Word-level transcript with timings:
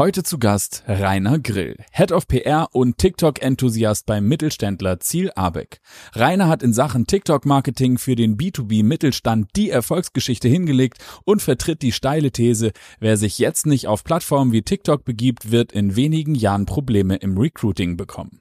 Heute 0.00 0.22
zu 0.22 0.38
Gast 0.38 0.82
Rainer 0.86 1.38
Grill, 1.38 1.76
Head 1.92 2.10
of 2.10 2.26
PR 2.26 2.68
und 2.72 2.96
TikTok-Enthusiast 2.96 4.06
beim 4.06 4.26
Mittelständler 4.26 4.98
Ziel 4.98 5.30
Abeck. 5.34 5.82
Rainer 6.14 6.48
hat 6.48 6.62
in 6.62 6.72
Sachen 6.72 7.06
TikTok-Marketing 7.06 7.98
für 7.98 8.16
den 8.16 8.38
B2B-Mittelstand 8.38 9.50
die 9.56 9.68
Erfolgsgeschichte 9.68 10.48
hingelegt 10.48 11.04
und 11.26 11.42
vertritt 11.42 11.82
die 11.82 11.92
steile 11.92 12.30
These, 12.30 12.72
wer 12.98 13.18
sich 13.18 13.38
jetzt 13.38 13.66
nicht 13.66 13.88
auf 13.88 14.02
Plattformen 14.02 14.52
wie 14.52 14.62
TikTok 14.62 15.04
begibt, 15.04 15.50
wird 15.50 15.72
in 15.72 15.96
wenigen 15.96 16.34
Jahren 16.34 16.64
Probleme 16.64 17.16
im 17.16 17.36
Recruiting 17.36 17.98
bekommen. 17.98 18.40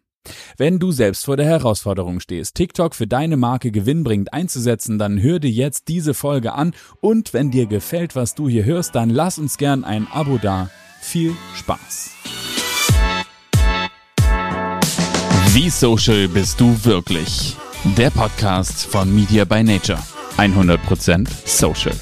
Wenn 0.56 0.80
du 0.80 0.94
selbst 0.94 1.26
vor 1.26 1.36
der 1.36 1.48
Herausforderung 1.48 2.22
stehst, 2.22 2.56
TikTok 2.56 2.96
für 2.96 3.08
deine 3.08 3.36
Marke 3.36 3.72
gewinnbringend 3.72 4.32
einzusetzen, 4.32 4.98
dann 4.98 5.22
hör 5.22 5.40
dir 5.40 5.52
jetzt 5.52 5.90
diese 5.90 6.14
Folge 6.14 6.54
an 6.54 6.74
und 7.02 7.34
wenn 7.34 7.52
dir 7.52 7.66
gefällt, 7.66 8.16
was 8.16 8.34
du 8.34 8.48
hier 8.48 8.64
hörst, 8.64 8.96
dann 8.96 9.10
lass 9.10 9.38
uns 9.38 9.58
gern 9.58 9.84
ein 9.84 10.08
Abo 10.10 10.38
da 10.38 10.70
viel 11.10 11.36
Spaß! 11.56 12.12
Wie 15.54 15.70
social 15.72 16.28
bist 16.28 16.60
du 16.60 16.86
wirklich? 16.86 17.56
Der 17.98 18.12
Podcast 18.12 18.86
von 18.86 19.14
Media 19.14 19.44
by 19.44 19.64
Nature. 19.64 20.00
100% 20.38 21.28
social. 21.48 21.96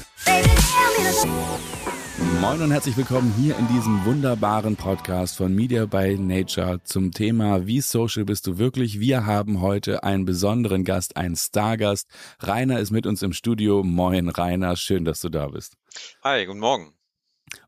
Moin 2.40 2.60
und 2.60 2.70
herzlich 2.70 2.96
willkommen 2.96 3.32
hier 3.38 3.56
in 3.58 3.66
diesem 3.68 4.04
wunderbaren 4.04 4.76
Podcast 4.76 5.36
von 5.36 5.54
Media 5.54 5.86
by 5.86 6.18
Nature 6.18 6.82
zum 6.84 7.10
Thema 7.10 7.66
Wie 7.66 7.80
social 7.80 8.26
bist 8.26 8.46
du 8.46 8.58
wirklich? 8.58 9.00
Wir 9.00 9.24
haben 9.24 9.62
heute 9.62 10.02
einen 10.04 10.26
besonderen 10.26 10.84
Gast, 10.84 11.16
einen 11.16 11.36
Stargast. 11.36 12.08
Rainer 12.40 12.78
ist 12.78 12.90
mit 12.90 13.06
uns 13.06 13.22
im 13.22 13.32
Studio. 13.32 13.82
Moin 13.82 14.28
Rainer, 14.28 14.76
schön, 14.76 15.06
dass 15.06 15.20
du 15.20 15.30
da 15.30 15.48
bist. 15.48 15.76
Hi, 16.22 16.44
guten 16.44 16.60
Morgen. 16.60 16.97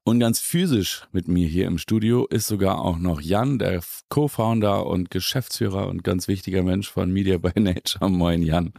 Und 0.02 0.20
ganz 0.20 0.41
physisch 0.41 1.02
mit 1.12 1.29
mir 1.29 1.47
hier 1.47 1.66
im 1.66 1.79
Studio 1.79 2.27
ist 2.27 2.47
sogar 2.47 2.80
auch 2.80 2.98
noch 2.98 3.20
Jan, 3.20 3.59
der 3.59 3.83
Co-Founder 4.09 4.87
und 4.87 5.11
Geschäftsführer 5.11 5.89
und 5.89 6.05
ganz 6.05 6.28
wichtiger 6.28 6.62
Mensch 6.62 6.91
von 6.91 7.11
Media 7.11 7.39
by 7.39 7.53
Nature. 7.61 8.11
Moin 8.11 8.42
Jan. 8.42 8.72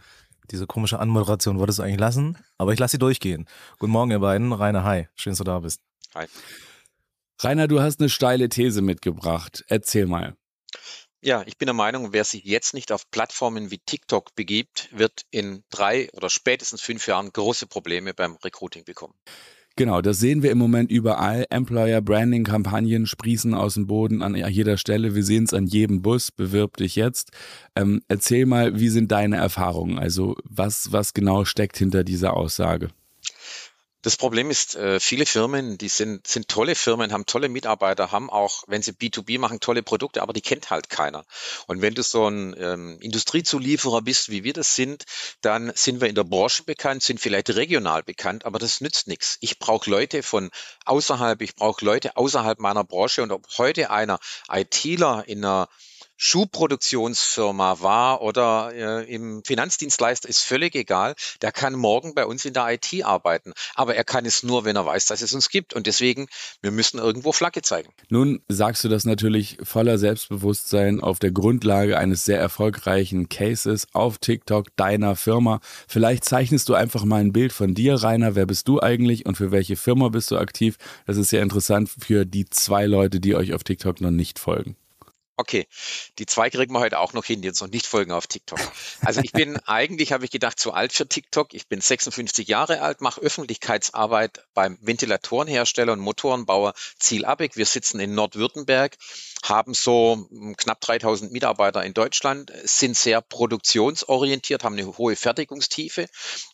Diese 0.50 0.66
komische 0.66 0.98
Anmoderation 0.98 1.58
wolltest 1.58 1.78
du 1.78 1.82
eigentlich 1.82 2.00
lassen, 2.00 2.36
aber 2.58 2.72
ich 2.72 2.78
lasse 2.78 2.92
sie 2.92 2.98
durchgehen. 2.98 3.46
Guten 3.78 3.92
Morgen, 3.92 4.10
ihr 4.10 4.18
beiden. 4.18 4.52
Rainer, 4.52 4.84
hi. 4.84 5.08
Schön, 5.14 5.32
dass 5.32 5.38
du 5.38 5.44
da 5.44 5.60
bist. 5.60 5.80
Hi. 6.14 6.26
Rainer, 7.40 7.68
du 7.68 7.80
hast 7.80 8.00
eine 8.00 8.08
steile 8.08 8.48
These 8.48 8.82
mitgebracht. 8.82 9.64
Erzähl 9.68 10.06
mal. 10.06 10.36
Ja, 11.24 11.44
ich 11.46 11.56
bin 11.56 11.66
der 11.66 11.74
Meinung, 11.74 12.12
wer 12.12 12.24
sich 12.24 12.44
jetzt 12.44 12.74
nicht 12.74 12.90
auf 12.90 13.08
Plattformen 13.10 13.70
wie 13.70 13.78
TikTok 13.78 14.34
begibt, 14.34 14.88
wird 14.90 15.22
in 15.30 15.62
drei 15.70 16.10
oder 16.12 16.28
spätestens 16.28 16.82
fünf 16.82 17.06
Jahren 17.06 17.32
große 17.32 17.68
Probleme 17.68 18.12
beim 18.12 18.36
Recruiting 18.44 18.84
bekommen. 18.84 19.14
Genau, 19.76 20.02
das 20.02 20.20
sehen 20.20 20.42
wir 20.42 20.50
im 20.50 20.58
Moment 20.58 20.90
überall. 20.90 21.46
Employer 21.50 22.02
Branding 22.02 22.44
Kampagnen 22.44 23.06
sprießen 23.06 23.54
aus 23.54 23.74
dem 23.74 23.86
Boden 23.86 24.22
an 24.22 24.34
jeder 24.34 24.76
Stelle. 24.76 25.14
Wir 25.14 25.24
sehen 25.24 25.44
es 25.44 25.54
an 25.54 25.66
jedem 25.66 26.02
Bus. 26.02 26.30
Bewirb 26.30 26.76
dich 26.76 26.96
jetzt. 26.96 27.30
Ähm, 27.74 28.02
erzähl 28.08 28.44
mal, 28.44 28.78
wie 28.78 28.90
sind 28.90 29.12
deine 29.12 29.36
Erfahrungen? 29.36 29.98
Also 29.98 30.36
was, 30.44 30.92
was 30.92 31.14
genau 31.14 31.44
steckt 31.44 31.78
hinter 31.78 32.04
dieser 32.04 32.36
Aussage? 32.36 32.88
Das 34.02 34.16
Problem 34.16 34.50
ist, 34.50 34.74
äh, 34.74 34.98
viele 34.98 35.26
Firmen, 35.26 35.78
die 35.78 35.88
sind, 35.88 36.26
sind 36.26 36.48
tolle 36.48 36.74
Firmen, 36.74 37.12
haben 37.12 37.24
tolle 37.24 37.48
Mitarbeiter, 37.48 38.10
haben 38.10 38.30
auch, 38.30 38.64
wenn 38.66 38.82
sie 38.82 38.90
B2B 38.90 39.38
machen, 39.38 39.60
tolle 39.60 39.84
Produkte, 39.84 40.22
aber 40.22 40.32
die 40.32 40.40
kennt 40.40 40.70
halt 40.70 40.90
keiner. 40.90 41.24
Und 41.68 41.82
wenn 41.82 41.94
du 41.94 42.02
so 42.02 42.26
ein 42.26 42.56
ähm, 42.58 42.98
Industriezulieferer 43.00 44.02
bist, 44.02 44.28
wie 44.28 44.42
wir 44.42 44.54
das 44.54 44.74
sind, 44.74 45.04
dann 45.40 45.70
sind 45.76 46.00
wir 46.00 46.08
in 46.08 46.16
der 46.16 46.24
Branche 46.24 46.64
bekannt, 46.64 47.04
sind 47.04 47.20
vielleicht 47.20 47.50
regional 47.50 48.02
bekannt, 48.02 48.44
aber 48.44 48.58
das 48.58 48.80
nützt 48.80 49.06
nichts. 49.06 49.38
Ich 49.40 49.60
brauche 49.60 49.88
Leute 49.88 50.24
von 50.24 50.50
außerhalb, 50.84 51.40
ich 51.40 51.54
brauche 51.54 51.84
Leute 51.84 52.16
außerhalb 52.16 52.58
meiner 52.58 52.82
Branche 52.82 53.22
und 53.22 53.30
ob 53.30 53.46
heute 53.56 53.90
einer 53.90 54.18
ITler 54.50 55.22
in 55.28 55.44
einer 55.44 55.68
Schuhproduktionsfirma 56.24 57.80
war 57.80 58.22
oder 58.22 58.70
äh, 58.72 59.12
im 59.12 59.42
Finanzdienstleister, 59.42 60.28
ist 60.28 60.44
völlig 60.44 60.76
egal. 60.76 61.16
Der 61.42 61.50
kann 61.50 61.74
morgen 61.74 62.14
bei 62.14 62.24
uns 62.26 62.44
in 62.44 62.54
der 62.54 62.68
IT 62.72 63.04
arbeiten. 63.04 63.52
Aber 63.74 63.96
er 63.96 64.04
kann 64.04 64.24
es 64.24 64.44
nur, 64.44 64.64
wenn 64.64 64.76
er 64.76 64.86
weiß, 64.86 65.06
dass 65.06 65.20
es 65.20 65.32
uns 65.32 65.48
gibt. 65.48 65.74
Und 65.74 65.88
deswegen, 65.88 66.28
wir 66.60 66.70
müssen 66.70 66.98
irgendwo 66.98 67.32
Flagge 67.32 67.62
zeigen. 67.62 67.92
Nun 68.08 68.40
sagst 68.46 68.84
du 68.84 68.88
das 68.88 69.04
natürlich 69.04 69.58
voller 69.64 69.98
Selbstbewusstsein 69.98 71.00
auf 71.00 71.18
der 71.18 71.32
Grundlage 71.32 71.98
eines 71.98 72.24
sehr 72.24 72.38
erfolgreichen 72.38 73.28
Cases 73.28 73.88
auf 73.92 74.18
TikTok 74.18 74.68
deiner 74.76 75.16
Firma. 75.16 75.58
Vielleicht 75.88 76.24
zeichnest 76.24 76.68
du 76.68 76.74
einfach 76.74 77.04
mal 77.04 77.20
ein 77.20 77.32
Bild 77.32 77.52
von 77.52 77.74
dir, 77.74 77.96
Rainer. 77.96 78.36
Wer 78.36 78.46
bist 78.46 78.68
du 78.68 78.80
eigentlich 78.80 79.26
und 79.26 79.36
für 79.36 79.50
welche 79.50 79.74
Firma 79.74 80.08
bist 80.08 80.30
du 80.30 80.38
aktiv? 80.38 80.76
Das 81.04 81.16
ist 81.16 81.30
sehr 81.30 81.42
interessant 81.42 81.90
für 81.90 82.24
die 82.24 82.48
zwei 82.48 82.86
Leute, 82.86 83.18
die 83.18 83.34
euch 83.34 83.54
auf 83.54 83.64
TikTok 83.64 84.00
noch 84.00 84.12
nicht 84.12 84.38
folgen. 84.38 84.76
Okay, 85.36 85.66
die 86.18 86.26
zwei 86.26 86.50
kriegen 86.50 86.74
wir 86.74 86.80
heute 86.80 86.98
auch 86.98 87.14
noch 87.14 87.24
hin, 87.24 87.40
die 87.40 87.48
uns 87.48 87.60
noch 87.60 87.68
nicht 87.68 87.86
folgen 87.86 88.12
auf 88.12 88.26
TikTok. 88.26 88.60
Also 89.00 89.20
ich 89.22 89.32
bin 89.32 89.56
eigentlich, 89.66 90.12
habe 90.12 90.24
ich 90.24 90.30
gedacht, 90.30 90.58
zu 90.58 90.72
alt 90.72 90.92
für 90.92 91.08
TikTok. 91.08 91.54
Ich 91.54 91.68
bin 91.68 91.80
56 91.80 92.48
Jahre 92.48 92.82
alt, 92.82 93.00
mache 93.00 93.20
Öffentlichkeitsarbeit 93.20 94.44
beim 94.52 94.78
Ventilatorenhersteller 94.82 95.94
und 95.94 96.00
Motorenbauer 96.00 96.74
Ziel 96.98 97.24
Abeck. 97.24 97.56
Wir 97.56 97.66
sitzen 97.66 97.98
in 97.98 98.14
Nordwürttemberg 98.14 98.96
haben 99.42 99.74
so 99.74 100.26
hm, 100.30 100.56
knapp 100.56 100.80
3000 100.80 101.32
Mitarbeiter 101.32 101.82
in 101.84 101.94
Deutschland, 101.94 102.52
sind 102.64 102.96
sehr 102.96 103.20
produktionsorientiert, 103.20 104.64
haben 104.64 104.78
eine 104.78 104.96
hohe 104.96 105.16
Fertigungstiefe, 105.16 106.06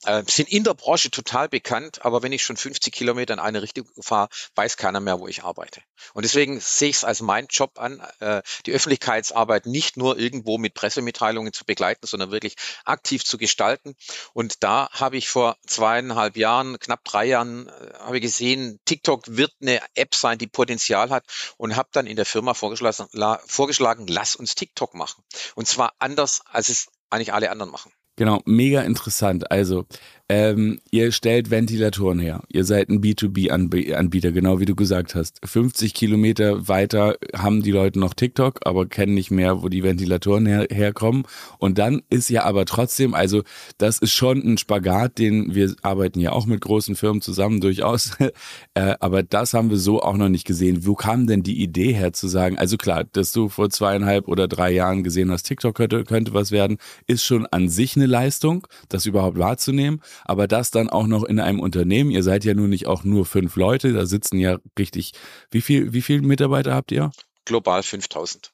äh, 0.04 0.22
sind 0.26 0.48
in 0.48 0.64
der 0.64 0.74
Branche 0.74 1.10
total 1.10 1.48
bekannt, 1.48 2.04
aber 2.04 2.22
wenn 2.22 2.32
ich 2.32 2.42
schon 2.42 2.56
50 2.56 2.92
Kilometer 2.92 3.34
in 3.34 3.40
eine 3.40 3.62
Richtung 3.62 3.86
fahre, 4.00 4.28
weiß 4.54 4.76
keiner 4.76 5.00
mehr, 5.00 5.20
wo 5.20 5.28
ich 5.28 5.44
arbeite. 5.44 5.82
Und 6.14 6.24
deswegen 6.24 6.60
sehe 6.60 6.88
ich 6.90 6.96
es 6.96 7.04
als 7.04 7.20
mein 7.20 7.46
Job 7.50 7.78
an, 7.78 8.00
äh, 8.20 8.42
die 8.66 8.72
Öffentlichkeitsarbeit 8.72 9.66
nicht 9.66 9.96
nur 9.96 10.18
irgendwo 10.18 10.58
mit 10.58 10.74
Pressemitteilungen 10.74 11.52
zu 11.52 11.64
begleiten, 11.64 12.06
sondern 12.06 12.30
wirklich 12.30 12.56
aktiv 12.84 13.24
zu 13.24 13.38
gestalten. 13.38 13.94
Und 14.32 14.62
da 14.62 14.88
habe 14.92 15.16
ich 15.16 15.28
vor 15.28 15.56
zweieinhalb 15.66 16.36
Jahren, 16.36 16.78
knapp 16.78 17.04
drei 17.04 17.26
Jahren, 17.26 17.68
äh, 17.68 17.94
habe 17.98 18.20
gesehen, 18.20 18.80
TikTok 18.84 19.24
wird 19.28 19.52
eine 19.60 19.80
App 19.94 20.14
sein, 20.14 20.38
die 20.38 20.46
Potenzial 20.46 21.10
hat 21.10 21.24
und 21.56 21.76
habe 21.76 21.88
dann 21.92 22.06
in 22.06 22.16
der 22.16 22.26
Firma 22.26 22.54
vorgeschlagen, 22.80 23.08
vorgeschlagen, 23.46 24.06
lass 24.06 24.36
uns 24.36 24.54
TikTok 24.54 24.94
machen. 24.94 25.22
Und 25.54 25.66
zwar 25.66 25.94
anders, 25.98 26.42
als 26.50 26.68
es 26.68 26.88
eigentlich 27.10 27.32
alle 27.32 27.50
anderen 27.50 27.72
machen. 27.72 27.92
Genau, 28.16 28.40
mega 28.44 28.82
interessant. 28.82 29.50
Also, 29.50 29.86
ähm, 30.30 30.80
ihr 30.90 31.10
stellt 31.12 31.50
Ventilatoren 31.50 32.18
her. 32.18 32.42
Ihr 32.48 32.64
seid 32.64 32.90
ein 32.90 33.00
B2B-Anbieter, 33.00 34.30
genau 34.30 34.60
wie 34.60 34.66
du 34.66 34.74
gesagt 34.74 35.14
hast. 35.14 35.40
50 35.42 35.94
Kilometer 35.94 36.68
weiter 36.68 37.16
haben 37.34 37.62
die 37.62 37.70
Leute 37.70 37.98
noch 37.98 38.12
TikTok, 38.12 38.60
aber 38.66 38.86
kennen 38.86 39.14
nicht 39.14 39.30
mehr, 39.30 39.62
wo 39.62 39.70
die 39.70 39.82
Ventilatoren 39.82 40.44
her 40.44 40.66
herkommen. 40.70 41.24
Und 41.58 41.78
dann 41.78 42.02
ist 42.10 42.28
ja 42.28 42.44
aber 42.44 42.66
trotzdem, 42.66 43.14
also 43.14 43.42
das 43.78 44.00
ist 44.00 44.12
schon 44.12 44.42
ein 44.42 44.58
Spagat, 44.58 45.18
den 45.18 45.54
wir 45.54 45.74
arbeiten 45.80 46.20
ja 46.20 46.32
auch 46.32 46.44
mit 46.44 46.60
großen 46.60 46.94
Firmen 46.94 47.22
zusammen 47.22 47.62
durchaus. 47.62 48.12
äh, 48.74 48.94
aber 49.00 49.22
das 49.22 49.54
haben 49.54 49.70
wir 49.70 49.78
so 49.78 50.02
auch 50.02 50.18
noch 50.18 50.28
nicht 50.28 50.46
gesehen. 50.46 50.84
Wo 50.84 50.94
kam 50.94 51.26
denn 51.26 51.42
die 51.42 51.62
Idee 51.62 51.94
her 51.94 52.12
zu 52.12 52.28
sagen, 52.28 52.58
also 52.58 52.76
klar, 52.76 53.04
dass 53.04 53.32
du 53.32 53.48
vor 53.48 53.70
zweieinhalb 53.70 54.28
oder 54.28 54.46
drei 54.46 54.72
Jahren 54.72 55.04
gesehen 55.04 55.30
hast, 55.30 55.44
TikTok 55.44 55.74
könnte, 55.74 56.04
könnte 56.04 56.34
was 56.34 56.50
werden, 56.50 56.76
ist 57.06 57.24
schon 57.24 57.46
an 57.46 57.70
sich 57.70 57.96
eine 57.96 58.06
Leistung, 58.06 58.66
das 58.90 59.06
überhaupt 59.06 59.38
wahrzunehmen 59.38 60.02
aber 60.24 60.46
das 60.46 60.70
dann 60.70 60.88
auch 60.88 61.06
noch 61.06 61.24
in 61.24 61.40
einem 61.40 61.60
Unternehmen. 61.60 62.10
Ihr 62.10 62.22
seid 62.22 62.44
ja 62.44 62.54
nun 62.54 62.70
nicht 62.70 62.86
auch 62.86 63.04
nur 63.04 63.26
fünf 63.26 63.56
Leute, 63.56 63.92
da 63.92 64.06
sitzen 64.06 64.38
ja 64.38 64.58
richtig, 64.78 65.12
wie 65.50 65.60
viel, 65.60 65.92
wie 65.92 66.02
viele 66.02 66.22
Mitarbeiter 66.22 66.74
habt 66.74 66.92
ihr? 66.92 67.10
Global 67.44 67.82
5000. 67.82 68.52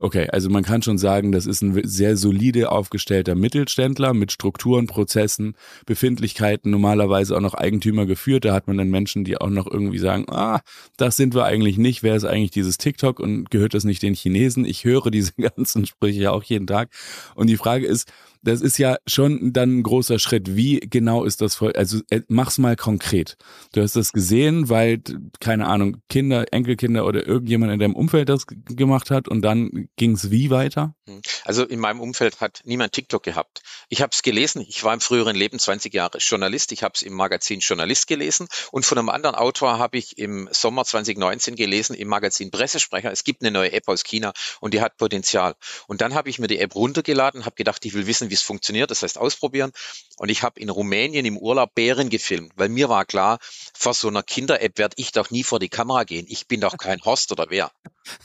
Okay, 0.00 0.28
also 0.30 0.50
man 0.50 0.64
kann 0.64 0.82
schon 0.82 0.98
sagen, 0.98 1.32
das 1.32 1.46
ist 1.46 1.62
ein 1.62 1.80
sehr 1.84 2.16
solide 2.16 2.70
aufgestellter 2.72 3.34
Mittelständler 3.34 4.12
mit 4.12 4.32
Strukturen, 4.32 4.86
Prozessen, 4.86 5.56
Befindlichkeiten, 5.86 6.70
normalerweise 6.70 7.36
auch 7.36 7.40
noch 7.40 7.54
Eigentümer 7.54 8.04
geführt. 8.04 8.44
Da 8.44 8.52
hat 8.52 8.66
man 8.66 8.76
dann 8.76 8.90
Menschen, 8.90 9.24
die 9.24 9.38
auch 9.38 9.48
noch 9.48 9.66
irgendwie 9.66 9.98
sagen, 9.98 10.26
ah, 10.28 10.60
das 10.96 11.16
sind 11.16 11.34
wir 11.34 11.44
eigentlich 11.44 11.78
nicht. 11.78 12.02
Wer 12.02 12.16
ist 12.16 12.24
eigentlich 12.24 12.50
dieses 12.50 12.76
TikTok 12.76 13.20
und 13.20 13.50
gehört 13.50 13.72
das 13.72 13.84
nicht 13.84 14.02
den 14.02 14.12
Chinesen? 14.14 14.66
Ich 14.66 14.84
höre 14.84 15.10
diese 15.10 15.32
ganzen 15.38 15.86
Sprüche 15.86 16.20
ja 16.20 16.32
auch 16.32 16.42
jeden 16.42 16.66
Tag. 16.66 16.90
Und 17.34 17.46
die 17.46 17.56
Frage 17.56 17.86
ist, 17.86 18.12
das 18.44 18.60
ist 18.60 18.78
ja 18.78 18.96
schon 19.06 19.52
dann 19.52 19.78
ein 19.78 19.82
großer 19.82 20.18
Schritt. 20.18 20.54
Wie 20.54 20.80
genau 20.80 21.24
ist 21.24 21.40
das? 21.40 21.60
Also 21.60 22.00
äh, 22.10 22.20
mach's 22.28 22.58
mal 22.58 22.76
konkret. 22.76 23.36
Du 23.72 23.80
hast 23.80 23.96
das 23.96 24.12
gesehen, 24.12 24.68
weil, 24.68 25.00
keine 25.40 25.66
Ahnung, 25.66 25.96
Kinder, 26.08 26.52
Enkelkinder 26.52 27.06
oder 27.06 27.26
irgendjemand 27.26 27.72
in 27.72 27.78
deinem 27.78 27.96
Umfeld 27.96 28.28
das 28.28 28.46
gemacht 28.46 29.10
hat 29.10 29.28
und 29.28 29.42
dann 29.42 29.88
ging's 29.96 30.30
wie 30.30 30.50
weiter? 30.50 30.94
Hm. 31.06 31.22
Also 31.44 31.64
in 31.64 31.80
meinem 31.80 32.00
Umfeld 32.00 32.40
hat 32.40 32.60
niemand 32.64 32.92
TikTok 32.92 33.22
gehabt. 33.22 33.62
Ich 33.88 34.02
habe 34.02 34.10
es 34.12 34.22
gelesen, 34.22 34.64
ich 34.66 34.84
war 34.84 34.92
im 34.92 35.00
früheren 35.00 35.36
Leben 35.36 35.58
20 35.58 35.92
Jahre 35.94 36.18
Journalist, 36.18 36.72
ich 36.72 36.82
habe 36.82 36.92
es 36.94 37.02
im 37.02 37.14
Magazin 37.14 37.60
Journalist 37.60 38.06
gelesen 38.06 38.48
und 38.70 38.84
von 38.84 38.98
einem 38.98 39.08
anderen 39.08 39.36
Autor 39.36 39.78
habe 39.78 39.96
ich 39.96 40.18
im 40.18 40.48
Sommer 40.52 40.84
2019 40.84 41.56
gelesen 41.56 41.94
im 41.94 42.08
Magazin 42.08 42.50
Pressesprecher, 42.50 43.10
es 43.10 43.24
gibt 43.24 43.42
eine 43.42 43.50
neue 43.50 43.72
App 43.72 43.88
aus 43.88 44.04
China 44.04 44.32
und 44.60 44.74
die 44.74 44.82
hat 44.82 44.98
Potenzial. 44.98 45.54
Und 45.86 46.02
dann 46.02 46.14
habe 46.14 46.28
ich 46.28 46.38
mir 46.38 46.46
die 46.46 46.58
App 46.58 46.74
runtergeladen, 46.74 47.46
habe 47.46 47.56
gedacht, 47.56 47.84
ich 47.84 47.94
will 47.94 48.06
wissen, 48.06 48.30
wie 48.30 48.33
es 48.34 48.42
funktioniert, 48.42 48.90
das 48.90 49.02
heißt 49.02 49.18
ausprobieren. 49.18 49.72
Und 50.16 50.28
ich 50.28 50.42
habe 50.42 50.60
in 50.60 50.70
Rumänien 50.70 51.24
im 51.24 51.38
Urlaub 51.38 51.74
Bären 51.74 52.10
gefilmt, 52.10 52.52
weil 52.56 52.68
mir 52.68 52.88
war 52.88 53.04
klar, 53.04 53.38
vor 53.72 53.94
so 53.94 54.08
einer 54.08 54.22
Kinder-App 54.22 54.78
werde 54.78 54.94
ich 54.98 55.12
doch 55.12 55.30
nie 55.30 55.42
vor 55.42 55.58
die 55.58 55.68
Kamera 55.68 56.04
gehen. 56.04 56.26
Ich 56.28 56.46
bin 56.46 56.60
doch 56.60 56.76
kein 56.76 57.02
Horst 57.04 57.32
oder 57.32 57.46
wer. 57.48 57.72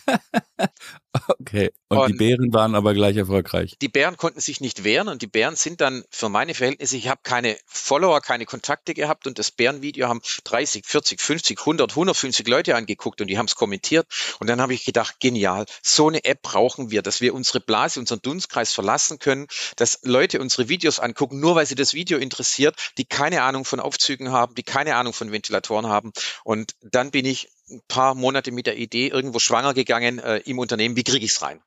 okay. 1.39 1.71
Und, 1.89 1.97
und, 1.97 2.11
die 2.11 2.17
Bären 2.17 2.53
waren 2.53 2.75
aber 2.75 2.93
gleich 2.93 3.17
erfolgreich. 3.17 3.75
Die 3.81 3.87
Bären 3.87 4.17
konnten 4.17 4.39
sich 4.39 4.61
nicht 4.61 4.83
wehren 4.83 5.07
und 5.07 5.21
die 5.21 5.27
Bären 5.27 5.55
sind 5.55 5.81
dann 5.81 6.03
für 6.09 6.29
meine 6.29 6.53
Verhältnisse, 6.53 6.97
ich 6.97 7.07
habe 7.07 7.21
keine 7.23 7.57
Follower, 7.65 8.21
keine 8.21 8.45
Kontakte 8.45 8.93
gehabt 8.93 9.25
und 9.25 9.39
das 9.39 9.51
Bärenvideo 9.51 10.07
haben 10.07 10.21
30, 10.43 10.85
40, 10.85 11.21
50, 11.21 11.59
100, 11.59 11.91
150 11.91 12.47
Leute 12.47 12.75
angeguckt 12.75 13.21
und 13.21 13.27
die 13.27 13.37
haben 13.37 13.47
es 13.47 13.55
kommentiert. 13.55 14.07
Und 14.39 14.47
dann 14.47 14.61
habe 14.61 14.73
ich 14.73 14.85
gedacht, 14.85 15.19
genial, 15.19 15.65
so 15.81 16.07
eine 16.07 16.23
App 16.25 16.41
brauchen 16.41 16.91
wir, 16.91 17.01
dass 17.01 17.21
wir 17.21 17.33
unsere 17.33 17.59
Blase, 17.59 17.99
unseren 17.99 18.21
Dunstkreis 18.21 18.73
verlassen 18.73 19.19
können, 19.19 19.47
dass 19.77 19.99
Leute 20.03 20.39
unsere 20.39 20.69
Videos 20.69 20.99
angucken, 20.99 21.39
nur 21.39 21.55
weil 21.55 21.65
sie 21.65 21.75
das 21.75 21.93
Video 21.93 22.17
interessiert, 22.19 22.75
die 22.97 23.05
keine 23.05 23.41
Ahnung 23.43 23.65
von 23.65 23.79
Aufzügen 23.79 24.31
haben, 24.31 24.55
die 24.55 24.63
keine 24.63 24.95
Ahnung 24.95 25.13
von 25.13 25.31
Ventilatoren 25.31 25.87
haben. 25.87 26.11
Und 26.43 26.75
dann 26.81 27.11
bin 27.11 27.25
ich 27.25 27.49
ein 27.69 27.81
paar 27.87 28.15
Monate 28.15 28.51
mit 28.51 28.65
der 28.65 28.77
Idee 28.77 29.07
irgendwo 29.07 29.39
schwanger 29.39 29.73
gegangen 29.73 30.19
äh, 30.19 30.37
im 30.45 30.59
Unternehmen, 30.59 30.95
wie 30.95 31.03
kriege 31.03 31.25
ich 31.25 31.31
es 31.31 31.41
rein? 31.41 31.61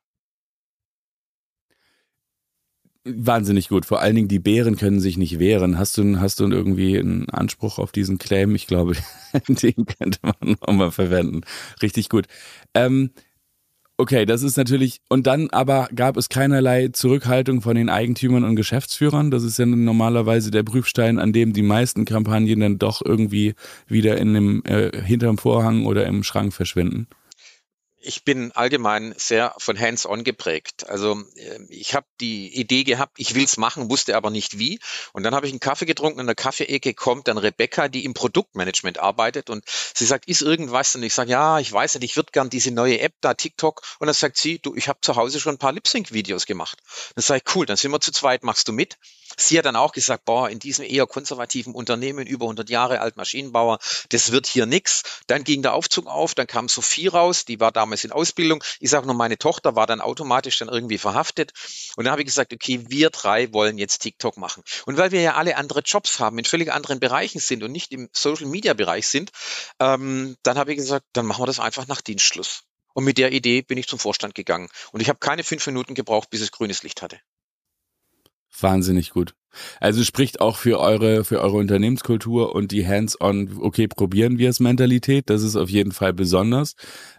Wahnsinnig 3.05 3.67
gut. 3.67 3.85
Vor 3.85 3.99
allen 3.99 4.15
Dingen 4.15 4.29
die 4.29 4.39
Bären 4.39 4.77
können 4.77 5.01
sich 5.01 5.17
nicht 5.17 5.37
wehren. 5.37 5.77
Hast 5.77 5.97
du, 5.97 6.21
hast 6.21 6.39
du 6.39 6.47
irgendwie 6.47 6.97
einen 6.97 7.29
Anspruch 7.29 7.77
auf 7.77 7.91
diesen 7.91 8.17
Claim? 8.17 8.55
Ich 8.55 8.65
glaube, 8.65 8.95
den 9.47 9.85
könnte 9.85 10.19
man 10.21 10.55
nochmal 10.61 10.91
verwenden. 10.91 11.41
Richtig 11.81 12.07
gut. 12.07 12.27
Ähm, 12.73 13.11
Okay, 14.03 14.25
das 14.25 14.43
ist 14.43 14.57
natürlich, 14.57 14.99
und 15.07 15.27
dann 15.27 15.49
aber 15.51 15.87
gab 15.95 16.17
es 16.17 16.27
keinerlei 16.27 16.89
Zurückhaltung 16.89 17.61
von 17.61 17.77
den 17.77 17.87
Eigentümern 17.87 18.43
und 18.43 18.57
Geschäftsführern. 18.57 19.31
Das 19.31 19.43
ist 19.43 19.57
ja 19.59 19.65
normalerweise 19.65 20.51
der 20.51 20.63
Prüfstein, 20.63 21.19
an 21.19 21.31
dem 21.31 21.53
die 21.53 21.61
meisten 21.61 22.03
Kampagnen 22.03 22.59
dann 22.59 22.79
doch 22.79 23.01
irgendwie 23.01 23.53
wieder 23.87 24.17
in 24.17 24.33
dem, 24.33 24.63
äh, 24.65 24.91
hinterm 25.05 25.37
Vorhang 25.37 25.85
oder 25.85 26.05
im 26.05 26.23
Schrank 26.23 26.51
verschwinden 26.51 27.07
ich 28.03 28.23
bin 28.23 28.51
allgemein 28.51 29.15
sehr 29.17 29.55
von 29.57 29.79
Hands-on 29.79 30.23
geprägt. 30.23 30.87
Also 30.89 31.23
äh, 31.35 31.59
ich 31.69 31.95
habe 31.95 32.05
die 32.19 32.53
Idee 32.55 32.83
gehabt, 32.83 33.13
ich 33.17 33.35
will's 33.35 33.57
machen, 33.57 33.89
wusste 33.89 34.15
aber 34.15 34.29
nicht 34.29 34.59
wie. 34.59 34.79
Und 35.13 35.23
dann 35.23 35.33
habe 35.33 35.47
ich 35.47 35.53
einen 35.53 35.59
Kaffee 35.59 35.85
getrunken. 35.85 36.19
In 36.19 36.25
der 36.25 36.35
Kaffeeecke 36.35 36.93
kommt 36.93 37.27
dann 37.27 37.37
Rebecca, 37.37 37.87
die 37.87 38.05
im 38.05 38.13
Produktmanagement 38.13 38.99
arbeitet 38.99 39.49
und 39.49 39.63
sie 39.93 40.05
sagt, 40.05 40.27
ist 40.27 40.41
irgendwas? 40.41 40.95
Und 40.95 41.03
ich 41.03 41.13
sage, 41.13 41.31
ja, 41.31 41.59
ich 41.59 41.71
weiß 41.71 41.95
nicht, 41.95 42.03
ich 42.03 42.15
würde 42.15 42.31
gern 42.31 42.49
diese 42.49 42.71
neue 42.71 42.99
App 42.99 43.13
da, 43.21 43.33
TikTok. 43.33 43.81
Und 43.99 44.07
dann 44.07 44.13
sagt 44.13 44.37
sie, 44.37 44.59
du, 44.59 44.75
ich 44.75 44.87
habe 44.87 44.99
zu 45.01 45.15
Hause 45.15 45.39
schon 45.39 45.55
ein 45.55 45.59
paar 45.59 45.73
Lip-Sync-Videos 45.73 46.45
gemacht. 46.45 46.79
Dann 47.15 47.23
sage 47.23 47.41
ich, 47.45 47.55
cool, 47.55 47.65
dann 47.65 47.77
sind 47.77 47.91
wir 47.91 48.01
zu 48.01 48.11
zweit, 48.11 48.43
machst 48.43 48.67
du 48.67 48.73
mit? 48.73 48.97
Sie 49.37 49.57
hat 49.57 49.65
dann 49.65 49.75
auch 49.75 49.93
gesagt, 49.93 50.25
boah, 50.25 50.49
in 50.49 50.59
diesem 50.59 50.85
eher 50.85 51.07
konservativen 51.07 51.73
Unternehmen, 51.73 52.27
über 52.27 52.45
100 52.45 52.69
Jahre 52.69 52.99
alt, 52.99 53.17
Maschinenbauer, 53.17 53.79
das 54.09 54.31
wird 54.31 54.45
hier 54.45 54.65
nix. 54.65 55.03
Dann 55.27 55.43
ging 55.43 55.61
der 55.61 55.73
Aufzug 55.73 56.07
auf, 56.07 56.35
dann 56.35 56.47
kam 56.47 56.69
Sophie 56.69 57.07
raus, 57.07 57.45
die 57.45 57.59
war 57.59 57.71
damals 57.71 57.92
in 58.01 58.11
Ausbildung. 58.11 58.63
Ich 58.79 58.89
sage 58.89 59.05
nur, 59.05 59.15
meine 59.15 59.37
Tochter 59.37 59.75
war 59.75 59.87
dann 59.87 60.01
automatisch 60.01 60.57
dann 60.57 60.69
irgendwie 60.69 60.97
verhaftet. 60.97 61.51
Und 61.95 62.05
dann 62.05 62.11
habe 62.11 62.21
ich 62.21 62.27
gesagt, 62.27 62.53
okay, 62.53 62.85
wir 62.87 63.09
drei 63.09 63.53
wollen 63.53 63.77
jetzt 63.77 63.99
TikTok 63.99 64.37
machen. 64.37 64.63
Und 64.85 64.97
weil 64.97 65.11
wir 65.11 65.21
ja 65.21 65.35
alle 65.35 65.57
andere 65.57 65.81
Jobs 65.81 66.19
haben, 66.19 66.39
in 66.39 66.45
völlig 66.45 66.71
anderen 66.71 66.99
Bereichen 66.99 67.39
sind 67.39 67.63
und 67.63 67.71
nicht 67.71 67.91
im 67.91 68.09
Social-Media-Bereich 68.13 69.07
sind, 69.07 69.31
ähm, 69.79 70.35
dann 70.43 70.57
habe 70.57 70.71
ich 70.71 70.77
gesagt, 70.77 71.05
dann 71.13 71.25
machen 71.25 71.43
wir 71.43 71.47
das 71.47 71.59
einfach 71.59 71.87
nach 71.87 72.01
Dienstschluss. 72.01 72.63
Und 72.93 73.03
mit 73.03 73.17
der 73.17 73.31
Idee 73.31 73.61
bin 73.61 73.77
ich 73.77 73.87
zum 73.87 73.99
Vorstand 73.99 74.35
gegangen. 74.35 74.69
Und 74.91 75.01
ich 75.01 75.09
habe 75.09 75.19
keine 75.19 75.43
fünf 75.43 75.65
Minuten 75.67 75.95
gebraucht, 75.95 76.29
bis 76.29 76.41
es 76.41 76.51
grünes 76.51 76.83
Licht 76.83 77.01
hatte. 77.01 77.19
Wahnsinnig 78.59 79.11
gut. 79.11 79.35
Also 79.79 80.03
spricht 80.03 80.41
auch 80.41 80.57
für 80.57 80.79
eure, 80.79 81.23
für 81.23 81.41
eure 81.41 81.57
Unternehmenskultur 81.57 82.55
und 82.55 82.71
die 82.71 82.87
Hands-on, 82.87 83.57
okay, 83.59 83.87
probieren 83.87 84.37
wir 84.37 84.49
es 84.49 84.59
Mentalität. 84.59 85.29
Das 85.29 85.43
ist 85.43 85.55
auf 85.55 85.69
jeden 85.69 85.91
Fall 85.91 86.13
besonders. 86.13 86.75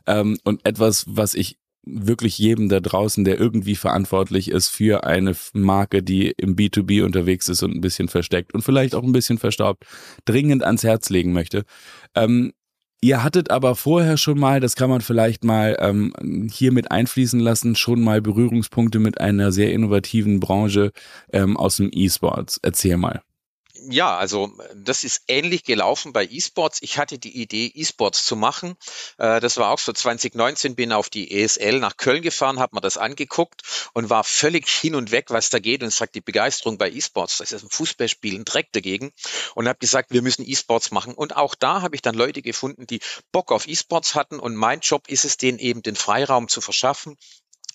Ähm, 0.06 0.38
und 0.44 0.66
etwas, 0.66 1.04
was 1.08 1.34
ich 1.34 1.58
wirklich 1.86 2.38
jedem 2.38 2.69
da 2.69 2.81
draußen, 2.81 3.25
der 3.25 3.38
irgendwie 3.38 3.76
verantwortlich 3.76 4.50
ist 4.50 4.69
für 4.69 5.04
eine 5.04 5.36
Marke, 5.52 6.02
die 6.02 6.32
im 6.36 6.56
B2B 6.56 7.04
unterwegs 7.04 7.48
ist 7.48 7.62
und 7.62 7.75
ein 7.75 7.81
bisschen 7.81 8.08
versteckt 8.08 8.54
und 8.54 8.62
vielleicht 8.62 8.94
auch 8.94 9.02
ein 9.02 9.12
bisschen 9.12 9.38
verstaubt, 9.38 9.84
dringend 10.25 10.62
ans 10.64 10.82
Herz 10.82 11.10
legen 11.10 11.32
möchte. 11.32 11.64
Ähm, 12.14 12.52
Ihr 13.05 13.23
hattet 13.23 13.51
aber 13.51 13.75
vorher 13.75 14.17
schon 14.17 14.39
mal, 14.39 14.61
das 14.61 14.77
kann 14.77 14.89
man 14.89 15.03
vielleicht 15.03 15.45
mal 15.45 15.77
ähm, 15.79 16.49
hier 16.51 16.73
mit 16.73 16.91
einfließen 16.91 17.39
lassen, 17.39 17.77
schon 17.77 18.01
mal 18.01 18.23
Berührungspunkte 18.23 18.99
mit 18.99 19.21
einer 19.21 19.53
sehr 19.53 19.75
innovativen 19.75 20.41
Branche 20.41 20.91
ähm, 21.31 21.59
aus 21.59 21.77
dem 21.77 21.91
E-Sports. 21.93 22.61
Erzähl 22.62 22.97
mal 22.97 23.21
ja, 23.76 24.17
also 24.17 24.53
das 24.75 25.03
ist 25.03 25.23
ähnlich 25.26 25.65
gelaufen 25.65 26.12
bei 26.12 26.25
E-Sports. 26.25 26.79
Ich 26.82 26.99
hatte 26.99 27.19
die 27.19 27.41
Idee, 27.41 27.71
E-Sports 27.75 28.25
zu 28.25 28.37
machen. 28.37 28.76
Äh, 29.19 29.41
das 29.41 29.56
war 29.56 29.71
auch 29.71 29.79
so 29.79 29.93
2019, 29.93 30.76
bin 30.76 30.93
auf 30.93 31.11
die 31.11 31.31
ESL 31.43 31.81
nach 31.81 31.97
Köln 31.97 32.23
gefahren, 32.23 32.61
habe 32.61 32.76
mir 32.76 32.81
das 32.81 32.97
angeguckt 32.97 33.62
und 33.93 34.11
war 34.11 34.23
völlig 34.23 34.69
hin 34.69 34.94
und 34.94 35.11
weg, 35.11 35.26
was 35.31 35.50
da 35.50 35.59
geht 35.59 35.82
und 35.82 35.93
sagt 35.93 36.15
die 36.15 36.21
Begeisterung 36.21 36.79
bei 36.79 36.91
E-Sports. 36.91 37.38
Das 37.38 37.53
ist 37.53 37.65
ein 37.65 37.71
Fußballspiel, 37.71 38.37
ein 38.37 38.44
Dreck 38.44 38.71
dagegen 38.73 39.12
und 39.55 39.69
habe 39.69 39.79
gesagt, 39.79 40.12
wir 40.12 40.23
müssen 40.23 40.49
E-Sports 40.49 40.93
machen. 40.93 41.15
Und 41.15 41.37
auch 41.37 41.55
da 41.55 41.82
habe 41.82 41.97
ich 41.97 42.03
dann 42.03 42.15
Leute 42.15 42.43
gefunden, 42.43 42.87
die 42.87 43.00
Bock 43.32 43.50
auf 43.50 43.67
E-Sports 43.67 44.15
hatten 44.15 44.38
und 44.38 44.55
mein 44.55 44.81
Job 44.81 45.09
ist 45.09 45.25
es, 45.25 45.37
denen 45.37 45.59
eben 45.59 45.82
den 45.82 45.97
Freiraum 45.97 46.49
zu 46.49 46.61
verschaffen, 46.61 47.17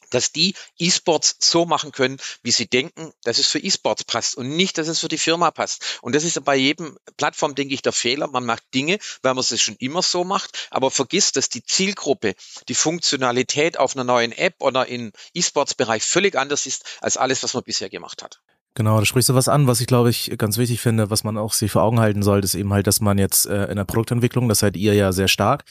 dass 0.09 0.31
die 0.31 0.55
E-Sports 0.77 1.37
so 1.39 1.65
machen 1.65 1.91
können, 1.91 2.17
wie 2.43 2.51
sie 2.51 2.67
denken, 2.67 3.11
dass 3.23 3.39
es 3.39 3.47
für 3.47 3.59
E-Sports 3.59 4.03
passt 4.03 4.35
und 4.35 4.49
nicht, 4.49 4.77
dass 4.77 4.87
es 4.87 4.99
für 4.99 5.07
die 5.07 5.17
Firma 5.17 5.51
passt. 5.51 5.99
Und 6.01 6.15
das 6.15 6.23
ist 6.23 6.43
bei 6.43 6.55
jedem 6.55 6.97
Plattform, 7.17 7.55
denke 7.55 7.73
ich, 7.73 7.81
der 7.81 7.93
Fehler. 7.93 8.27
Man 8.27 8.45
macht 8.45 8.63
Dinge, 8.73 8.99
weil 9.21 9.33
man 9.33 9.43
es 9.47 9.61
schon 9.61 9.75
immer 9.75 10.01
so 10.01 10.23
macht, 10.23 10.67
aber 10.71 10.91
vergisst, 10.91 11.35
dass 11.37 11.49
die 11.49 11.63
Zielgruppe, 11.63 12.35
die 12.67 12.75
Funktionalität 12.75 13.77
auf 13.77 13.95
einer 13.95 14.03
neuen 14.03 14.31
App 14.31 14.55
oder 14.59 14.87
im 14.87 15.11
E-Sports-Bereich 15.33 16.03
völlig 16.03 16.35
anders 16.35 16.65
ist 16.65 16.85
als 17.01 17.17
alles, 17.17 17.43
was 17.43 17.53
man 17.53 17.63
bisher 17.63 17.89
gemacht 17.89 18.23
hat. 18.23 18.41
Genau, 18.75 18.99
da 18.99 19.05
sprichst 19.05 19.29
du 19.29 19.35
was 19.35 19.49
an, 19.49 19.67
was 19.67 19.81
ich 19.81 19.87
glaube 19.87 20.09
ich 20.09 20.31
ganz 20.37 20.57
wichtig 20.57 20.79
finde, 20.79 21.09
was 21.09 21.23
man 21.23 21.37
auch 21.37 21.53
sich 21.53 21.71
vor 21.71 21.83
Augen 21.83 21.99
halten 21.99 22.23
sollte, 22.23 22.45
ist 22.45 22.55
eben 22.55 22.71
halt, 22.71 22.87
dass 22.87 23.01
man 23.01 23.17
jetzt 23.17 23.45
äh, 23.45 23.65
in 23.65 23.75
der 23.75 23.83
Produktentwicklung, 23.83 24.47
das 24.47 24.59
seid 24.59 24.77
ihr 24.77 24.93
ja 24.93 25.11
sehr 25.11 25.27
stark, 25.27 25.65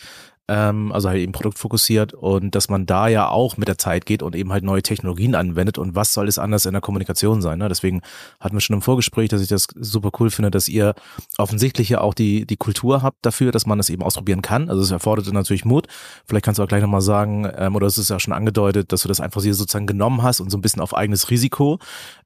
ähm, 0.49 0.93
also 0.93 1.09
halt 1.09 1.21
eben 1.21 1.33
produktfokussiert 1.33 2.15
und 2.15 2.55
dass 2.55 2.69
man 2.69 2.87
da 2.87 3.07
ja 3.09 3.29
auch 3.29 3.59
mit 3.59 3.69
der 3.69 3.79
Zeit 3.79 4.07
geht 4.07 4.23
und 4.23 4.35
eben 4.35 4.51
halt 4.51 4.65
neue 4.65 4.83
Technologien 4.83 5.35
anwendet 5.35 5.79
und 5.79 5.95
was 5.95 6.15
soll 6.15 6.27
es 6.27 6.39
anders 6.39 6.65
in 6.65 6.73
der 6.73 6.81
Kommunikation 6.81 7.43
sein. 7.43 7.59
Ne? 7.59 7.69
Deswegen 7.69 8.01
hatten 8.41 8.57
wir 8.57 8.61
schon 8.61 8.75
im 8.75 8.83
Vorgespräch, 8.83 9.29
dass 9.29 9.43
ich 9.43 9.49
das 9.49 9.69
super 9.77 10.11
cool 10.19 10.31
finde, 10.31 10.51
dass 10.51 10.69
ihr 10.69 10.95
offensichtlich 11.37 11.91
ja 11.91 12.01
auch 12.01 12.15
die, 12.15 12.47
die 12.47 12.57
Kultur 12.57 13.03
habt 13.03 13.19
dafür, 13.23 13.53
dass 13.53 13.67
man 13.67 13.79
das 13.79 13.91
eben 13.91 14.03
ausprobieren 14.03 14.41
kann. 14.41 14.71
Also 14.71 14.83
es 14.83 14.91
erfordert 14.91 15.31
natürlich 15.33 15.67
Mut. 15.67 15.87
Vielleicht 16.25 16.45
kannst 16.45 16.59
du 16.59 16.63
auch 16.63 16.69
gleich 16.69 16.83
nochmal 16.83 17.03
sagen, 17.03 17.47
ähm, 17.55 17.77
oder 17.77 17.87
es 17.87 17.99
ist 17.99 18.09
ja 18.09 18.19
schon 18.19 18.33
angedeutet, 18.33 18.93
dass 18.93 19.03
du 19.03 19.09
das 19.09 19.21
einfach 19.21 19.43
hier 19.43 19.55
sozusagen 19.55 19.87
genommen 19.87 20.23
hast 20.23 20.41
und 20.41 20.51
so 20.51 20.57
ein 20.57 20.63
bisschen 20.63 20.81
auf 20.81 20.97
eigenes 20.97 21.31
Risiko 21.31 21.79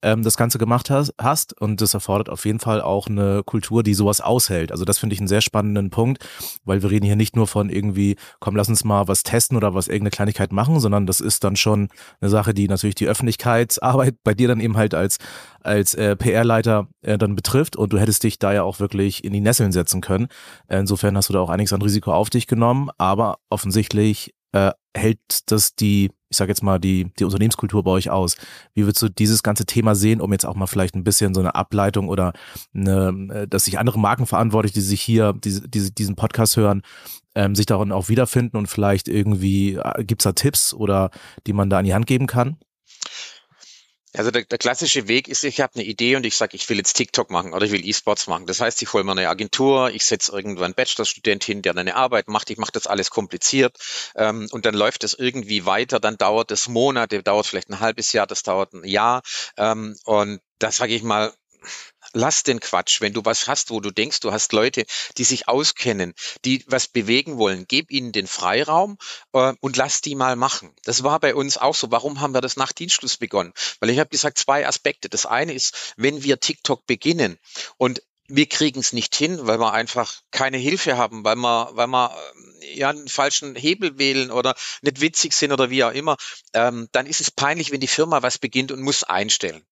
ähm, 0.02 0.22
das 0.22 0.36
Ganze 0.36 0.58
gemacht 0.58 0.90
hast, 0.90 1.12
hast. 1.18 1.60
Und 1.60 1.80
das 1.80 1.94
erfordert 1.94 2.28
auf 2.28 2.44
jeden 2.44 2.60
Fall 2.60 2.80
auch 2.80 3.08
eine 3.08 3.42
Kultur, 3.44 3.82
die 3.82 3.94
sowas 3.94 4.20
aushält. 4.20 4.70
Also 4.70 4.84
das 4.84 4.98
finde 4.98 5.14
ich 5.14 5.20
einen 5.20 5.28
sehr 5.28 5.40
spannenden 5.40 5.90
Punkt, 5.90 6.24
weil 6.64 6.82
wir 6.82 6.90
reden 6.90 7.06
hier 7.06 7.16
nicht 7.16 7.34
nur 7.34 7.48
von 7.48 7.68
irgendwie 7.68 8.11
komm, 8.40 8.56
lass 8.56 8.68
uns 8.68 8.84
mal 8.84 9.08
was 9.08 9.22
testen 9.22 9.56
oder 9.56 9.74
was 9.74 9.88
irgendeine 9.88 10.10
Kleinigkeit 10.10 10.52
machen, 10.52 10.80
sondern 10.80 11.06
das 11.06 11.20
ist 11.20 11.44
dann 11.44 11.56
schon 11.56 11.88
eine 12.20 12.30
Sache, 12.30 12.54
die 12.54 12.68
natürlich 12.68 12.94
die 12.94 13.06
Öffentlichkeitsarbeit 13.06 14.16
bei 14.24 14.34
dir 14.34 14.48
dann 14.48 14.60
eben 14.60 14.76
halt 14.76 14.94
als, 14.94 15.18
als 15.60 15.94
äh, 15.94 16.16
PR-Leiter 16.16 16.88
äh, 17.02 17.18
dann 17.18 17.34
betrifft 17.34 17.76
und 17.76 17.92
du 17.92 17.98
hättest 17.98 18.22
dich 18.22 18.38
da 18.38 18.52
ja 18.52 18.62
auch 18.62 18.80
wirklich 18.80 19.24
in 19.24 19.32
die 19.32 19.40
Nesseln 19.40 19.72
setzen 19.72 20.00
können. 20.00 20.28
Insofern 20.68 21.16
hast 21.16 21.28
du 21.28 21.32
da 21.32 21.40
auch 21.40 21.50
einiges 21.50 21.72
an 21.72 21.82
Risiko 21.82 22.12
auf 22.12 22.30
dich 22.30 22.46
genommen, 22.46 22.90
aber 22.98 23.38
offensichtlich 23.50 24.34
äh, 24.52 24.72
hält 24.94 25.50
das 25.50 25.74
die, 25.74 26.10
ich 26.28 26.36
sage 26.36 26.50
jetzt 26.50 26.62
mal, 26.62 26.78
die, 26.78 27.12
die 27.18 27.24
Unternehmenskultur 27.24 27.82
bei 27.82 27.90
euch 27.90 28.10
aus? 28.10 28.36
Wie 28.74 28.84
würdest 28.84 29.02
du 29.02 29.08
dieses 29.08 29.42
ganze 29.42 29.66
Thema 29.66 29.94
sehen, 29.94 30.20
um 30.20 30.32
jetzt 30.32 30.44
auch 30.46 30.54
mal 30.54 30.66
vielleicht 30.66 30.94
ein 30.94 31.04
bisschen 31.04 31.34
so 31.34 31.40
eine 31.40 31.54
Ableitung 31.54 32.08
oder 32.08 32.32
eine, 32.74 33.08
äh, 33.32 33.48
dass 33.48 33.64
sich 33.64 33.78
andere 33.78 33.98
Marken 33.98 34.26
verantwortlich, 34.26 34.72
die 34.72 34.80
sich 34.80 35.00
hier 35.00 35.32
diese, 35.32 35.68
diese, 35.68 35.90
diesen 35.90 36.16
Podcast 36.16 36.56
hören, 36.56 36.82
ähm, 37.34 37.54
sich 37.54 37.66
darin 37.66 37.92
auch 37.92 38.08
wiederfinden 38.08 38.56
und 38.56 38.66
vielleicht 38.66 39.08
irgendwie, 39.08 39.74
äh, 39.74 40.04
gibt's 40.04 40.24
da 40.24 40.32
Tipps 40.32 40.74
oder 40.74 41.10
die 41.46 41.52
man 41.52 41.70
da 41.70 41.78
an 41.78 41.84
die 41.84 41.94
Hand 41.94 42.06
geben 42.06 42.26
kann? 42.26 42.58
Also 44.14 44.30
der, 44.30 44.44
der 44.44 44.58
klassische 44.58 45.08
Weg 45.08 45.26
ist, 45.26 45.42
ich 45.42 45.60
habe 45.60 45.74
eine 45.74 45.84
Idee 45.84 46.16
und 46.16 46.26
ich 46.26 46.36
sage, 46.36 46.54
ich 46.54 46.68
will 46.68 46.76
jetzt 46.76 46.92
TikTok 46.94 47.30
machen 47.30 47.54
oder 47.54 47.64
ich 47.64 47.72
will 47.72 47.86
E-Sports 47.86 48.26
machen. 48.26 48.44
Das 48.46 48.60
heißt, 48.60 48.82
ich 48.82 48.92
hole 48.92 49.04
mir 49.04 49.12
eine 49.12 49.28
Agentur, 49.28 49.90
ich 49.90 50.04
setze 50.04 50.32
irgendwo 50.32 50.64
einen 50.64 50.74
Bachelorstudent 50.74 51.42
hin, 51.44 51.62
der 51.62 51.74
eine 51.74 51.96
Arbeit 51.96 52.28
macht, 52.28 52.50
ich 52.50 52.58
mache 52.58 52.72
das 52.72 52.86
alles 52.86 53.08
kompliziert 53.08 53.78
ähm, 54.14 54.48
und 54.50 54.66
dann 54.66 54.74
läuft 54.74 55.02
das 55.02 55.14
irgendwie 55.14 55.64
weiter, 55.64 55.98
dann 55.98 56.18
dauert 56.18 56.50
es 56.50 56.68
Monate, 56.68 57.22
dauert 57.22 57.46
vielleicht 57.46 57.70
ein 57.70 57.80
halbes 57.80 58.12
Jahr, 58.12 58.26
das 58.26 58.42
dauert 58.42 58.74
ein 58.74 58.84
Jahr 58.84 59.22
ähm, 59.56 59.96
und 60.04 60.40
das 60.58 60.76
sage 60.76 60.94
ich 60.94 61.02
mal, 61.02 61.32
lass 62.12 62.42
den 62.42 62.60
Quatsch. 62.60 63.00
Wenn 63.00 63.12
du 63.12 63.24
was 63.24 63.48
hast, 63.48 63.70
wo 63.70 63.80
du 63.80 63.90
denkst, 63.90 64.20
du 64.20 64.32
hast 64.32 64.52
Leute, 64.52 64.84
die 65.18 65.24
sich 65.24 65.48
auskennen, 65.48 66.14
die 66.44 66.64
was 66.66 66.88
bewegen 66.88 67.38
wollen, 67.38 67.66
gib 67.68 67.90
ihnen 67.90 68.12
den 68.12 68.26
Freiraum 68.26 68.98
äh, 69.32 69.52
und 69.60 69.76
lass 69.76 70.00
die 70.00 70.14
mal 70.14 70.36
machen. 70.36 70.74
Das 70.84 71.02
war 71.02 71.20
bei 71.20 71.34
uns 71.34 71.58
auch 71.58 71.74
so. 71.74 71.90
Warum 71.90 72.20
haben 72.20 72.34
wir 72.34 72.40
das 72.40 72.56
nach 72.56 72.72
Dienstschluss 72.72 73.16
begonnen? 73.16 73.52
Weil 73.80 73.90
ich 73.90 73.98
habe 73.98 74.10
gesagt, 74.10 74.38
zwei 74.38 74.66
Aspekte. 74.66 75.08
Das 75.08 75.26
eine 75.26 75.52
ist, 75.52 75.94
wenn 75.96 76.22
wir 76.22 76.40
TikTok 76.40 76.86
beginnen 76.86 77.38
und 77.76 78.02
wir 78.28 78.46
kriegen 78.46 78.80
es 78.80 78.92
nicht 78.92 79.14
hin, 79.14 79.38
weil 79.42 79.58
wir 79.58 79.72
einfach 79.72 80.20
keine 80.30 80.56
Hilfe 80.56 80.96
haben, 80.96 81.24
weil 81.24 81.36
wir, 81.36 81.70
weil 81.72 81.88
wir 81.88 82.16
äh, 82.60 82.78
ja 82.78 82.88
einen 82.88 83.08
falschen 83.08 83.56
Hebel 83.56 83.98
wählen 83.98 84.30
oder 84.30 84.54
nicht 84.80 85.00
witzig 85.00 85.34
sind 85.34 85.52
oder 85.52 85.70
wie 85.70 85.84
auch 85.84 85.92
immer, 85.92 86.16
ähm, 86.54 86.88
dann 86.92 87.06
ist 87.06 87.20
es 87.20 87.30
peinlich, 87.30 87.72
wenn 87.72 87.80
die 87.80 87.88
Firma 87.88 88.22
was 88.22 88.38
beginnt 88.38 88.72
und 88.72 88.80
muss 88.80 89.04
einstellen. 89.04 89.64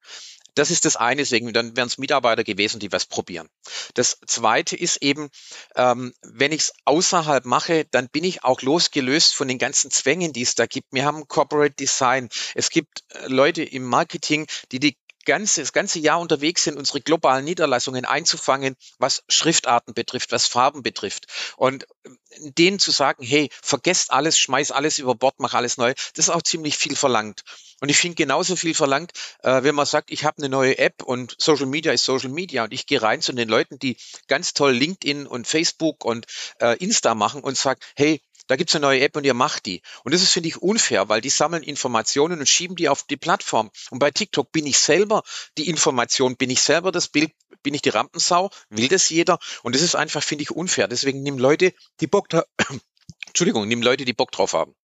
Das 0.54 0.70
ist 0.70 0.84
das 0.84 0.96
eine, 0.96 1.22
deswegen 1.22 1.52
dann 1.52 1.76
wären 1.76 1.88
es 1.88 1.98
Mitarbeiter 1.98 2.44
gewesen, 2.44 2.80
die 2.80 2.92
was 2.92 3.06
probieren. 3.06 3.48
Das 3.94 4.18
zweite 4.26 4.76
ist 4.76 5.02
eben, 5.02 5.30
ähm, 5.76 6.12
wenn 6.22 6.52
ich 6.52 6.62
es 6.62 6.72
außerhalb 6.84 7.44
mache, 7.44 7.86
dann 7.90 8.08
bin 8.08 8.24
ich 8.24 8.44
auch 8.44 8.62
losgelöst 8.62 9.34
von 9.34 9.48
den 9.48 9.58
ganzen 9.58 9.90
Zwängen, 9.90 10.32
die 10.32 10.42
es 10.42 10.54
da 10.54 10.66
gibt. 10.66 10.92
Wir 10.92 11.04
haben 11.04 11.28
Corporate 11.28 11.74
Design. 11.74 12.28
Es 12.54 12.70
gibt 12.70 13.04
äh, 13.08 13.26
Leute 13.26 13.62
im 13.62 13.84
Marketing, 13.84 14.46
die 14.72 14.80
die 14.80 14.96
ganze, 15.24 15.60
das 15.60 15.72
ganze 15.72 15.98
Jahr 15.98 16.20
unterwegs 16.20 16.64
sind, 16.64 16.76
unsere 16.76 17.00
globalen 17.00 17.44
Niederlassungen 17.44 18.04
einzufangen, 18.04 18.76
was 18.98 19.22
Schriftarten 19.28 19.94
betrifft, 19.94 20.32
was 20.32 20.46
Farben 20.46 20.82
betrifft. 20.82 21.26
Und 21.56 21.84
äh, 22.04 22.10
denen 22.56 22.78
zu 22.78 22.90
sagen, 22.90 23.24
hey, 23.24 23.50
vergesst 23.62 24.12
alles, 24.12 24.38
schmeiß 24.38 24.70
alles 24.70 24.98
über 24.98 25.14
Bord, 25.14 25.34
mach 25.38 25.54
alles 25.54 25.76
neu, 25.76 25.94
das 26.14 26.26
ist 26.26 26.30
auch 26.30 26.42
ziemlich 26.42 26.76
viel 26.76 26.96
verlangt. 26.96 27.42
Und 27.80 27.88
ich 27.88 27.96
finde 27.96 28.16
genauso 28.16 28.56
viel 28.56 28.74
verlangt, 28.74 29.12
äh, 29.42 29.62
wenn 29.62 29.74
man 29.74 29.86
sagt, 29.86 30.10
ich 30.10 30.24
habe 30.24 30.38
eine 30.38 30.48
neue 30.48 30.78
App 30.78 31.02
und 31.02 31.34
Social 31.38 31.66
Media 31.66 31.92
ist 31.92 32.04
Social 32.04 32.30
Media 32.30 32.64
und 32.64 32.72
ich 32.72 32.86
gehe 32.86 33.00
rein 33.00 33.22
zu 33.22 33.32
den 33.32 33.48
Leuten, 33.48 33.78
die 33.78 33.96
ganz 34.28 34.52
toll 34.52 34.72
LinkedIn 34.72 35.26
und 35.26 35.46
Facebook 35.46 36.04
und 36.04 36.26
äh, 36.60 36.76
Insta 36.76 37.14
machen 37.14 37.42
und 37.42 37.56
sage, 37.56 37.80
hey, 37.96 38.20
da 38.50 38.56
gibt's 38.56 38.74
eine 38.74 38.82
neue 38.82 39.00
App 39.02 39.16
und 39.16 39.24
ihr 39.24 39.32
macht 39.32 39.66
die. 39.66 39.80
Und 40.02 40.12
das 40.12 40.22
ist, 40.22 40.32
finde 40.32 40.48
ich, 40.48 40.60
unfair, 40.60 41.08
weil 41.08 41.20
die 41.20 41.30
sammeln 41.30 41.62
Informationen 41.62 42.40
und 42.40 42.48
schieben 42.48 42.74
die 42.74 42.88
auf 42.88 43.04
die 43.04 43.16
Plattform. 43.16 43.70
Und 43.90 44.00
bei 44.00 44.10
TikTok 44.10 44.50
bin 44.50 44.66
ich 44.66 44.76
selber 44.76 45.22
die 45.56 45.68
Information, 45.68 46.36
bin 46.36 46.50
ich 46.50 46.60
selber 46.60 46.90
das 46.90 47.06
Bild, 47.06 47.30
bin 47.62 47.74
ich 47.74 47.82
die 47.82 47.90
Rampensau, 47.90 48.50
will 48.68 48.88
das 48.88 49.08
jeder. 49.08 49.38
Und 49.62 49.76
das 49.76 49.82
ist 49.82 49.94
einfach, 49.94 50.24
finde 50.24 50.42
ich, 50.42 50.50
unfair. 50.50 50.88
Deswegen 50.88 51.22
nimm 51.22 51.38
Leute, 51.38 51.72
die 52.00 52.08
Bock 52.08 52.28
da, 52.28 52.42
Entschuldigung, 53.28 53.68
nimm 53.68 53.82
Leute, 53.82 54.04
die 54.04 54.14
Bock 54.14 54.32
drauf 54.32 54.52
haben. 54.52 54.74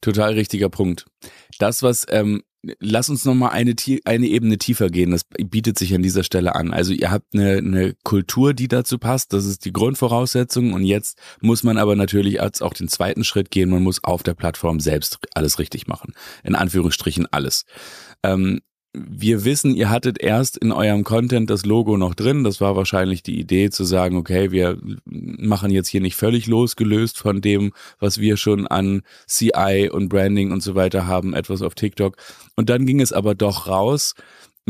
Total 0.00 0.34
richtiger 0.34 0.68
Punkt. 0.68 1.06
Das, 1.58 1.82
was 1.82 2.06
ähm, 2.10 2.44
lass 2.78 3.08
uns 3.08 3.24
noch 3.24 3.34
mal 3.34 3.48
eine, 3.48 3.74
eine 4.04 4.26
Ebene 4.26 4.58
tiefer 4.58 4.88
gehen. 4.88 5.10
Das 5.10 5.22
bietet 5.24 5.78
sich 5.78 5.94
an 5.94 6.02
dieser 6.02 6.24
Stelle 6.24 6.54
an. 6.54 6.72
Also 6.72 6.92
ihr 6.92 7.10
habt 7.10 7.34
eine, 7.34 7.58
eine 7.58 7.94
Kultur, 8.04 8.54
die 8.54 8.68
dazu 8.68 8.98
passt. 8.98 9.32
Das 9.32 9.46
ist 9.46 9.64
die 9.64 9.72
Grundvoraussetzung. 9.72 10.72
Und 10.72 10.84
jetzt 10.84 11.18
muss 11.40 11.62
man 11.62 11.78
aber 11.78 11.96
natürlich 11.96 12.40
als 12.40 12.62
auch 12.62 12.74
den 12.74 12.88
zweiten 12.88 13.24
Schritt 13.24 13.50
gehen. 13.50 13.70
Man 13.70 13.82
muss 13.82 14.04
auf 14.04 14.22
der 14.22 14.34
Plattform 14.34 14.80
selbst 14.80 15.18
alles 15.34 15.58
richtig 15.58 15.86
machen. 15.86 16.14
In 16.44 16.54
Anführungsstrichen 16.54 17.26
alles. 17.30 17.64
Ähm, 18.22 18.60
wir 18.92 19.44
wissen, 19.44 19.76
ihr 19.76 19.88
hattet 19.88 20.20
erst 20.20 20.56
in 20.56 20.72
eurem 20.72 21.04
Content 21.04 21.48
das 21.48 21.64
Logo 21.64 21.96
noch 21.96 22.14
drin. 22.14 22.42
Das 22.42 22.60
war 22.60 22.74
wahrscheinlich 22.74 23.22
die 23.22 23.38
Idee 23.38 23.70
zu 23.70 23.84
sagen, 23.84 24.16
okay, 24.16 24.50
wir 24.50 24.78
machen 25.04 25.70
jetzt 25.70 25.88
hier 25.88 26.00
nicht 26.00 26.16
völlig 26.16 26.46
losgelöst 26.46 27.16
von 27.18 27.40
dem, 27.40 27.72
was 28.00 28.18
wir 28.18 28.36
schon 28.36 28.66
an 28.66 29.02
CI 29.28 29.88
und 29.92 30.08
Branding 30.08 30.50
und 30.50 30.62
so 30.62 30.74
weiter 30.74 31.06
haben, 31.06 31.34
etwas 31.34 31.62
auf 31.62 31.76
TikTok. 31.76 32.16
Und 32.56 32.68
dann 32.68 32.84
ging 32.84 33.00
es 33.00 33.12
aber 33.12 33.36
doch 33.36 33.68
raus 33.68 34.14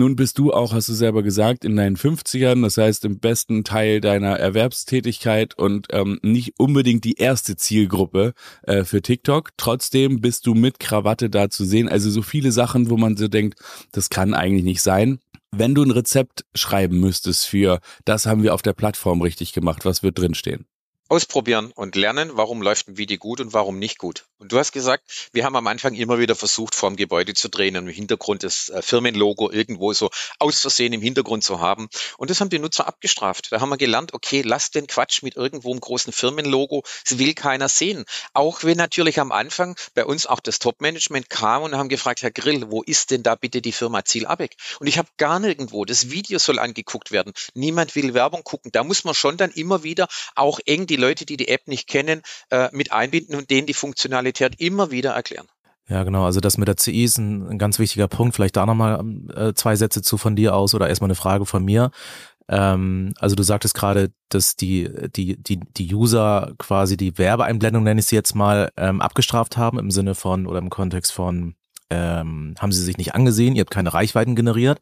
nun 0.00 0.16
bist 0.16 0.38
du 0.38 0.50
auch, 0.50 0.73
hast 0.73 0.88
du 0.88 0.95
selber 0.95 1.23
gesagt, 1.23 1.62
in 1.62 1.76
deinen 1.76 1.97
50ern, 1.97 2.62
das 2.62 2.78
heißt 2.78 3.04
im 3.04 3.19
besten 3.19 3.64
Teil 3.64 4.00
deiner 4.00 4.38
Erwerbstätigkeit 4.38 5.57
und 5.59 5.88
ähm, 5.90 6.19
nicht 6.23 6.54
unbedingt 6.59 7.04
die 7.04 7.19
erste 7.19 7.54
Zielgruppe 7.54 8.33
äh, 8.62 8.85
für 8.85 9.02
TikTok. 9.02 9.50
Trotzdem 9.59 10.23
bist 10.23 10.47
du 10.47 10.54
mit 10.54 10.80
Krawatte 10.80 11.28
da 11.28 11.50
zu 11.50 11.66
sehen. 11.66 11.87
Also 11.87 12.09
so 12.11 12.23
viele 12.23 12.50
Sachen, 12.50 12.88
wo 12.88 12.97
man 12.97 13.19
so 13.19 13.28
denkt, 13.28 13.61
das 13.92 14.09
kann 14.09 14.33
eigentlich 14.33 14.64
nicht 14.64 14.80
sein. 14.80 15.19
Wenn 15.50 15.75
du 15.75 15.83
ein 15.83 15.90
Rezept 15.90 16.47
schreiben 16.54 16.99
müsstest 16.99 17.47
für, 17.47 17.80
das 18.07 18.25
haben 18.25 18.42
wir 18.42 18.54
auf 18.54 18.62
der 18.62 18.73
Plattform 18.73 19.21
richtig 19.21 19.52
gemacht, 19.52 19.85
was 19.85 20.02
wird 20.02 20.19
drinstehen? 20.19 20.64
Ausprobieren 21.11 21.73
und 21.75 21.97
lernen, 21.97 22.31
warum 22.35 22.62
läuft 22.62 22.88
ein 22.88 22.97
Video 22.97 23.19
gut 23.19 23.40
und 23.40 23.52
warum 23.52 23.81
nicht 23.81 23.99
gut. 23.99 24.26
Und 24.38 24.52
du 24.52 24.59
hast 24.59 24.71
gesagt, 24.71 25.29
wir 25.33 25.45
haben 25.45 25.57
am 25.57 25.67
Anfang 25.67 25.95
immer 25.95 26.21
wieder 26.21 26.37
versucht, 26.37 26.76
vorm 26.76 26.95
Gebäude 26.95 27.35
zu 27.35 27.49
drehen 27.49 27.76
und 27.76 27.88
im 27.88 27.93
Hintergrund 27.93 28.45
das 28.45 28.69
äh, 28.69 28.81
Firmenlogo 28.81 29.50
irgendwo 29.50 29.93
so 29.93 30.09
aus 30.38 30.61
Versehen 30.61 30.93
im 30.93 31.02
Hintergrund 31.02 31.43
zu 31.43 31.59
haben. 31.59 31.88
Und 32.17 32.31
das 32.31 32.40
haben 32.40 32.49
die 32.49 32.61
Nutzer 32.61 32.87
abgestraft. 32.87 33.49
Da 33.50 33.61
haben 33.61 33.71
wir 33.71 33.76
gelernt, 33.76 34.14
okay, 34.14 34.43
lass 34.43 34.71
den 34.71 34.87
Quatsch 34.87 35.23
mit 35.25 35.35
irgendwo 35.35 35.73
einem 35.73 35.81
großen 35.81 36.12
Firmenlogo. 36.12 36.85
Das 37.09 37.19
will 37.19 37.35
keiner 37.35 37.69
sehen. 37.69 38.05
Auch 38.33 38.62
wenn 38.62 38.79
natürlich 38.79 39.19
am 39.19 39.33
Anfang 39.33 39.75
bei 39.95 40.05
uns 40.05 40.26
auch 40.26 40.40
das 40.40 40.61
Top-Management 40.61 41.29
kam 41.29 41.64
und 41.64 41.75
haben 41.75 41.88
gefragt, 41.88 42.23
Herr 42.23 42.31
Grill, 42.31 42.71
wo 42.71 42.83
ist 42.83 43.11
denn 43.11 43.25
da 43.25 43.35
bitte 43.35 43.61
die 43.61 43.73
Firma 43.73 44.05
Ziel 44.05 44.26
Abeck? 44.26 44.55
Und 44.79 44.87
ich 44.87 44.97
habe 44.97 45.09
gar 45.17 45.40
nirgendwo, 45.40 45.85
das 45.85 46.11
Video 46.11 46.38
soll 46.38 46.61
angeguckt 46.61 47.11
werden. 47.11 47.33
Niemand 47.55 47.97
will 47.97 48.14
Werbung 48.14 48.45
gucken. 48.45 48.71
Da 48.71 48.85
muss 48.85 49.02
man 49.02 49.14
schon 49.17 49.37
dann 49.37 49.50
immer 49.50 49.83
wieder 49.83 50.07
auch 50.37 50.61
eng 50.64 50.87
die 50.87 51.00
Leute, 51.00 51.26
die 51.26 51.37
die 51.37 51.49
App 51.49 51.66
nicht 51.66 51.88
kennen, 51.88 52.23
äh, 52.50 52.69
mit 52.73 52.92
einbinden 52.92 53.35
und 53.35 53.50
denen 53.50 53.66
die 53.66 53.75
Funktionalität 53.75 54.61
immer 54.61 54.90
wieder 54.90 55.12
erklären. 55.12 55.47
Ja, 55.88 56.04
genau. 56.04 56.25
Also 56.25 56.38
das 56.38 56.57
mit 56.57 56.69
der 56.69 56.76
CI 56.76 57.02
ist 57.02 57.19
ein, 57.19 57.49
ein 57.49 57.59
ganz 57.59 57.80
wichtiger 57.80 58.07
Punkt. 58.07 58.37
Vielleicht 58.37 58.57
da 58.57 58.64
nochmal 58.64 59.04
äh, 59.35 59.54
zwei 59.54 59.75
Sätze 59.75 60.02
zu 60.02 60.19
von 60.19 60.37
dir 60.37 60.54
aus 60.54 60.73
oder 60.73 60.88
erstmal 60.88 61.09
eine 61.09 61.16
Frage 61.16 61.47
von 61.47 61.64
mir. 61.64 61.90
Ähm, 62.49 63.12
also 63.19 63.35
du 63.35 63.42
sagtest 63.42 63.75
gerade, 63.75 64.12
dass 64.28 64.54
die, 64.54 64.88
die, 65.14 65.37
die, 65.42 65.59
die 65.59 65.95
User 65.95 66.52
quasi 66.59 66.97
die 66.97 67.19
Werbeeinblendung, 67.19 67.83
nenne 67.83 68.00
ich 68.00 68.07
sie 68.07 68.16
jetzt 68.16 68.35
mal, 68.35 68.71
ähm, 68.76 69.00
abgestraft 69.00 69.57
haben 69.57 69.78
im 69.78 69.90
Sinne 69.90 70.14
von 70.14 70.47
oder 70.47 70.59
im 70.59 70.71
Kontext 70.71 71.12
von, 71.12 71.54
ähm, 71.90 72.54
haben 72.59 72.73
sie 72.73 72.83
sich 72.83 72.97
nicht 72.97 73.14
angesehen, 73.14 73.57
ihr 73.57 73.61
habt 73.61 73.71
keine 73.71 73.92
Reichweiten 73.92 74.37
generiert. 74.37 74.80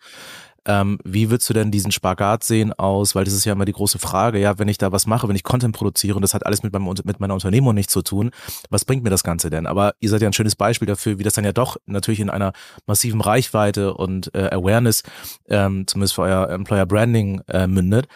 Ähm, 0.66 0.98
wie 1.04 1.30
würdest 1.30 1.48
du 1.48 1.54
denn 1.54 1.70
diesen 1.70 1.92
Spagat 1.92 2.44
sehen 2.44 2.72
aus? 2.72 3.14
Weil 3.14 3.24
das 3.24 3.34
ist 3.34 3.44
ja 3.44 3.52
immer 3.52 3.64
die 3.64 3.72
große 3.72 3.98
Frage, 3.98 4.38
ja, 4.38 4.58
wenn 4.58 4.68
ich 4.68 4.78
da 4.78 4.92
was 4.92 5.06
mache, 5.06 5.28
wenn 5.28 5.36
ich 5.36 5.42
Content 5.42 5.74
produziere 5.74 6.16
und 6.16 6.22
das 6.22 6.34
hat 6.34 6.44
alles 6.46 6.62
mit, 6.62 6.72
meinem, 6.72 6.94
mit 7.04 7.20
meiner 7.20 7.34
Unternehmung 7.34 7.74
nichts 7.74 7.92
zu 7.92 8.02
tun, 8.02 8.30
was 8.70 8.84
bringt 8.84 9.02
mir 9.02 9.10
das 9.10 9.24
Ganze 9.24 9.50
denn? 9.50 9.66
Aber 9.66 9.94
ihr 10.00 10.10
seid 10.10 10.22
ja 10.22 10.28
ein 10.28 10.32
schönes 10.32 10.56
Beispiel 10.56 10.86
dafür, 10.86 11.18
wie 11.18 11.22
das 11.22 11.34
dann 11.34 11.44
ja 11.44 11.52
doch 11.52 11.76
natürlich 11.86 12.20
in 12.20 12.30
einer 12.30 12.52
massiven 12.86 13.20
Reichweite 13.20 13.94
und 13.94 14.34
äh, 14.34 14.48
Awareness, 14.50 15.02
ähm, 15.48 15.86
zumindest 15.86 16.14
für 16.14 16.22
euer 16.22 16.50
Employer 16.50 16.86
Branding, 16.86 17.40
äh, 17.48 17.66
mündet. 17.66 18.08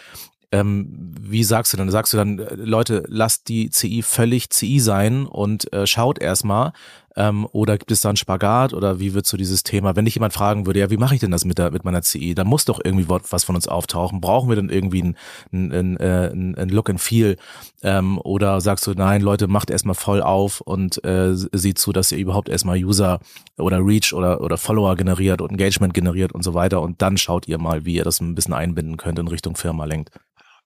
Ähm, 0.52 1.14
wie 1.18 1.44
sagst 1.44 1.72
du 1.72 1.78
dann? 1.78 1.90
Sagst 1.90 2.12
du 2.12 2.18
dann, 2.18 2.38
äh, 2.38 2.54
Leute, 2.54 3.04
lasst 3.08 3.48
die 3.48 3.70
CI 3.70 4.02
völlig 4.02 4.50
CI 4.50 4.80
sein 4.80 5.26
und 5.26 5.72
äh, 5.72 5.86
schaut 5.86 6.20
erstmal, 6.20 6.72
ähm, 7.16 7.46
oder 7.52 7.78
gibt 7.78 7.90
es 7.90 8.00
da 8.00 8.08
einen 8.08 8.16
Spagat 8.16 8.72
oder 8.72 8.98
wie 8.98 9.14
wird 9.14 9.26
so 9.26 9.36
dieses 9.36 9.62
Thema, 9.62 9.96
wenn 9.96 10.04
dich 10.04 10.14
jemand 10.14 10.32
fragen 10.32 10.66
würde, 10.66 10.80
ja, 10.80 10.90
wie 10.90 10.96
mache 10.96 11.14
ich 11.14 11.20
denn 11.20 11.30
das 11.30 11.44
mit, 11.44 11.58
der, 11.58 11.70
mit 11.70 11.84
meiner 11.84 12.02
CI? 12.02 12.34
Da 12.34 12.44
muss 12.44 12.64
doch 12.64 12.80
irgendwie 12.82 13.08
was 13.08 13.44
von 13.44 13.54
uns 13.54 13.68
auftauchen. 13.68 14.20
Brauchen 14.20 14.48
wir 14.48 14.56
denn 14.56 14.70
irgendwie 14.70 15.02
ein, 15.02 15.16
ein, 15.52 15.72
ein, 15.72 15.96
äh, 15.98 16.30
ein 16.32 16.68
Look 16.68 16.88
and 16.90 17.00
Feel? 17.00 17.36
Ähm, 17.82 18.18
oder 18.18 18.60
sagst 18.60 18.86
du, 18.86 18.92
nein, 18.92 19.20
Leute, 19.20 19.48
macht 19.48 19.70
erstmal 19.70 19.94
voll 19.94 20.22
auf 20.22 20.60
und 20.60 21.04
äh, 21.04 21.34
sieht 21.34 21.78
zu, 21.78 21.92
dass 21.92 22.12
ihr 22.12 22.18
überhaupt 22.18 22.48
erstmal 22.48 22.76
User 22.82 23.20
oder 23.58 23.78
Reach 23.84 24.12
oder, 24.14 24.40
oder 24.40 24.56
Follower 24.56 24.96
generiert 24.96 25.40
und 25.40 25.50
Engagement 25.50 25.94
generiert 25.94 26.32
und 26.32 26.42
so 26.42 26.54
weiter 26.54 26.80
und 26.80 27.02
dann 27.02 27.18
schaut 27.18 27.48
ihr 27.48 27.58
mal, 27.58 27.84
wie 27.84 27.94
ihr 27.94 28.04
das 28.04 28.20
ein 28.20 28.34
bisschen 28.34 28.54
einbinden 28.54 28.96
könnt 28.96 29.18
in 29.18 29.28
Richtung 29.28 29.56
Firma 29.56 29.84
lenkt. 29.84 30.10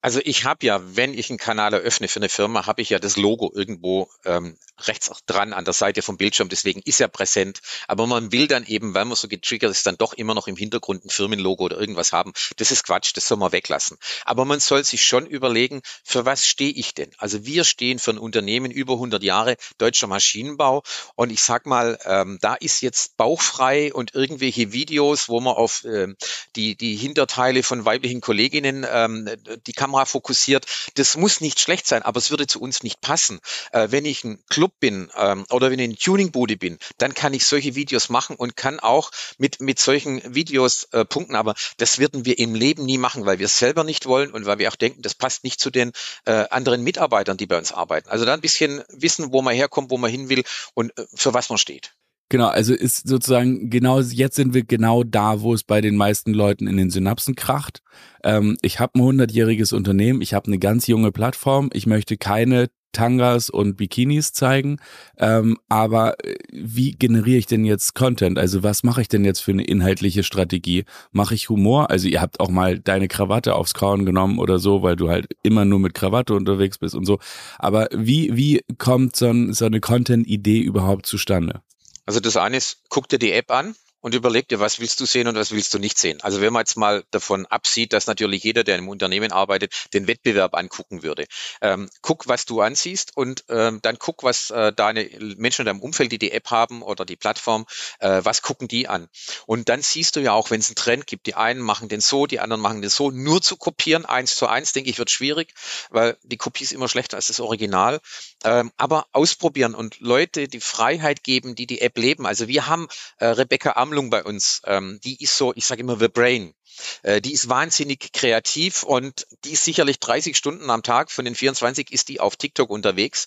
Also 0.06 0.20
ich 0.22 0.44
habe 0.44 0.64
ja, 0.64 0.80
wenn 0.94 1.18
ich 1.18 1.30
einen 1.30 1.38
Kanal 1.40 1.72
eröffne 1.72 2.06
für 2.06 2.20
eine 2.20 2.28
Firma, 2.28 2.66
habe 2.66 2.80
ich 2.80 2.90
ja 2.90 3.00
das 3.00 3.16
Logo 3.16 3.50
irgendwo 3.52 4.08
ähm, 4.25 4.56
rechts 4.78 5.10
dran 5.26 5.52
an 5.52 5.64
der 5.64 5.75
Seite 5.75 6.00
vom 6.00 6.16
Bildschirm. 6.16 6.48
Deswegen 6.48 6.80
ist 6.84 7.00
er 7.00 7.08
präsent. 7.08 7.60
Aber 7.88 8.06
man 8.06 8.30
will 8.30 8.46
dann 8.46 8.64
eben, 8.64 8.94
weil 8.94 9.04
man 9.04 9.16
so 9.16 9.26
getriggert 9.26 9.72
ist, 9.72 9.84
dann 9.84 9.96
doch 9.96 10.12
immer 10.12 10.34
noch 10.34 10.46
im 10.46 10.54
Hintergrund 10.54 11.04
ein 11.04 11.10
Firmenlogo 11.10 11.64
oder 11.64 11.76
irgendwas 11.76 12.12
haben. 12.12 12.34
Das 12.58 12.70
ist 12.70 12.84
Quatsch, 12.84 13.16
das 13.16 13.26
soll 13.26 13.38
man 13.38 13.50
weglassen. 13.50 13.98
Aber 14.25 14.44
man 14.44 14.60
soll 14.60 14.84
sich 14.84 15.02
schon 15.02 15.26
überlegen, 15.26 15.82
für 16.04 16.25
was 16.25 16.46
stehe 16.46 16.70
ich 16.70 16.94
denn? 16.94 17.10
Also 17.18 17.44
wir 17.44 17.64
stehen 17.64 17.98
für 17.98 18.12
ein 18.12 18.18
Unternehmen 18.18 18.70
über 18.70 18.92
100 18.92 19.25
Jahre 19.25 19.56
deutscher 19.78 20.06
Maschinenbau. 20.06 20.84
Und 21.16 21.32
ich 21.32 21.42
sag 21.42 21.66
mal, 21.66 21.98
ähm, 22.04 22.38
da 22.40 22.54
ist 22.54 22.80
jetzt 22.80 23.16
bauchfrei 23.16 23.92
und 23.92 24.14
irgendwelche 24.14 24.72
Videos, 24.72 25.28
wo 25.28 25.40
man 25.40 25.56
auf 25.56 25.84
ähm, 25.84 26.16
die, 26.54 26.76
die 26.76 26.94
Hinterteile 26.94 27.64
von 27.64 27.84
weiblichen 27.84 28.20
Kolleginnen 28.20 28.86
ähm, 28.88 29.28
die 29.66 29.72
Kamera 29.72 29.96
Kamera 29.97 30.05
fokussiert. 30.05 30.67
Das 30.95 31.17
muss 31.17 31.41
nicht 31.41 31.59
schlecht 31.59 31.87
sein, 31.87 32.03
aber 32.03 32.19
es 32.19 32.31
würde 32.31 32.47
zu 32.47 32.61
uns 32.61 32.83
nicht 32.83 33.00
passen. 33.00 33.41
Äh, 33.73 33.88
wenn 33.91 34.05
ich 34.05 34.25
ein 34.25 34.43
Club 34.49 34.73
bin 34.79 35.11
ähm, 35.17 35.47
oder 35.50 35.71
wenn 35.71 35.79
ich 35.79 35.85
eine 35.85 35.97
Tuningbude 35.97 36.57
bin, 36.57 36.79
dann 36.99 37.15
kann 37.15 37.33
ich 37.33 37.47
solche 37.47 37.75
Videos 37.75 38.09
machen 38.11 38.37
und 38.37 38.57
kann 38.57 38.79
auch 38.81 39.11
mit, 39.38 39.61
mit 39.61 39.79
solchen 39.79 40.35
Videos 40.35 40.85
äh, 40.93 41.05
punkten. 41.05 41.35
Aber 41.35 41.55
das 41.79 41.99
würden 41.99 42.25
wir 42.25 42.38
im 42.38 42.55
Leben 42.55 42.85
nie 42.85 42.99
machen, 42.99 43.25
weil 43.25 43.38
wir 43.38 43.47
es 43.47 43.59
selber 43.59 43.85
nicht 43.85 44.07
wollen 44.07 44.31
und 44.33 44.45
weil 44.45 44.59
wir 44.59 44.69
auch 44.69 44.76
denken, 44.76 45.03
das 45.03 45.15
passt 45.15 45.45
nicht 45.45 45.61
zu 45.61 45.71
den 45.71 45.93
äh, 46.26 46.45
anderen 46.50 46.83
Mitarbeitern, 46.83 47.37
die 47.37 47.47
bei 47.47 47.59
uns 47.59 47.73
arbeiten. 47.73 48.09
Also 48.11 48.25
da 48.25 48.35
ein 48.35 48.41
bisschen 48.41 48.85
wissen, 48.88 49.33
wo 49.33 49.41
man 49.43 49.55
herkommt, 49.55 49.91
wo 49.91 49.99
man 49.99 50.11
hin 50.11 50.29
will 50.29 50.45
und 50.75 50.97
äh, 50.99 51.07
für 51.15 51.33
was 51.33 51.49
man 51.49 51.59
steht. 51.59 51.93
Genau, 52.28 52.49
also 52.49 52.75
ist 52.75 53.06
sozusagen 53.06 53.71
genau 53.71 54.00
jetzt 54.00 54.35
sind 54.35 54.52
wir 54.52 54.64
genau 54.64 55.04
da, 55.04 55.42
wo 55.42 55.54
es 55.54 55.62
bei 55.62 55.80
den 55.80 55.97
meisten 55.97 56.35
Leuten 56.35 56.66
in 56.66 56.76
den 56.76 56.90
Synapsen 56.90 57.37
kracht. 57.37 57.83
Ähm, 58.25 58.56
ich 58.62 58.80
habe 58.80 58.99
ein 58.99 59.02
hundertjähriges 59.02 59.73
Unternehmen, 59.73 60.21
ich 60.21 60.35
habe 60.35 60.49
eine 60.49 60.59
ganz 60.59 60.88
junge 60.88 61.12
Plattform, 61.12 61.71
ich 61.73 61.87
möchte 61.87 62.16
keine 62.16 62.66
Tangas 62.97 63.50
und 63.50 63.76
Bikinis 63.76 64.33
zeigen. 64.33 64.78
Ähm, 65.18 65.59
aber 65.68 66.14
äh, 66.25 66.35
wie 66.50 66.92
generiere 66.92 67.38
ich 67.38 67.47
denn 67.47 67.64
jetzt 67.64 67.95
Content? 67.95 68.38
Also 68.38 68.62
was 68.62 68.83
mache 68.83 69.02
ich 69.02 69.09
denn 69.09 69.25
jetzt 69.25 69.40
für 69.40 69.52
eine 69.52 69.64
inhaltliche 69.64 70.23
Strategie? 70.23 70.85
Mache 71.12 71.35
ich 71.35 71.49
Humor? 71.50 71.90
Also 71.90 72.09
ihr 72.09 72.23
habt 72.23 72.40
auch 72.40 72.49
mal 72.49 72.78
deine 72.78 73.06
Krawatte 73.06 73.54
aufs 73.54 73.75
Kauen 73.75 74.06
genommen 74.06 74.38
oder 74.38 74.59
so, 74.59 74.83
weil 74.83 74.97
du 74.97 75.11
halt 75.11 75.26
immer 75.42 75.64
nur 75.64 75.78
mit 75.78 75.95
Krawatte 75.95 76.35
unterwegs 76.35 76.78
bist 76.78 76.95
und 76.95 77.04
so. 77.04 77.18
Aber 77.59 77.88
wie, 77.92 78.35
wie 78.35 78.62
kommt 78.78 79.14
so, 79.14 79.28
ein, 79.28 79.52
so 79.52 79.66
eine 79.66 79.80
Content-Idee 79.80 80.61
überhaupt 80.61 81.06
zustande? 81.06 81.61
Also 82.06 82.20
das 82.20 82.36
eine 82.36 82.56
ist, 82.56 82.78
guck 82.88 83.08
dir 83.08 83.18
die 83.18 83.32
App 83.32 83.50
an 83.50 83.75
und 84.06 84.14
überleg 84.14 84.46
dir, 84.46 84.60
was 84.60 84.78
willst 84.78 85.00
du 85.00 85.04
sehen 85.04 85.26
und 85.26 85.34
was 85.34 85.50
willst 85.50 85.75
du 85.75 85.80
nicht 85.80 85.98
sehen. 85.98 86.20
Also 86.22 86.40
wenn 86.40 86.52
man 86.52 86.60
jetzt 86.60 86.76
mal 86.76 87.02
davon 87.10 87.44
absieht, 87.46 87.92
dass 87.92 88.06
natürlich 88.06 88.44
jeder, 88.44 88.62
der 88.62 88.76
im 88.76 88.88
Unternehmen 88.88 89.32
arbeitet, 89.32 89.92
den 89.94 90.06
Wettbewerb 90.06 90.54
angucken 90.54 91.02
würde. 91.02 91.26
Ähm, 91.60 91.90
guck, 92.02 92.28
was 92.28 92.44
du 92.44 92.60
ansiehst 92.60 93.16
und 93.16 93.44
ähm, 93.48 93.80
dann 93.82 93.98
guck, 93.98 94.22
was 94.22 94.50
äh, 94.50 94.72
deine 94.72 95.10
Menschen 95.38 95.62
in 95.62 95.66
deinem 95.66 95.80
Umfeld, 95.80 96.12
die 96.12 96.18
die 96.18 96.30
App 96.30 96.52
haben 96.52 96.82
oder 96.82 97.04
die 97.04 97.16
Plattform, 97.16 97.66
äh, 97.98 98.20
was 98.22 98.42
gucken 98.42 98.68
die 98.68 98.86
an. 98.86 99.08
Und 99.44 99.68
dann 99.68 99.82
siehst 99.82 100.14
du 100.14 100.20
ja 100.20 100.34
auch, 100.34 100.52
wenn 100.52 100.60
es 100.60 100.68
einen 100.68 100.76
Trend 100.76 101.08
gibt, 101.08 101.26
die 101.26 101.34
einen 101.34 101.60
machen 101.60 101.88
den 101.88 102.00
so, 102.00 102.26
die 102.26 102.38
anderen 102.38 102.62
machen 102.62 102.82
den 102.82 102.90
so, 102.90 103.10
nur 103.10 103.42
zu 103.42 103.56
kopieren, 103.56 104.04
eins 104.04 104.36
zu 104.36 104.46
eins, 104.46 104.72
denke 104.72 104.88
ich, 104.88 104.98
wird 104.98 105.10
schwierig, 105.10 105.52
weil 105.90 106.16
die 106.22 106.36
Kopie 106.36 106.62
ist 106.62 106.72
immer 106.72 106.88
schlechter 106.88 107.16
als 107.16 107.26
das 107.26 107.40
Original. 107.40 108.00
Ähm, 108.44 108.70
aber 108.76 109.08
ausprobieren 109.10 109.75
und 109.75 109.98
Leute 109.98 110.46
die 110.46 110.60
Freiheit 110.60 111.25
geben, 111.25 111.56
die 111.56 111.66
die 111.66 111.80
App 111.80 111.98
leben. 111.98 112.25
Also 112.25 112.46
wir 112.46 112.68
haben 112.68 112.86
äh, 113.18 113.26
Rebecca 113.26 113.72
Aml 113.72 113.96
Sammlung 113.97 114.11
bei 114.11 114.23
uns, 114.25 114.61
ähm, 114.67 115.00
die 115.05 115.23
ist 115.23 115.38
so, 115.38 115.55
ich 115.57 115.65
sage 115.65 115.81
immer 115.81 115.99
The 115.99 116.09
Brain. 116.09 116.53
Äh, 117.02 117.21
die 117.21 117.33
ist 117.33 117.49
wahnsinnig 117.49 118.12
kreativ 118.12 118.83
und 118.83 119.26
die 119.45 119.52
ist 119.52 119.64
sicherlich 119.64 120.00
30 120.00 120.37
Stunden 120.37 120.71
am 120.71 120.83
Tag 120.83 121.11
von 121.11 121.25
den 121.25 121.35
24 121.35 121.90
ist 121.92 122.09
die 122.09 122.21
auf 122.21 122.37
TikTok 122.37 122.71
unterwegs, 122.71 123.26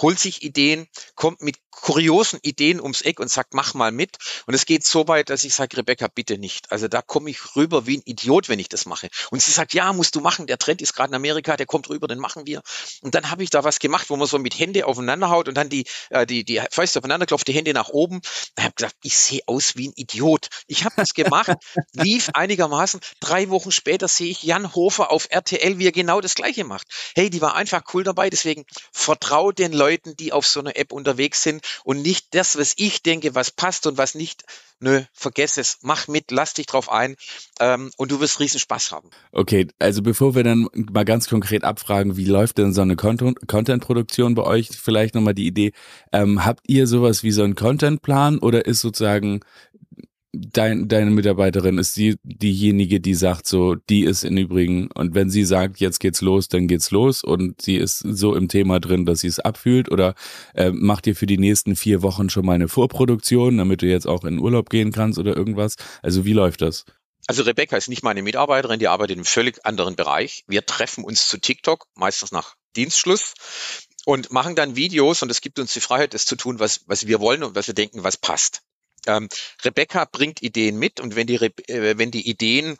holt 0.00 0.18
sich 0.18 0.42
Ideen, 0.42 0.88
kommt 1.14 1.42
mit 1.42 1.56
kuriosen 1.70 2.38
Ideen 2.42 2.80
ums 2.80 3.02
Eck 3.02 3.20
und 3.20 3.30
sagt, 3.30 3.54
mach 3.54 3.74
mal 3.74 3.92
mit. 3.92 4.16
Und 4.46 4.54
es 4.54 4.66
geht 4.66 4.86
so 4.86 5.08
weit, 5.08 5.30
dass 5.30 5.44
ich 5.44 5.54
sage, 5.54 5.76
Rebecca, 5.76 6.08
bitte 6.08 6.38
nicht. 6.38 6.70
Also 6.72 6.88
da 6.88 7.02
komme 7.02 7.30
ich 7.30 7.56
rüber 7.56 7.86
wie 7.86 7.98
ein 7.98 8.02
Idiot, 8.04 8.48
wenn 8.48 8.58
ich 8.58 8.68
das 8.68 8.86
mache. 8.86 9.08
Und 9.30 9.42
sie 9.42 9.50
sagt, 9.50 9.74
ja, 9.74 9.92
musst 9.92 10.14
du 10.14 10.20
machen. 10.20 10.46
Der 10.46 10.58
Trend 10.58 10.82
ist 10.82 10.94
gerade 10.94 11.10
in 11.10 11.16
Amerika, 11.16 11.56
der 11.56 11.66
kommt 11.66 11.88
rüber, 11.90 12.06
den 12.06 12.18
machen 12.18 12.46
wir. 12.46 12.62
Und 13.02 13.14
dann 13.14 13.30
habe 13.30 13.42
ich 13.42 13.50
da 13.50 13.64
was 13.64 13.78
gemacht, 13.78 14.08
wo 14.08 14.16
man 14.16 14.26
so 14.26 14.38
mit 14.38 14.58
Hände 14.58 14.86
aufeinander 14.86 15.30
haut 15.30 15.48
und 15.48 15.56
dann 15.56 15.68
die, 15.68 15.84
äh, 16.10 16.26
die, 16.26 16.44
die 16.44 16.62
Fäuste 16.70 17.00
aufeinander 17.00 17.26
klopft, 17.26 17.48
die 17.48 17.52
Hände 17.52 17.72
nach 17.72 17.88
oben. 17.88 18.20
Da 18.54 18.64
habe 18.64 18.74
gesagt, 18.74 18.96
ich 19.02 19.16
sehe 19.16 19.40
aus 19.46 19.76
wie 19.76 19.88
ein 19.88 19.92
Idiot. 19.96 20.48
Ich 20.66 20.84
habe 20.84 20.94
das 20.96 21.14
gemacht, 21.14 21.52
lief 21.92 22.30
einigermaßen. 22.34 22.83
Drei 23.20 23.50
Wochen 23.50 23.70
später 23.70 24.08
sehe 24.08 24.30
ich 24.30 24.42
Jan 24.42 24.74
Hofer 24.74 25.10
auf 25.10 25.28
RTL, 25.30 25.78
wie 25.78 25.86
er 25.86 25.92
genau 25.92 26.20
das 26.20 26.34
Gleiche 26.34 26.64
macht. 26.64 26.86
Hey, 27.14 27.30
die 27.30 27.40
war 27.40 27.54
einfach 27.54 27.82
cool 27.94 28.04
dabei. 28.04 28.30
Deswegen 28.30 28.64
vertraue 28.92 29.54
den 29.54 29.72
Leuten, 29.72 30.16
die 30.16 30.32
auf 30.32 30.46
so 30.46 30.60
einer 30.60 30.76
App 30.76 30.92
unterwegs 30.92 31.42
sind 31.42 31.62
und 31.84 32.02
nicht 32.02 32.34
das, 32.34 32.58
was 32.58 32.74
ich 32.76 33.02
denke, 33.02 33.34
was 33.34 33.50
passt 33.50 33.86
und 33.86 33.98
was 33.98 34.14
nicht. 34.14 34.44
Nö, 34.80 35.02
vergess 35.12 35.56
es, 35.56 35.78
mach 35.82 36.08
mit, 36.08 36.30
lass 36.30 36.52
dich 36.52 36.66
drauf 36.66 36.90
ein 36.90 37.16
ähm, 37.60 37.90
und 37.96 38.10
du 38.10 38.20
wirst 38.20 38.40
riesen 38.40 38.58
Spaß 38.58 38.90
haben. 38.90 39.08
Okay, 39.32 39.68
also 39.78 40.02
bevor 40.02 40.34
wir 40.34 40.42
dann 40.42 40.68
mal 40.74 41.04
ganz 41.04 41.28
konkret 41.28 41.64
abfragen, 41.64 42.16
wie 42.16 42.24
läuft 42.24 42.58
denn 42.58 42.74
so 42.74 42.82
eine 42.82 42.96
Content-Produktion 42.96 44.34
bei 44.34 44.42
euch, 44.42 44.68
vielleicht 44.70 45.14
nochmal 45.14 45.34
die 45.34 45.46
Idee, 45.46 45.72
ähm, 46.12 46.44
habt 46.44 46.64
ihr 46.66 46.86
sowas 46.86 47.22
wie 47.22 47.30
so 47.30 47.44
einen 47.44 47.54
Content-Plan 47.54 48.38
oder 48.40 48.66
ist 48.66 48.80
sozusagen 48.80 49.40
dein, 50.52 50.88
deine 50.88 51.10
Mitarbeiterin 51.10 51.78
ist 51.78 51.96
die, 51.96 52.16
diejenige, 52.22 53.00
die 53.00 53.14
sagt 53.14 53.46
so, 53.46 53.74
die 53.74 54.04
ist 54.04 54.24
im 54.24 54.36
Übrigen, 54.36 54.90
und 54.92 55.14
wenn 55.14 55.30
sie 55.30 55.44
sagt, 55.44 55.80
jetzt 55.80 56.00
geht's 56.00 56.20
los, 56.20 56.48
dann 56.48 56.68
geht's 56.68 56.90
los 56.90 57.22
und 57.24 57.60
sie 57.60 57.76
ist 57.76 57.98
so 57.98 58.34
im 58.34 58.48
Thema 58.48 58.80
drin, 58.80 59.06
dass 59.06 59.20
sie 59.20 59.28
es 59.28 59.40
abfühlt 59.40 59.90
oder 59.90 60.14
äh, 60.54 60.70
macht 60.70 61.06
ihr 61.06 61.16
für 61.16 61.26
die 61.26 61.38
nächsten 61.38 61.76
vier 61.76 62.02
Wochen 62.02 62.30
schon 62.30 62.46
mal 62.46 62.54
eine 62.54 62.68
Vorproduktion, 62.68 63.58
damit 63.58 63.82
du 63.82 63.86
jetzt 63.86 64.06
auch 64.06 64.24
in 64.24 64.38
Urlaub 64.38 64.70
gehen 64.70 64.92
kannst 64.92 65.18
oder 65.18 65.36
irgendwas? 65.36 65.76
Also 66.02 66.24
wie 66.24 66.32
läuft 66.32 66.62
das? 66.62 66.84
Also 67.26 67.42
Rebecca 67.42 67.76
ist 67.76 67.88
nicht 67.88 68.02
meine 68.02 68.22
Mitarbeiterin, 68.22 68.78
die 68.78 68.88
arbeitet 68.88 69.14
in 69.14 69.20
einem 69.20 69.26
völlig 69.26 69.64
anderen 69.64 69.96
Bereich. 69.96 70.44
Wir 70.46 70.66
treffen 70.66 71.04
uns 71.04 71.26
zu 71.26 71.38
TikTok, 71.38 71.86
meistens 71.94 72.32
nach 72.32 72.54
Dienstschluss 72.76 73.34
und 74.04 74.30
machen 74.30 74.54
dann 74.54 74.76
Videos 74.76 75.22
und 75.22 75.30
es 75.30 75.40
gibt 75.40 75.58
uns 75.58 75.72
die 75.72 75.80
Freiheit, 75.80 76.12
das 76.12 76.26
zu 76.26 76.36
tun, 76.36 76.58
was, 76.58 76.82
was 76.86 77.06
wir 77.06 77.20
wollen 77.20 77.42
und 77.42 77.54
was 77.54 77.66
wir 77.66 77.74
denken, 77.74 78.04
was 78.04 78.16
passt. 78.16 78.62
Ähm, 79.06 79.28
Rebecca 79.64 80.04
bringt 80.04 80.42
Ideen 80.42 80.78
mit 80.78 81.00
und 81.00 81.16
wenn 81.16 81.26
die, 81.26 81.36
äh, 81.36 81.98
wenn 81.98 82.10
die 82.10 82.28
Ideen 82.28 82.78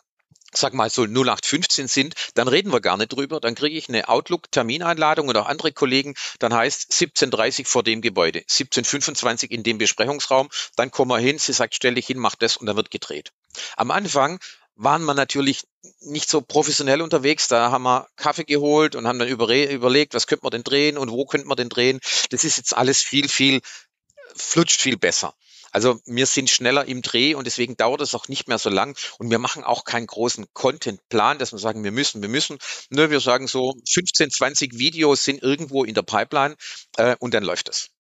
sag 0.57 0.73
mal 0.73 0.91
so 0.91 1.03
0815 1.03 1.89
sind, 1.89 2.15
dann 2.35 2.49
reden 2.49 2.73
wir 2.73 2.81
gar 2.81 2.97
nicht 2.97 3.13
drüber. 3.13 3.41
Dann 3.41 3.55
kriege 3.55 3.77
ich 3.77 3.89
eine 3.89 4.09
Outlook-Termineinladung 4.09 5.29
oder 5.29 5.47
andere 5.49 5.73
Kollegen, 5.73 6.15
dann 6.39 6.55
heißt 6.55 6.93
17.30 6.93 7.67
vor 7.67 7.83
dem 7.83 8.01
Gebäude, 8.01 8.41
17.25 8.41 9.51
in 9.51 9.63
dem 9.63 9.79
Besprechungsraum, 9.79 10.49
dann 10.77 10.91
kommen 10.91 11.11
wir 11.11 11.19
hin, 11.19 11.39
sie 11.39 11.53
sagt, 11.53 11.75
stell 11.75 11.95
dich 11.95 12.07
hin, 12.07 12.19
mach 12.19 12.35
das 12.37 12.57
und 12.57 12.67
dann 12.67 12.77
wird 12.77 12.91
gedreht. 12.91 13.33
Am 13.77 13.91
Anfang 13.91 14.39
waren 14.77 15.05
wir 15.05 15.15
natürlich 15.15 15.65
nicht 16.01 16.29
so 16.29 16.41
professionell 16.41 17.01
unterwegs. 17.01 17.47
Da 17.47 17.71
haben 17.71 17.85
wir 17.85 18.09
Kaffee 18.17 18.45
geholt 18.45 18.97
und 18.97 19.07
haben 19.07 19.19
dann 19.19 19.29
überlegt, 19.29 20.15
was 20.15 20.27
könnte 20.27 20.45
man 20.45 20.51
denn 20.51 20.65
drehen 20.65 20.99
und 20.99 21.11
wo 21.11 21.25
könnte 21.27 21.47
man 21.47 21.57
denn 21.57 21.69
drehen. 21.69 22.01
Das 22.31 22.43
ist 22.43 22.57
jetzt 22.57 22.77
alles 22.77 23.01
viel, 23.03 23.29
viel, 23.29 23.61
flutscht 24.35 24.81
viel 24.81 24.97
besser. 24.97 25.35
Also 25.75 26.01
wir 26.07 26.27
sind 26.27 26.49
schneller 26.49 26.87
im 26.87 27.03
Dreh 27.03 27.35
und 27.35 27.47
deswegen 27.47 27.77
dauert 27.77 28.01
es 28.01 28.15
auch 28.15 28.29
nicht 28.29 28.47
mehr 28.47 28.59
so 28.59 28.71
lang. 28.71 28.97
Und 29.19 29.31
wir 29.31 29.41
machen 29.41 29.65
auch 29.65 29.85
keinen 29.85 30.07
großen 30.07 30.47
Content-Plan, 30.53 31.39
dass 31.39 31.51
wir 31.51 31.59
sagen, 31.59 31.83
wir 31.83 31.91
müssen, 31.91 32.23
wir 32.23 32.29
müssen. 32.29 32.59
Nur 32.91 33.11
wir 33.11 33.19
sagen 33.19 33.49
so, 33.49 33.75
15, 33.93 34.31
20 34.31 34.79
Videos 34.79 35.25
sind 35.25 35.43
irgendwo 35.43 35.83
in 35.83 35.95
der 35.95 36.03
Pipeline 36.03 36.55
äh, 36.97 37.17
und 37.19 37.35
dann 37.35 37.43
läuft 37.43 37.69
es. 37.69 37.91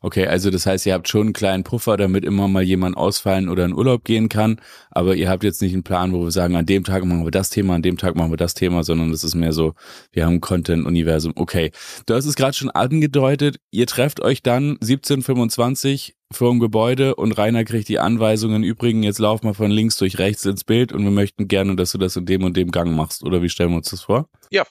Okay, 0.00 0.26
also 0.26 0.50
das 0.50 0.66
heißt, 0.66 0.86
ihr 0.86 0.94
habt 0.94 1.08
schon 1.08 1.22
einen 1.22 1.32
kleinen 1.32 1.64
Puffer, 1.64 1.96
damit 1.96 2.24
immer 2.24 2.48
mal 2.48 2.62
jemand 2.62 2.96
ausfallen 2.96 3.48
oder 3.48 3.64
in 3.64 3.74
Urlaub 3.74 4.04
gehen 4.04 4.28
kann, 4.28 4.60
aber 4.90 5.16
ihr 5.16 5.28
habt 5.28 5.44
jetzt 5.44 5.60
nicht 5.60 5.72
einen 5.72 5.82
Plan, 5.82 6.12
wo 6.12 6.24
wir 6.24 6.30
sagen, 6.30 6.56
an 6.56 6.66
dem 6.66 6.84
Tag 6.84 7.04
machen 7.04 7.24
wir 7.24 7.30
das 7.30 7.50
Thema, 7.50 7.74
an 7.74 7.82
dem 7.82 7.98
Tag 7.98 8.14
machen 8.14 8.30
wir 8.30 8.36
das 8.36 8.54
Thema, 8.54 8.84
sondern 8.84 9.10
es 9.10 9.24
ist 9.24 9.34
mehr 9.34 9.52
so, 9.52 9.74
wir 10.12 10.24
haben 10.24 10.40
Content-Universum. 10.40 11.32
Okay, 11.36 11.72
du 12.06 12.14
hast 12.14 12.26
es 12.26 12.36
gerade 12.36 12.56
schon 12.56 12.70
angedeutet, 12.70 13.56
ihr 13.70 13.86
trefft 13.86 14.20
euch 14.20 14.42
dann 14.42 14.78
1725 14.80 16.15
vor 16.32 16.50
dem 16.50 16.60
Gebäude 16.60 17.14
und 17.14 17.32
Rainer 17.32 17.64
kriegt 17.64 17.88
die 17.88 17.98
Anweisungen, 17.98 18.62
übrigens, 18.62 19.04
jetzt 19.04 19.18
lauf 19.18 19.42
mal 19.42 19.54
von 19.54 19.70
links 19.70 19.96
durch 19.96 20.18
rechts 20.18 20.44
ins 20.44 20.64
Bild 20.64 20.92
und 20.92 21.04
wir 21.04 21.10
möchten 21.10 21.48
gerne, 21.48 21.76
dass 21.76 21.92
du 21.92 21.98
das 21.98 22.16
in 22.16 22.26
dem 22.26 22.44
und 22.44 22.56
dem 22.56 22.70
Gang 22.70 22.94
machst. 22.94 23.22
Oder 23.22 23.42
wie 23.42 23.48
stellen 23.48 23.70
wir 23.70 23.76
uns 23.76 23.90
das 23.90 24.02
vor? 24.02 24.28
Ja, 24.50 24.64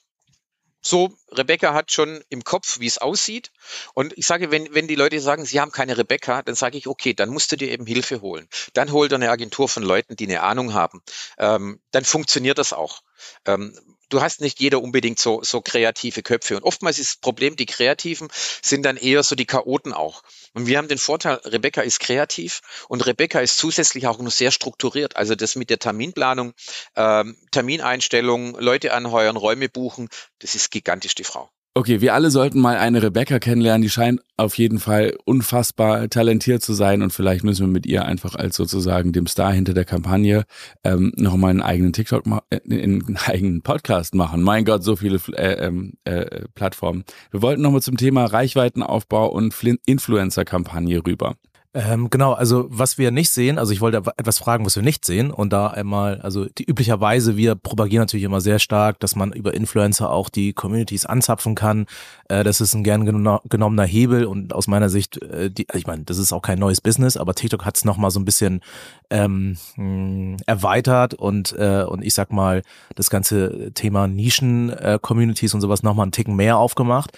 so, 0.88 1.12
Rebecca 1.32 1.74
hat 1.74 1.92
schon 1.92 2.24
im 2.30 2.44
Kopf, 2.44 2.80
wie 2.80 2.86
es 2.86 3.00
aussieht. 3.00 3.52
Und 3.96 4.16
ich 4.20 4.28
sage, 4.28 4.52
wenn, 4.52 4.72
wenn 4.76 4.88
die 4.88 4.94
Leute 4.94 5.20
sagen, 5.20 5.44
sie 5.44 5.60
haben 5.60 5.72
keine 5.72 5.98
Rebecca, 5.98 6.44
dann 6.44 6.54
sage 6.54 6.78
ich, 6.78 6.86
okay, 6.86 7.16
dann 7.16 7.30
musst 7.30 7.52
du 7.52 7.56
dir 7.56 7.72
eben 7.72 7.88
Hilfe 7.88 8.22
holen. 8.22 8.48
Dann 8.74 8.92
hol 8.92 9.10
dir 9.10 9.16
eine 9.16 9.32
Agentur 9.32 9.68
von 9.68 9.82
Leuten, 9.82 10.16
die 10.16 10.26
eine 10.26 10.44
Ahnung 10.44 10.76
haben. 10.76 11.02
Ähm, 11.40 11.80
dann 11.90 12.06
funktioniert 12.06 12.60
das 12.60 12.72
auch. 12.72 13.02
Ähm, 13.48 13.76
du 14.10 14.22
hast 14.22 14.42
nicht 14.42 14.60
jeder 14.60 14.82
unbedingt 14.82 15.20
so, 15.20 15.42
so 15.44 15.62
kreative 15.62 16.24
Köpfe. 16.24 16.56
Und 16.58 16.64
oftmals 16.64 17.00
ist 17.00 17.12
das 17.12 17.22
Problem, 17.22 17.56
die 17.56 17.66
Kreativen 17.66 18.28
sind 18.62 18.84
dann 18.84 18.98
eher 18.98 19.24
so 19.24 19.36
die 19.36 19.46
Chaoten 19.46 19.94
auch. 19.94 20.24
Und 20.54 20.68
wir 20.68 20.78
haben 20.78 20.88
den 20.88 20.98
Vorteil, 20.98 21.36
Rebecca 21.46 21.82
ist 21.82 22.00
kreativ 22.00 22.62
und 22.88 23.06
Rebecca 23.06 23.40
ist 23.40 23.58
zusätzlich 23.58 24.08
auch 24.08 24.20
noch 24.20 24.32
sehr 24.32 24.52
strukturiert. 24.52 25.16
Also 25.16 25.36
das 25.36 25.56
mit 25.56 25.70
der 25.70 25.80
Terminplanung, 25.80 26.54
ähm, 26.96 27.38
Termineinstellung, 27.52 28.60
Leute 28.60 28.94
anheuern, 28.94 29.38
Räume 29.38 29.70
buchen, 29.70 30.10
das 30.40 30.56
ist 30.56 30.72
gigantisch, 30.72 31.16
die 31.16 31.24
Frau. 31.24 31.50
Okay, 31.78 32.00
wir 32.00 32.14
alle 32.14 32.32
sollten 32.32 32.62
mal 32.62 32.78
eine 32.78 33.04
Rebecca 33.04 33.38
kennenlernen. 33.38 33.82
Die 33.82 33.90
scheint 33.90 34.22
auf 34.38 34.58
jeden 34.58 34.80
Fall 34.80 35.18
unfassbar 35.26 36.10
talentiert 36.10 36.62
zu 36.62 36.72
sein 36.72 37.02
und 37.02 37.12
vielleicht 37.12 37.44
müssen 37.44 37.66
wir 37.66 37.74
mit 37.74 37.86
ihr 37.86 38.06
einfach 38.06 38.36
als 38.36 38.56
sozusagen 38.56 39.12
dem 39.12 39.28
Star 39.28 39.52
hinter 39.52 39.74
der 39.74 39.84
Kampagne 39.84 40.46
ähm, 40.86 41.12
nochmal 41.18 41.50
einen 41.50 41.62
eigenen 41.62 41.92
TikTok, 41.92 42.24
äh, 42.50 42.62
einen 42.64 43.18
eigenen 43.26 43.62
Podcast 43.62 44.16
machen. 44.16 44.42
Mein 44.42 44.64
Gott, 44.64 44.86
so 44.86 44.96
viele 44.96 45.20
äh, 45.34 45.66
ähm, 45.66 45.96
äh, 46.06 46.46
Plattformen. 46.56 47.04
Wir 47.32 47.42
wollten 47.42 47.62
nochmal 47.62 47.82
zum 47.82 47.98
Thema 47.98 48.24
Reichweitenaufbau 48.24 49.28
und 49.28 49.54
Influencer-Kampagne 49.86 51.06
rüber. 51.06 51.36
Ähm, 51.76 52.10
genau, 52.10 52.32
also 52.32 52.68
was 52.70 52.98
wir 52.98 53.12
nicht 53.12 53.30
sehen, 53.30 53.60
also 53.60 53.74
ich 53.74 53.82
wollte 53.82 54.02
etwas 54.16 54.40
fragen, 54.40 54.66
was 54.66 54.78
wir 54.78 54.84
nicht 54.84 55.04
sehen 55.04 55.30
und 55.30 55.52
da 55.52 55.68
einmal, 55.68 56.22
also 56.22 56.46
die, 56.46 56.64
üblicherweise, 56.64 57.36
wir 57.36 57.56
propagieren 57.56 58.04
natürlich 58.04 58.24
immer 58.24 58.40
sehr 58.40 58.60
stark, 58.60 59.02
dass 59.02 59.18
man 59.18 59.34
über 59.34 59.54
Influencer 59.54 60.10
auch 60.10 60.30
die 60.30 60.54
Communities 60.54 61.06
anzapfen 61.06 61.54
kann. 61.54 61.86
Äh, 62.30 62.46
das 62.46 62.62
ist 62.62 62.76
ein 62.76 62.86
gern 62.86 63.04
genommener 63.04 63.84
Hebel 63.84 64.24
und 64.24 64.54
aus 64.54 64.68
meiner 64.68 64.88
Sicht, 64.88 65.22
äh, 65.22 65.52
die, 65.52 65.68
ich 65.74 65.86
meine, 65.86 66.06
das 66.06 66.18
ist 66.18 66.32
auch 66.32 66.42
kein 66.42 66.60
neues 66.60 66.80
Business, 66.80 67.18
aber 67.18 67.36
TikTok 67.36 67.66
hat 67.66 67.76
es 67.76 67.84
nochmal 67.84 68.10
so 68.10 68.22
ein 68.22 68.26
bisschen 68.26 68.62
ähm, 69.10 69.58
mh, 69.76 70.38
erweitert 70.46 71.14
und, 71.14 71.52
äh, 71.60 71.84
und 71.84 72.06
ich 72.06 72.14
sag 72.14 72.32
mal, 72.32 72.62
das 72.96 73.10
ganze 73.10 73.74
Thema 73.74 74.08
Nischen-Communities 74.08 75.52
äh, 75.52 75.56
und 75.58 75.60
sowas 75.62 75.84
nochmal 75.84 76.06
einen 76.06 76.14
Ticken 76.14 76.38
mehr 76.38 76.58
aufgemacht. 76.58 77.12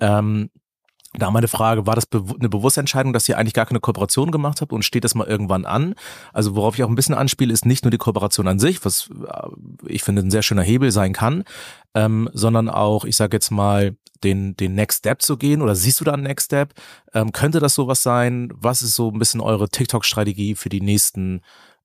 Ähm, 0.00 0.48
Da 1.14 1.30
meine 1.30 1.48
Frage, 1.48 1.86
war 1.86 1.94
das 1.94 2.06
eine 2.12 2.50
bewusste 2.50 2.80
Entscheidung, 2.80 3.14
dass 3.14 3.28
ihr 3.28 3.38
eigentlich 3.38 3.54
gar 3.54 3.64
keine 3.64 3.80
Kooperation 3.80 4.30
gemacht 4.30 4.60
habt 4.60 4.72
und 4.72 4.84
steht 4.84 5.04
das 5.04 5.14
mal 5.14 5.26
irgendwann 5.26 5.64
an? 5.64 5.94
Also 6.34 6.54
worauf 6.54 6.74
ich 6.74 6.84
auch 6.84 6.88
ein 6.88 6.94
bisschen 6.94 7.14
anspiele, 7.14 7.52
ist 7.52 7.64
nicht 7.64 7.84
nur 7.84 7.90
die 7.90 7.98
Kooperation 7.98 8.46
an 8.46 8.58
sich, 8.58 8.84
was 8.84 9.08
äh, 9.26 9.48
ich 9.86 10.02
finde 10.02 10.22
ein 10.22 10.30
sehr 10.30 10.42
schöner 10.42 10.62
Hebel 10.62 10.90
sein 10.90 11.14
kann, 11.14 11.44
ähm, 11.94 12.28
sondern 12.34 12.68
auch, 12.68 13.04
ich 13.06 13.16
sage 13.16 13.36
jetzt 13.36 13.50
mal, 13.50 13.96
den, 14.24 14.56
den 14.56 14.74
Next 14.74 14.98
Step 14.98 15.22
zu 15.22 15.36
gehen 15.36 15.62
oder 15.62 15.74
siehst 15.74 16.00
du 16.00 16.04
da 16.04 16.12
einen 16.12 16.24
Next 16.24 16.46
Step? 16.46 16.74
Ähm, 17.14 17.32
könnte 17.32 17.60
das 17.60 17.74
sowas 17.74 18.02
sein? 18.02 18.52
Was 18.54 18.82
ist 18.82 18.94
so 18.94 19.10
ein 19.10 19.18
bisschen 19.18 19.40
eure 19.40 19.68
TikTok-Strategie 19.68 20.56
für 20.56 20.68
die 20.68 20.80
nächsten 20.80 21.40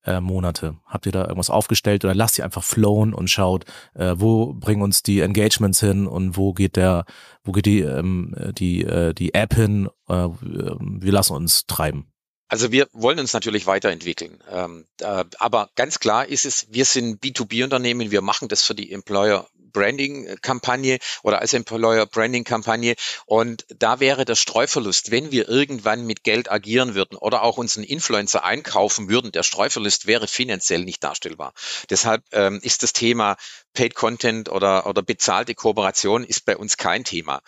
äh, 0.05 0.19
Monate? 0.19 0.77
Habt 0.85 1.05
ihr 1.05 1.11
da 1.11 1.23
irgendwas 1.23 1.49
aufgestellt 1.49 2.03
oder 2.05 2.15
lasst 2.15 2.37
ihr 2.37 2.45
einfach 2.45 2.63
flown 2.63 3.13
und 3.13 3.29
schaut, 3.29 3.65
äh, 3.93 4.15
wo 4.17 4.53
bringen 4.53 4.81
uns 4.81 5.03
die 5.03 5.21
Engagements 5.21 5.79
hin 5.79 6.07
und 6.07 6.37
wo 6.37 6.53
geht 6.53 6.75
der, 6.75 7.05
wo 7.43 7.51
geht 7.51 7.65
die, 7.65 7.81
ähm, 7.81 8.35
die, 8.57 8.83
äh, 8.83 9.13
die 9.13 9.33
App 9.33 9.53
hin? 9.53 9.89
Äh, 10.07 10.27
wir 10.41 11.11
lassen 11.11 11.33
uns 11.33 11.65
treiben. 11.65 12.07
Also 12.47 12.71
wir 12.71 12.87
wollen 12.93 13.19
uns 13.19 13.33
natürlich 13.33 13.65
weiterentwickeln. 13.65 14.43
Ähm, 14.51 14.85
äh, 15.01 15.25
aber 15.39 15.69
ganz 15.75 15.99
klar 15.99 16.27
ist 16.27 16.45
es, 16.45 16.67
wir 16.69 16.85
sind 16.85 17.23
B2B-Unternehmen, 17.23 18.11
wir 18.11 18.21
machen 18.21 18.47
das 18.47 18.61
für 18.61 18.75
die 18.75 18.91
Employer 18.91 19.47
Branding-Kampagne 19.73 20.99
oder 21.23 21.41
als 21.41 21.53
Employer 21.53 22.05
Branding-Kampagne. 22.05 22.95
Und 23.25 23.65
da 23.69 23.99
wäre 23.99 24.25
der 24.25 24.35
Streuverlust, 24.35 25.11
wenn 25.11 25.31
wir 25.31 25.49
irgendwann 25.49 26.05
mit 26.05 26.23
Geld 26.23 26.51
agieren 26.51 26.95
würden 26.95 27.17
oder 27.17 27.43
auch 27.43 27.57
unseren 27.57 27.83
Influencer 27.83 28.43
einkaufen 28.43 29.09
würden, 29.09 29.31
der 29.31 29.43
Streuverlust 29.43 30.07
wäre 30.07 30.27
finanziell 30.27 30.85
nicht 30.85 31.03
darstellbar. 31.03 31.53
Deshalb 31.89 32.23
ähm, 32.31 32.59
ist 32.61 32.83
das 32.83 32.93
Thema 32.93 33.35
Paid 33.73 33.95
Content 33.95 34.49
oder, 34.49 34.85
oder 34.85 35.01
bezahlte 35.01 35.55
Kooperation 35.55 36.23
ist 36.23 36.45
bei 36.45 36.55
uns 36.55 36.77
kein 36.77 37.03
Thema 37.03 37.41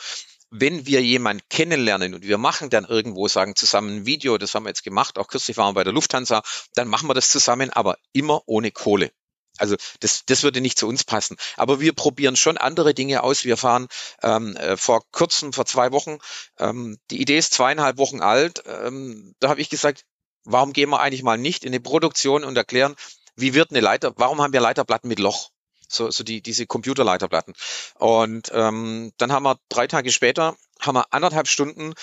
wenn 0.60 0.86
wir 0.86 1.02
jemanden 1.02 1.44
kennenlernen 1.50 2.14
und 2.14 2.24
wir 2.24 2.38
machen 2.38 2.70
dann 2.70 2.86
irgendwo, 2.86 3.28
sagen 3.28 3.56
zusammen 3.56 3.98
ein 3.98 4.06
Video, 4.06 4.38
das 4.38 4.56
haben 4.56 4.64
wir 4.64 4.70
jetzt 4.70 4.84
gemacht, 4.84 5.18
auch 5.18 5.28
kürzlich 5.28 5.58
waren 5.58 5.70
wir 5.70 5.80
bei 5.80 5.84
der 5.84 5.94
Lufthansa, 5.94 6.44
dann 6.76 6.88
machen 6.88 7.10
wir 7.10 7.14
das 7.14 7.30
zusammen, 7.30 7.72
aber 7.72 7.98
immer 8.14 8.42
ohne 8.46 8.72
Kohle. 8.72 9.12
Also 9.58 9.76
das, 10.00 10.24
das 10.26 10.44
würde 10.44 10.62
nicht 10.62 10.78
zu 10.78 10.88
uns 10.88 11.04
passen. 11.04 11.38
Aber 11.58 11.80
wir 11.80 11.94
probieren 11.94 12.36
schon 12.36 12.58
andere 12.58 12.94
Dinge 12.94 13.24
aus. 13.24 13.46
Wir 13.46 13.58
fahren 13.58 13.88
ähm, 14.22 14.56
äh, 14.58 14.78
vor 14.78 15.02
kurzem, 15.12 15.54
vor 15.54 15.66
zwei 15.66 15.92
Wochen, 15.92 16.18
ähm, 16.60 16.98
die 17.12 17.22
Idee 17.22 17.38
ist 17.38 17.54
zweieinhalb 17.54 17.98
Wochen 17.98 18.22
alt. 18.22 18.64
Ähm, 18.66 19.36
da 19.40 19.50
habe 19.50 19.62
ich 19.62 19.70
gesagt, 19.70 20.04
warum 20.44 20.74
gehen 20.74 20.90
wir 20.90 21.00
eigentlich 21.00 21.24
mal 21.24 21.38
nicht 21.38 21.64
in 21.64 21.70
eine 21.70 21.80
Produktion 21.80 22.44
und 22.44 22.56
erklären, 22.56 22.96
wie 23.36 23.54
wird 23.54 23.72
eine 23.72 23.82
Leiter, 23.82 24.14
warum 24.16 24.42
haben 24.42 24.54
wir 24.54 24.62
Leiterplatten 24.62 25.08
mit 25.08 25.20
Loch? 25.20 25.50
So, 25.88 26.10
so 26.10 26.24
die, 26.24 26.42
diese 26.42 26.66
Computerleiterplatten. 26.66 27.54
Und 27.96 28.52
ähm, 28.54 29.12
dann 29.18 29.32
haben 29.32 29.44
wir 29.44 29.60
drei 29.70 29.88
Tage 29.88 30.12
später, 30.12 30.56
haben 30.80 30.96
wir 30.96 31.14
anderthalb 31.14 31.48
Stunden 31.48 31.94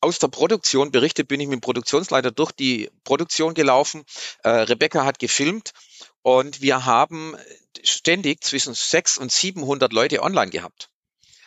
aus 0.00 0.18
der 0.18 0.28
Produktion 0.28 0.90
berichtet, 0.90 1.28
bin 1.28 1.40
ich 1.40 1.48
mit 1.48 1.58
dem 1.58 1.60
Produktionsleiter 1.60 2.30
durch 2.30 2.52
die 2.52 2.90
Produktion 3.04 3.54
gelaufen. 3.54 4.04
Äh, 4.42 4.50
Rebecca 4.50 5.04
hat 5.04 5.18
gefilmt 5.18 5.72
und 6.22 6.60
wir 6.60 6.84
haben 6.84 7.36
ständig 7.82 8.42
zwischen 8.42 8.74
600 8.74 9.22
und 9.22 9.32
700 9.32 9.92
Leute 9.92 10.22
online 10.22 10.50
gehabt. 10.50 10.90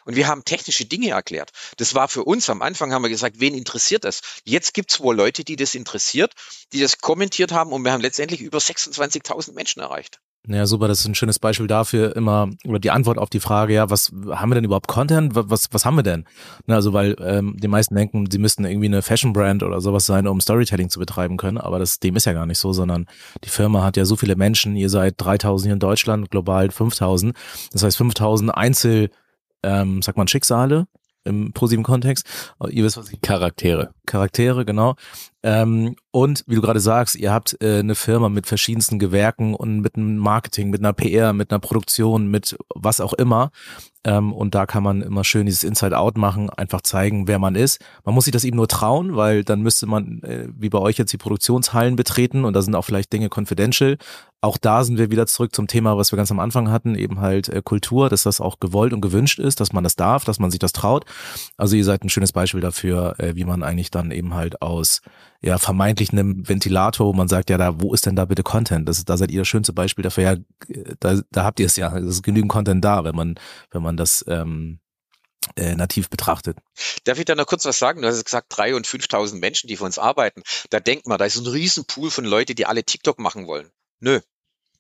Und 0.06 0.16
wir 0.16 0.28
haben 0.28 0.44
technische 0.44 0.86
Dinge 0.86 1.12
erklärt. 1.12 1.52
Das 1.78 1.96
war 1.96 2.10
für 2.10 2.24
uns 2.26 2.50
am 2.50 2.62
Anfang, 2.62 2.92
haben 2.92 3.04
wir 3.04 3.10
gesagt, 3.10 3.40
wen 3.40 3.56
interessiert 3.56 4.04
das? 4.04 4.22
Jetzt 4.44 4.74
gibt 4.74 4.92
es 4.92 5.00
wohl 5.00 5.16
Leute, 5.16 5.46
die 5.46 5.56
das 5.56 5.76
interessiert, 5.76 6.34
die 6.74 6.82
das 6.82 6.98
kommentiert 6.98 7.52
haben 7.54 7.72
und 7.72 7.86
wir 7.86 7.94
haben 7.94 8.02
letztendlich 8.02 8.42
über 8.42 8.58
26.000 8.58 9.54
Menschen 9.54 9.82
erreicht. 9.82 10.20
Ja, 10.46 10.66
super, 10.66 10.90
das 10.90 11.00
ist 11.00 11.08
ein 11.08 11.16
schönes 11.16 11.40
Beispiel 11.40 11.68
dafür 11.68 12.18
immer, 12.18 12.50
oder 12.66 12.78
die 12.78 12.92
Antwort 12.92 13.18
auf 13.18 13.30
die 13.30 13.40
Frage, 13.40 13.74
ja, 13.74 13.90
was 13.90 14.12
haben 14.30 14.52
wir 14.52 14.56
denn 14.56 14.66
überhaupt 14.66 14.90
Content? 14.90 15.32
Was, 15.36 15.70
was 15.72 15.86
haben 15.86 15.96
wir 15.96 16.04
denn? 16.04 16.26
Ne, 16.66 16.76
also, 16.76 16.92
weil 16.92 17.16
ähm, 17.22 17.56
die 17.58 17.70
meisten 17.70 17.96
denken, 17.96 18.30
sie 18.30 18.40
müssten 18.40 18.66
irgendwie 18.66 18.88
eine 18.88 19.02
Fashion-Brand 19.02 19.64
oder 19.64 19.80
sowas 19.80 20.06
sein, 20.06 20.28
um 20.28 20.42
Storytelling 20.42 20.90
zu 20.90 21.00
betreiben 21.00 21.38
können, 21.38 21.58
aber 21.58 21.80
das 21.80 22.00
dem 22.00 22.18
ist 22.18 22.26
ja 22.26 22.34
gar 22.34 22.46
nicht 22.46 22.60
so, 22.60 22.74
sondern 22.74 23.06
die 23.46 23.50
Firma 23.50 23.84
hat 23.84 23.96
ja 23.96 24.04
so 24.04 24.18
viele 24.18 24.36
Menschen, 24.36 24.76
ihr 24.76 24.90
seid 24.90 25.16
3000 25.18 25.68
hier 25.68 25.74
in 25.74 25.80
Deutschland, 25.80 26.30
global 26.30 26.70
5000, 26.72 27.34
das 27.72 27.84
heißt 27.84 27.96
5000 27.96 28.54
Einzel, 28.54 29.12
ähm, 29.64 30.02
sagt 30.02 30.18
man 30.18 30.28
Schicksale, 30.28 30.88
im 31.24 31.54
positiven 31.54 31.84
Kontext. 31.84 32.28
Ihr 32.70 32.84
wisst, 32.84 32.98
was 32.98 33.12
ich. 33.12 33.22
Charaktere. 33.22 33.94
Charaktere, 34.06 34.66
genau. 34.66 34.96
Ähm, 35.44 35.96
und 36.12 36.44
wie 36.48 36.56
du 36.56 36.62
gerade 36.62 36.80
sagst, 36.80 37.16
ihr 37.16 37.34
habt 37.34 37.58
äh, 37.62 37.80
eine 37.80 37.96
Firma 37.96 38.30
mit 38.30 38.48
verschiedensten 38.48 38.98
Gewerken 38.98 39.54
und 39.56 39.82
mit 39.82 39.96
einem 39.96 40.18
Marketing, 40.18 40.70
mit 40.70 40.80
einer 40.80 40.94
PR, 40.94 41.34
mit 41.34 41.52
einer 41.52 41.60
Produktion, 41.60 42.28
mit 42.28 42.56
was 42.74 43.02
auch 43.02 43.14
immer. 43.14 43.52
Ähm, 44.06 44.34
und 44.34 44.56
da 44.56 44.66
kann 44.66 44.84
man 44.84 45.02
immer 45.02 45.24
schön 45.24 45.46
dieses 45.46 45.64
Inside-Out 45.64 46.18
machen, 46.18 46.50
einfach 46.50 46.82
zeigen, 46.82 47.28
wer 47.28 47.40
man 47.40 47.56
ist. 47.56 47.84
Man 48.04 48.16
muss 48.16 48.26
sich 48.26 48.34
das 48.34 48.44
eben 48.44 48.58
nur 48.58 48.68
trauen, 48.68 49.16
weil 49.16 49.44
dann 49.44 49.62
müsste 49.62 49.86
man, 49.86 50.22
äh, 50.24 50.48
wie 50.56 50.70
bei 50.70 50.80
euch 50.80 50.98
jetzt, 50.98 51.14
die 51.14 51.18
Produktionshallen 51.18 51.96
betreten 51.96 52.46
und 52.46 52.54
da 52.54 52.62
sind 52.62 52.76
auch 52.76 52.84
vielleicht 52.84 53.14
Dinge 53.14 53.30
confidential. 53.34 53.98
Auch 54.44 54.58
da 54.58 54.84
sind 54.84 54.98
wir 54.98 55.10
wieder 55.10 55.26
zurück 55.26 55.56
zum 55.56 55.68
Thema, 55.68 55.98
was 55.98 56.12
wir 56.12 56.18
ganz 56.18 56.30
am 56.30 56.42
Anfang 56.42 56.70
hatten, 56.70 56.96
eben 56.96 57.22
halt 57.22 57.48
äh, 57.48 57.62
Kultur, 57.64 58.10
dass 58.10 58.24
das 58.24 58.42
auch 58.42 58.60
gewollt 58.60 58.92
und 58.92 59.00
gewünscht 59.00 59.40
ist, 59.40 59.62
dass 59.62 59.72
man 59.72 59.86
das 59.86 59.96
darf, 59.96 60.26
dass 60.26 60.38
man 60.38 60.52
sich 60.52 60.60
das 60.60 60.74
traut. 60.74 61.06
Also 61.56 61.78
ihr 61.78 61.86
seid 61.86 62.04
ein 62.04 62.10
schönes 62.10 62.34
Beispiel 62.34 62.60
dafür, 62.60 63.16
äh, 63.20 63.38
wie 63.38 63.46
man 63.46 63.64
eigentlich 63.64 63.90
dann 63.90 64.12
eben 64.12 64.34
halt 64.34 64.62
aus 64.62 65.02
ja 65.42 65.58
vermeintlich 65.58 66.12
einem 66.12 66.46
Ventilator, 66.46 67.08
wo 67.08 67.14
man 67.14 67.30
sagt, 67.30 67.52
ja, 67.52 67.58
da, 67.58 67.80
wo 67.80 67.94
ist 67.94 68.06
denn 68.06 68.18
da 68.18 68.26
bitte 68.26 68.44
Content? 68.44 68.90
Das, 68.90 69.06
da 69.06 69.16
seid 69.16 69.32
ihr 69.32 69.40
das 69.40 69.48
schönste 69.48 69.72
Beispiel 69.72 70.04
dafür, 70.04 70.24
ja, 70.24 70.36
da, 71.00 71.22
da 71.32 71.44
habt 71.46 71.62
ihr 71.62 71.66
es 71.66 71.78
ja, 71.78 71.96
es 71.98 72.16
ist 72.16 72.24
genügend 72.24 72.52
Content 72.52 72.84
da, 72.84 73.06
wenn 73.06 73.16
man, 73.16 73.36
wenn 73.72 73.82
man 73.82 73.96
das 73.96 74.26
ähm, 74.28 74.80
äh, 75.56 75.74
nativ 75.78 76.10
betrachtet. 76.10 76.58
Darf 77.06 77.18
ich 77.18 77.24
da 77.24 77.36
noch 77.36 77.48
kurz 77.48 77.64
was 77.64 77.80
sagen? 77.80 78.02
Du 78.02 78.10
hast 78.10 78.26
gesagt, 78.26 78.48
drei 78.50 78.76
und 78.76 78.88
5.000 78.88 79.40
Menschen, 79.40 79.70
die 79.70 79.78
für 79.78 79.86
uns 79.86 79.98
arbeiten. 79.98 80.44
Da 80.70 80.82
denkt 80.82 81.08
man, 81.08 81.18
da 81.18 81.24
ist 81.24 81.38
ein 81.38 81.48
Riesenpool 81.48 82.12
von 82.12 82.26
Leuten, 82.26 82.56
die 82.56 82.66
alle 82.66 82.84
TikTok 82.84 83.20
machen 83.20 83.48
wollen. 83.48 83.70
Nö, 84.02 84.20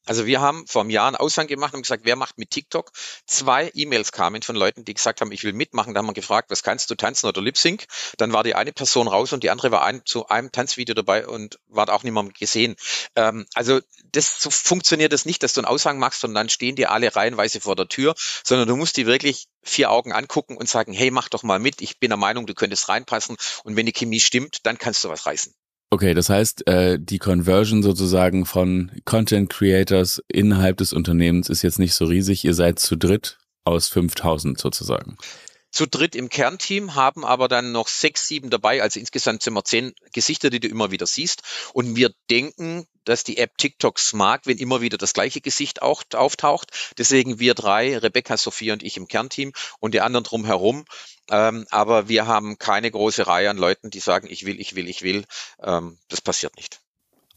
also 0.05 0.25
wir 0.25 0.41
haben 0.41 0.67
vor 0.67 0.81
einem 0.81 0.89
Jahr 0.89 1.07
einen 1.07 1.15
Aushang 1.15 1.47
gemacht 1.47 1.73
und 1.73 1.83
gesagt, 1.83 2.03
wer 2.05 2.15
macht 2.15 2.37
mit 2.37 2.49
TikTok? 2.49 2.91
Zwei 3.25 3.71
E-Mails 3.73 4.11
kamen 4.11 4.41
von 4.41 4.55
Leuten, 4.55 4.83
die 4.83 4.93
gesagt 4.93 5.21
haben, 5.21 5.31
ich 5.31 5.43
will 5.43 5.53
mitmachen. 5.53 5.93
Da 5.93 5.99
haben 5.99 6.07
wir 6.07 6.13
gefragt, 6.13 6.51
was 6.51 6.63
kannst 6.63 6.89
du 6.89 6.95
tanzen 6.95 7.27
oder 7.27 7.41
Lip 7.41 7.57
Sync? 7.57 7.85
Dann 8.17 8.33
war 8.33 8.43
die 8.43 8.55
eine 8.55 8.73
Person 8.73 9.07
raus 9.07 9.33
und 9.33 9.43
die 9.43 9.49
andere 9.49 9.71
war 9.71 9.83
ein, 9.83 10.01
zu 10.05 10.27
einem 10.27 10.51
Tanzvideo 10.51 10.93
dabei 10.93 11.27
und 11.27 11.59
war 11.67 11.89
auch 11.89 12.03
mehr 12.03 12.13
gesehen. 12.37 12.75
Ähm, 13.15 13.45
also 13.53 13.79
das 14.11 14.41
so 14.41 14.49
funktioniert 14.49 15.13
das 15.13 15.25
nicht, 15.25 15.41
dass 15.43 15.53
du 15.53 15.61
einen 15.61 15.67
Aushang 15.67 15.99
machst 15.99 16.23
und 16.23 16.33
dann 16.33 16.49
stehen 16.49 16.75
die 16.75 16.87
alle 16.87 17.15
reihenweise 17.15 17.61
vor 17.61 17.75
der 17.75 17.87
Tür, 17.87 18.13
sondern 18.43 18.67
du 18.67 18.75
musst 18.75 18.97
die 18.97 19.05
wirklich 19.05 19.47
vier 19.63 19.89
Augen 19.89 20.11
angucken 20.11 20.57
und 20.57 20.69
sagen, 20.69 20.93
hey, 20.93 21.11
mach 21.11 21.29
doch 21.29 21.43
mal 21.43 21.59
mit. 21.59 21.81
Ich 21.81 21.99
bin 21.99 22.09
der 22.09 22.17
Meinung, 22.17 22.45
du 22.45 22.53
könntest 22.53 22.89
reinpassen 22.89 23.37
und 23.63 23.75
wenn 23.75 23.85
die 23.85 23.93
Chemie 23.93 24.19
stimmt, 24.19 24.65
dann 24.65 24.77
kannst 24.77 25.03
du 25.03 25.09
was 25.09 25.25
reißen. 25.25 25.53
Okay, 25.93 26.15
das 26.15 26.27
heißt, 26.27 26.65
äh, 26.65 26.97
die 26.99 27.19
Conversion 27.19 27.84
sozusagen 27.84 28.47
von 28.47 28.91
Content 29.06 29.51
Creators 29.51 30.23
innerhalb 30.27 30.77
des 30.77 30.91
Unternehmens 30.91 31.49
ist 31.49 31.62
jetzt 31.62 31.77
nicht 31.77 31.93
so 31.93 32.06
riesig. 32.06 32.43
Ihr 32.43 32.56
seid 32.56 32.79
zu 32.79 32.95
dritt 32.95 33.38
aus 33.63 33.89
5000 33.89 34.60
sozusagen 34.60 35.17
zu 35.69 35.88
dritt 35.88 36.15
im 36.15 36.29
Kernteam, 36.29 36.93
haben 36.93 37.25
aber 37.25 37.47
dann 37.47 37.71
noch 37.71 37.88
sechs, 37.88 38.27
sieben 38.27 38.51
dabei. 38.51 38.84
Also 38.84 38.99
insgesamt 38.99 39.41
sind 39.41 39.53
wir 39.53 39.63
zehn 39.63 39.93
Gesichter, 40.13 40.51
die 40.51 40.60
du 40.60 40.67
immer 40.67 40.91
wieder 40.91 41.08
siehst. 41.08 41.41
Und 41.73 41.95
wir 41.95 42.12
denken, 42.29 42.86
dass 43.06 43.23
die 43.23 43.38
App 43.38 43.58
TikToks 43.58 44.13
mag, 44.13 44.41
wenn 44.45 44.60
immer 44.60 44.82
wieder 44.82 44.99
das 44.99 45.13
gleiche 45.13 45.41
Gesicht 45.41 45.82
auch 45.82 46.03
auftaucht. 46.13 46.71
Deswegen 46.99 47.39
wir 47.39 47.56
drei, 47.56 47.97
Rebecca, 47.97 48.38
Sophie 48.38 48.71
und 48.71 48.84
ich 48.84 48.97
im 48.97 49.08
Kernteam 49.08 49.51
und 49.79 49.95
die 49.95 50.01
anderen 50.01 50.23
drumherum. 50.23 50.86
Ähm, 51.31 51.65
aber 51.71 52.09
wir 52.09 52.27
haben 52.27 52.57
keine 52.57 52.91
große 52.91 53.27
Reihe 53.27 53.49
an 53.49 53.57
Leuten, 53.57 53.89
die 53.89 53.99
sagen, 53.99 54.27
ich 54.29 54.45
will, 54.45 54.59
ich 54.59 54.75
will, 54.75 54.89
ich 54.89 55.01
will. 55.03 55.25
Ähm, 55.62 55.99
das 56.09 56.21
passiert 56.21 56.55
nicht. 56.57 56.82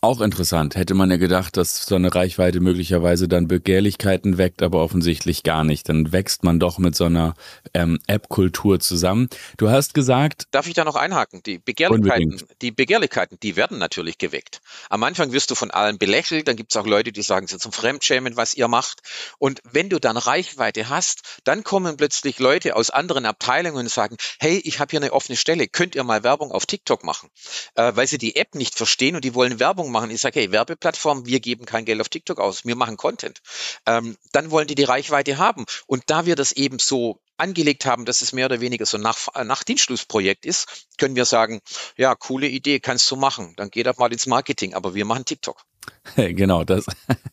Auch 0.02 0.20
interessant. 0.20 0.76
Hätte 0.76 0.92
man 0.92 1.10
ja 1.10 1.16
gedacht, 1.16 1.56
dass 1.56 1.86
so 1.86 1.94
eine 1.94 2.14
Reichweite 2.14 2.60
möglicherweise 2.60 3.28
dann 3.28 3.48
Begehrlichkeiten 3.48 4.36
weckt, 4.36 4.62
aber 4.62 4.82
offensichtlich 4.82 5.42
gar 5.42 5.64
nicht. 5.64 5.88
Dann 5.88 6.12
wächst 6.12 6.44
man 6.44 6.60
doch 6.60 6.76
mit 6.76 6.94
so 6.94 7.04
einer 7.04 7.34
ähm, 7.72 7.98
App-Kultur 8.06 8.78
zusammen. 8.78 9.30
Du 9.56 9.70
hast 9.70 9.94
gesagt. 9.94 10.48
Darf 10.50 10.66
ich 10.66 10.74
da 10.74 10.84
noch 10.84 10.96
einhaken? 10.96 11.42
Die 11.46 11.58
Begehrlichkeiten, 11.58 12.24
unbedingt. 12.24 12.62
die 12.62 12.72
Begehrlichkeiten, 12.72 13.38
die 13.42 13.56
werden 13.56 13.78
natürlich 13.78 14.18
geweckt. 14.18 14.60
Am 14.90 15.02
Anfang 15.02 15.32
wirst 15.32 15.50
du 15.50 15.54
von 15.54 15.70
allen 15.70 15.96
belächelt, 15.96 16.46
dann 16.46 16.56
gibt 16.56 16.72
es 16.72 16.76
auch 16.76 16.86
Leute, 16.86 17.10
die 17.10 17.22
sagen, 17.22 17.46
sie 17.46 17.56
zum 17.56 17.72
Fremdschämen, 17.72 18.36
was 18.36 18.52
ihr 18.52 18.68
macht. 18.68 19.00
Und 19.38 19.62
wenn 19.64 19.88
du 19.88 19.98
dann 19.98 20.18
Reichweite 20.18 20.90
hast, 20.90 21.40
dann 21.44 21.64
kommen 21.64 21.96
plötzlich 21.96 22.38
Leute 22.38 22.76
aus 22.76 22.90
anderen 22.90 23.24
Abteilungen 23.24 23.86
und 23.86 23.90
sagen, 23.90 24.18
hey, 24.40 24.60
ich 24.62 24.78
habe 24.78 24.90
hier 24.90 25.00
eine 25.00 25.14
offene 25.14 25.36
Stelle, 25.36 25.68
könnt 25.68 25.94
ihr 25.94 26.04
mal 26.04 26.22
Werbung 26.22 26.52
auf 26.52 26.66
TikTok 26.66 27.02
machen? 27.02 27.30
Äh, 27.76 27.92
weil 27.94 28.06
sie 28.06 28.18
die 28.18 28.36
App 28.36 28.54
nicht 28.54 28.74
verstehen 28.74 29.16
und 29.16 29.24
die 29.24 29.34
wollen 29.34 29.58
Werbung 29.58 29.85
Werbung 29.86 29.92
machen. 29.92 30.10
Ich 30.10 30.20
sage, 30.20 30.40
hey, 30.40 30.52
Werbeplattform, 30.52 31.26
wir 31.26 31.40
geben 31.40 31.64
kein 31.64 31.84
Geld 31.84 32.00
auf 32.00 32.08
TikTok 32.08 32.38
aus, 32.38 32.64
wir 32.64 32.76
machen 32.76 32.96
Content. 32.96 33.40
Ähm, 33.86 34.16
dann 34.32 34.50
wollen 34.50 34.66
die 34.66 34.74
die 34.74 34.84
Reichweite 34.84 35.38
haben. 35.38 35.64
Und 35.86 36.04
da 36.06 36.26
wir 36.26 36.36
das 36.36 36.52
eben 36.52 36.78
so 36.78 37.20
angelegt 37.38 37.86
haben, 37.86 38.04
dass 38.04 38.22
es 38.22 38.32
mehr 38.32 38.46
oder 38.46 38.60
weniger 38.60 38.86
so 38.86 38.98
nach, 38.98 39.28
nach 39.44 39.62
Dienstschlussprojekt 39.62 40.46
ist, 40.46 40.86
können 40.98 41.16
wir 41.16 41.24
sagen, 41.24 41.60
ja, 41.96 42.14
coole 42.14 42.48
Idee, 42.48 42.80
kannst 42.80 43.10
du 43.10 43.16
machen. 43.16 43.54
Dann 43.56 43.70
geh 43.70 43.82
doch 43.82 43.98
mal 43.98 44.12
ins 44.12 44.26
Marketing, 44.26 44.74
aber 44.74 44.94
wir 44.94 45.04
machen 45.04 45.24
TikTok. 45.24 45.62
Genau, 46.16 46.64
das, 46.64 46.86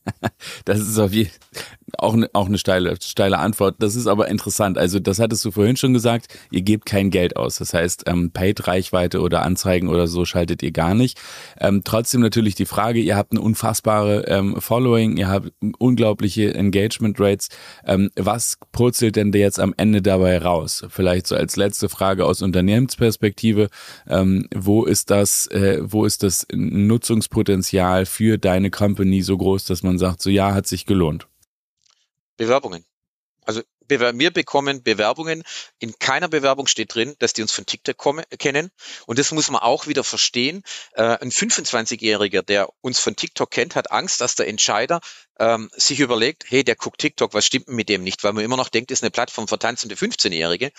das 0.65 0.79
ist 0.79 0.99
auf 0.99 1.11
jeden 1.11 1.31
auch, 1.97 2.15
ne, 2.15 2.29
auch 2.33 2.47
eine 2.47 2.57
steile, 2.57 2.95
steile 3.01 3.39
Antwort. 3.39 3.75
Das 3.79 3.95
ist 3.95 4.07
aber 4.07 4.27
interessant. 4.27 4.77
Also 4.77 4.99
das 4.99 5.19
hattest 5.19 5.43
du 5.45 5.51
vorhin 5.51 5.77
schon 5.77 5.93
gesagt, 5.93 6.27
ihr 6.51 6.61
gebt 6.61 6.85
kein 6.85 7.09
Geld 7.09 7.35
aus. 7.35 7.57
Das 7.57 7.73
heißt, 7.73 8.03
ähm, 8.07 8.31
Paid-Reichweite 8.31 9.21
oder 9.21 9.43
Anzeigen 9.43 9.87
oder 9.87 10.07
so 10.07 10.25
schaltet 10.25 10.63
ihr 10.63 10.71
gar 10.71 10.93
nicht. 10.95 11.19
Ähm, 11.59 11.81
trotzdem 11.83 12.21
natürlich 12.21 12.55
die 12.55 12.65
Frage, 12.65 12.99
ihr 12.99 13.15
habt 13.15 13.31
eine 13.31 13.41
unfassbare 13.41 14.25
ähm, 14.27 14.59
Following, 14.59 15.17
ihr 15.17 15.27
habt 15.27 15.51
unglaubliche 15.77 16.53
Engagement-Rates. 16.53 17.49
Ähm, 17.85 18.09
was 18.15 18.57
purzelt 18.71 19.15
denn 19.15 19.31
jetzt 19.33 19.59
am 19.59 19.73
Ende 19.77 20.01
dabei 20.01 20.37
raus? 20.37 20.85
Vielleicht 20.89 21.27
so 21.27 21.35
als 21.35 21.55
letzte 21.55 21.89
Frage 21.89 22.25
aus 22.25 22.41
Unternehmensperspektive. 22.41 23.69
Ähm, 24.07 24.47
wo 24.55 24.85
ist 24.85 25.11
das, 25.11 25.47
äh, 25.47 25.79
wo 25.81 26.05
ist 26.05 26.23
das 26.23 26.47
Nutzungspotenzial 26.53 28.05
für 28.05 28.37
deine 28.37 28.71
Company 28.71 29.21
so 29.21 29.37
groß, 29.37 29.65
dass 29.65 29.83
man 29.83 29.97
sagt, 29.97 30.21
so 30.21 30.29
ja, 30.29 30.53
hat 30.53 30.67
sich 30.67 30.85
gelohnt? 30.85 31.27
Bewerbungen. 32.37 32.85
Also 33.45 33.61
wir 33.87 34.31
bekommen 34.31 34.83
Bewerbungen. 34.83 35.43
In 35.79 35.93
keiner 35.99 36.27
Bewerbung 36.27 36.67
steht 36.67 36.93
drin, 36.93 37.15
dass 37.19 37.33
die 37.33 37.41
uns 37.41 37.51
von 37.51 37.65
TikTok 37.65 37.97
kommen, 37.97 38.25
kennen. 38.39 38.71
Und 39.05 39.19
das 39.19 39.31
muss 39.31 39.49
man 39.49 39.61
auch 39.61 39.87
wieder 39.87 40.03
verstehen. 40.03 40.63
Äh, 40.93 41.03
ein 41.03 41.31
25-Jähriger, 41.31 42.41
der 42.41 42.69
uns 42.81 42.99
von 42.99 43.15
TikTok 43.15 43.51
kennt, 43.51 43.75
hat 43.75 43.91
Angst, 43.91 44.21
dass 44.21 44.35
der 44.35 44.47
Entscheider 44.47 44.99
ähm, 45.39 45.69
sich 45.75 45.99
überlegt, 45.99 46.45
hey, 46.47 46.63
der 46.63 46.75
guckt 46.75 46.99
TikTok, 46.99 47.33
was 47.33 47.45
stimmt 47.45 47.67
mit 47.67 47.89
dem 47.89 48.03
nicht? 48.03 48.23
Weil 48.23 48.33
man 48.33 48.43
immer 48.43 48.57
noch 48.57 48.69
denkt, 48.69 48.91
das 48.91 48.99
ist 48.99 49.03
eine 49.03 49.11
Plattform 49.11 49.47
für 49.47 49.57
tanzende 49.57 49.95
15-Jährige. 49.95 50.71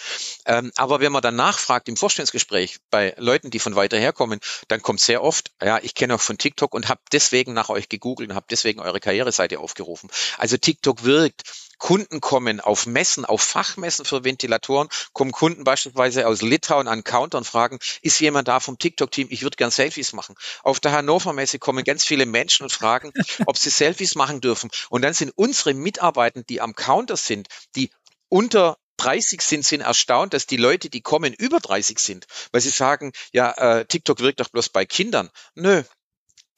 Ähm, 0.47 0.73
aber 0.77 1.01
wenn 1.01 1.13
man 1.13 1.23
dann 1.23 1.37
nachfragt 1.37 1.89
im 1.89 1.97
Vorstellungsgespräch 1.97 2.79
bei 2.91 3.15
Leuten, 3.19 3.51
die 3.51 3.59
von 3.59 3.77
weiter 3.77 3.99
herkommen, 3.99 4.41
dann 4.69 4.83
kommt 4.83 5.01
sehr 5.01 5.23
oft, 5.23 5.53
ja, 5.63 5.79
ich 5.83 5.95
kenne 5.95 6.15
auch 6.15 6.21
von 6.21 6.39
TikTok 6.39 6.75
und 6.75 6.89
habe 6.89 7.01
deswegen 7.13 7.53
nach 7.53 7.69
euch 7.69 7.89
gegoogelt 7.89 8.31
und 8.31 8.37
habe 8.37 8.47
deswegen 8.51 8.81
eure 8.81 9.01
Karriereseite 9.01 9.59
aufgerufen. 9.59 10.11
Also 10.39 10.57
TikTok 10.57 11.05
wirkt. 11.05 11.43
Kunden 11.79 12.21
kommen 12.21 12.61
auf 12.61 12.87
Messen, 12.87 13.25
auf 13.25 13.43
Fachmessen 13.43 14.05
für 14.05 14.25
Ventilatoren, 14.25 14.89
kommen 15.13 15.33
Kunden 15.33 15.65
beispielsweise 15.65 16.27
aus 16.27 16.43
Litauen 16.43 16.89
an 16.89 17.05
Counter 17.05 17.39
und 17.39 17.47
fragen, 17.47 17.79
ist 18.03 18.21
jemand 18.21 18.49
da 18.49 18.61
vom 18.61 18.79
TikTok-Team? 18.79 19.29
Ich 19.31 19.43
würde 19.43 19.57
gern 19.57 19.71
Selfies 19.71 20.13
machen. 20.13 20.35
Auf 20.63 20.81
der 20.81 20.93
Hannover 20.93 21.33
Messe 21.33 21.59
kommen 21.59 21.85
ganz 21.85 22.05
viele 22.05 22.27
Menschen 22.27 22.65
und 22.65 22.73
fragen, 22.73 23.13
ob 23.47 23.57
sie 23.59 23.71
Selfies 23.71 24.15
machen 24.15 24.41
dürfen. 24.41 24.71
Und 24.91 25.03
dann 25.03 25.15
sind 25.15 25.33
unsere 25.37 25.75
Mitarbeiter, 25.75 26.43
die 26.43 26.61
am 26.61 26.75
Counter 26.75 27.17
sind, 27.17 27.49
die 27.77 27.91
unter 28.29 28.77
30 28.99 29.43
sind, 29.43 29.65
sind 29.65 29.81
erstaunt, 29.81 30.35
dass 30.35 30.47
die 30.47 30.57
Leute, 30.57 30.89
die 30.89 31.01
kommen, 31.01 31.33
über 31.35 31.61
30 31.61 31.99
sind, 31.99 32.27
weil 32.53 32.61
sie 32.61 32.71
sagen, 32.71 33.13
ja, 33.33 33.51
äh, 33.53 33.85
TikTok 33.85 34.21
wirkt 34.21 34.41
doch 34.41 34.49
bloß 34.49 34.69
bei 34.69 34.85
Kindern. 34.85 35.31
Nö, 35.55 35.83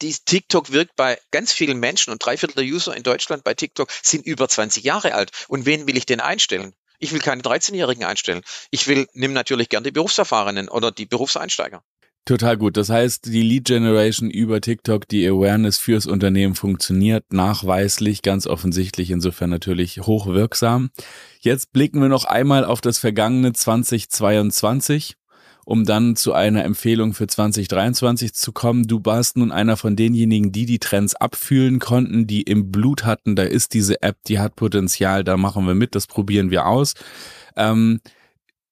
die 0.02 0.14
TikTok 0.24 0.72
wirkt 0.72 0.96
bei 0.96 1.18
ganz 1.30 1.52
vielen 1.52 1.78
Menschen 1.78 2.12
und 2.12 2.24
drei 2.24 2.36
Viertel 2.36 2.56
der 2.56 2.64
User 2.64 2.96
in 2.96 3.02
Deutschland 3.02 3.44
bei 3.44 3.54
TikTok 3.54 3.88
sind 4.02 4.26
über 4.26 4.48
20 4.48 4.84
Jahre 4.84 5.14
alt. 5.14 5.30
Und 5.48 5.66
wen 5.66 5.86
will 5.86 5.96
ich 5.96 6.06
denn 6.06 6.20
einstellen? 6.20 6.74
Ich 6.98 7.12
will 7.12 7.20
keine 7.20 7.42
13-Jährigen 7.42 8.04
einstellen. 8.04 8.42
Ich 8.70 8.88
will, 8.88 9.06
nimm 9.12 9.32
natürlich 9.32 9.68
gern 9.68 9.84
die 9.84 9.90
Berufserfahrenen 9.90 10.68
oder 10.68 10.92
die 10.92 11.06
Berufseinsteiger. 11.06 11.82
Total 12.24 12.56
gut. 12.56 12.76
Das 12.76 12.88
heißt, 12.88 13.26
die 13.26 13.42
Lead 13.42 13.66
Generation 13.66 14.30
über 14.30 14.60
TikTok, 14.60 15.06
die 15.06 15.24
Awareness 15.28 15.78
fürs 15.78 16.06
Unternehmen 16.06 16.56
funktioniert 16.56 17.32
nachweislich, 17.32 18.22
ganz 18.22 18.48
offensichtlich, 18.48 19.12
insofern 19.12 19.48
natürlich 19.48 20.00
hochwirksam. 20.00 20.90
Jetzt 21.38 21.72
blicken 21.72 22.00
wir 22.00 22.08
noch 22.08 22.24
einmal 22.24 22.64
auf 22.64 22.80
das 22.80 22.98
vergangene 22.98 23.52
2022 23.52 25.14
um 25.66 25.84
dann 25.84 26.14
zu 26.14 26.32
einer 26.32 26.64
Empfehlung 26.64 27.12
für 27.12 27.26
2023 27.26 28.32
zu 28.32 28.52
kommen. 28.52 28.84
Du 28.84 29.00
warst 29.02 29.36
nun 29.36 29.50
einer 29.50 29.76
von 29.76 29.96
denjenigen, 29.96 30.52
die 30.52 30.64
die 30.64 30.78
Trends 30.78 31.16
abfühlen 31.16 31.80
konnten, 31.80 32.28
die 32.28 32.42
im 32.42 32.70
Blut 32.70 33.04
hatten. 33.04 33.34
Da 33.34 33.42
ist 33.42 33.74
diese 33.74 34.00
App, 34.00 34.16
die 34.28 34.38
hat 34.38 34.54
Potenzial, 34.54 35.24
da 35.24 35.36
machen 35.36 35.66
wir 35.66 35.74
mit, 35.74 35.96
das 35.96 36.06
probieren 36.06 36.52
wir 36.52 36.66
aus. 36.66 36.94
Ähm, 37.56 38.00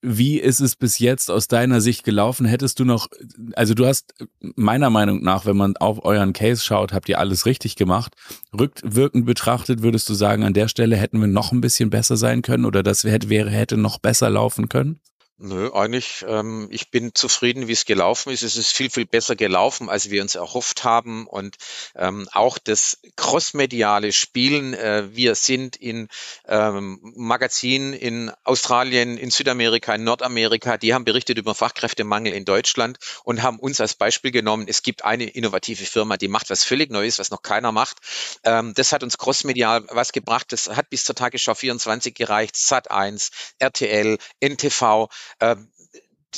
wie 0.02 0.38
ist 0.38 0.60
es 0.60 0.76
bis 0.76 1.00
jetzt 1.00 1.32
aus 1.32 1.48
deiner 1.48 1.80
Sicht 1.80 2.04
gelaufen? 2.04 2.46
Hättest 2.46 2.78
du 2.78 2.84
noch, 2.84 3.08
also 3.56 3.74
du 3.74 3.86
hast 3.86 4.14
meiner 4.54 4.88
Meinung 4.88 5.20
nach, 5.20 5.46
wenn 5.46 5.56
man 5.56 5.76
auf 5.76 6.04
euren 6.04 6.32
Case 6.32 6.62
schaut, 6.62 6.92
habt 6.92 7.08
ihr 7.08 7.18
alles 7.18 7.44
richtig 7.44 7.74
gemacht. 7.74 8.14
Rückwirkend 8.56 9.26
betrachtet 9.26 9.82
würdest 9.82 10.08
du 10.08 10.14
sagen, 10.14 10.44
an 10.44 10.54
der 10.54 10.68
Stelle 10.68 10.94
hätten 10.94 11.20
wir 11.20 11.26
noch 11.26 11.50
ein 11.50 11.60
bisschen 11.60 11.90
besser 11.90 12.16
sein 12.16 12.42
können 12.42 12.66
oder 12.66 12.84
das 12.84 13.02
wäre, 13.02 13.50
hätte 13.50 13.76
noch 13.78 13.98
besser 13.98 14.30
laufen 14.30 14.68
können? 14.68 15.00
Nö, 15.36 15.72
eigentlich, 15.74 16.24
ähm, 16.28 16.68
ich 16.70 16.92
bin 16.92 17.12
zufrieden, 17.12 17.66
wie 17.66 17.72
es 17.72 17.86
gelaufen 17.86 18.32
ist. 18.32 18.42
Es 18.42 18.56
ist 18.56 18.70
viel, 18.70 18.88
viel 18.88 19.04
besser 19.04 19.34
gelaufen, 19.34 19.90
als 19.90 20.08
wir 20.10 20.22
uns 20.22 20.36
erhofft 20.36 20.84
haben. 20.84 21.26
Und 21.26 21.56
ähm, 21.96 22.28
auch 22.32 22.56
das 22.56 22.98
crossmediale 23.16 24.12
Spielen. 24.12 24.74
Äh, 24.74 25.08
wir 25.10 25.34
sind 25.34 25.74
in 25.74 26.06
ähm, 26.46 27.00
Magazinen 27.16 27.94
in 27.94 28.30
Australien, 28.44 29.18
in 29.18 29.32
Südamerika, 29.32 29.92
in 29.96 30.04
Nordamerika. 30.04 30.76
Die 30.76 30.94
haben 30.94 31.04
berichtet 31.04 31.36
über 31.36 31.56
Fachkräftemangel 31.56 32.32
in 32.32 32.44
Deutschland 32.44 32.98
und 33.24 33.42
haben 33.42 33.58
uns 33.58 33.80
als 33.80 33.96
Beispiel 33.96 34.30
genommen. 34.30 34.66
Es 34.68 34.82
gibt 34.84 35.04
eine 35.04 35.24
innovative 35.24 35.84
Firma, 35.84 36.16
die 36.16 36.28
macht 36.28 36.48
was 36.48 36.62
völlig 36.62 36.92
Neues, 36.92 37.18
was 37.18 37.32
noch 37.32 37.42
keiner 37.42 37.72
macht. 37.72 37.96
Ähm, 38.44 38.72
das 38.76 38.92
hat 38.92 39.02
uns 39.02 39.18
crossmedial 39.18 39.84
was 39.90 40.12
gebracht. 40.12 40.52
Das 40.52 40.68
hat 40.68 40.90
bis 40.90 41.02
zur 41.02 41.16
Tagesschau 41.16 41.54
24 41.54 42.14
gereicht, 42.14 42.54
Sat1, 42.54 43.32
RTL, 43.58 44.16
NTV. 44.40 45.08
Ähm, 45.40 45.70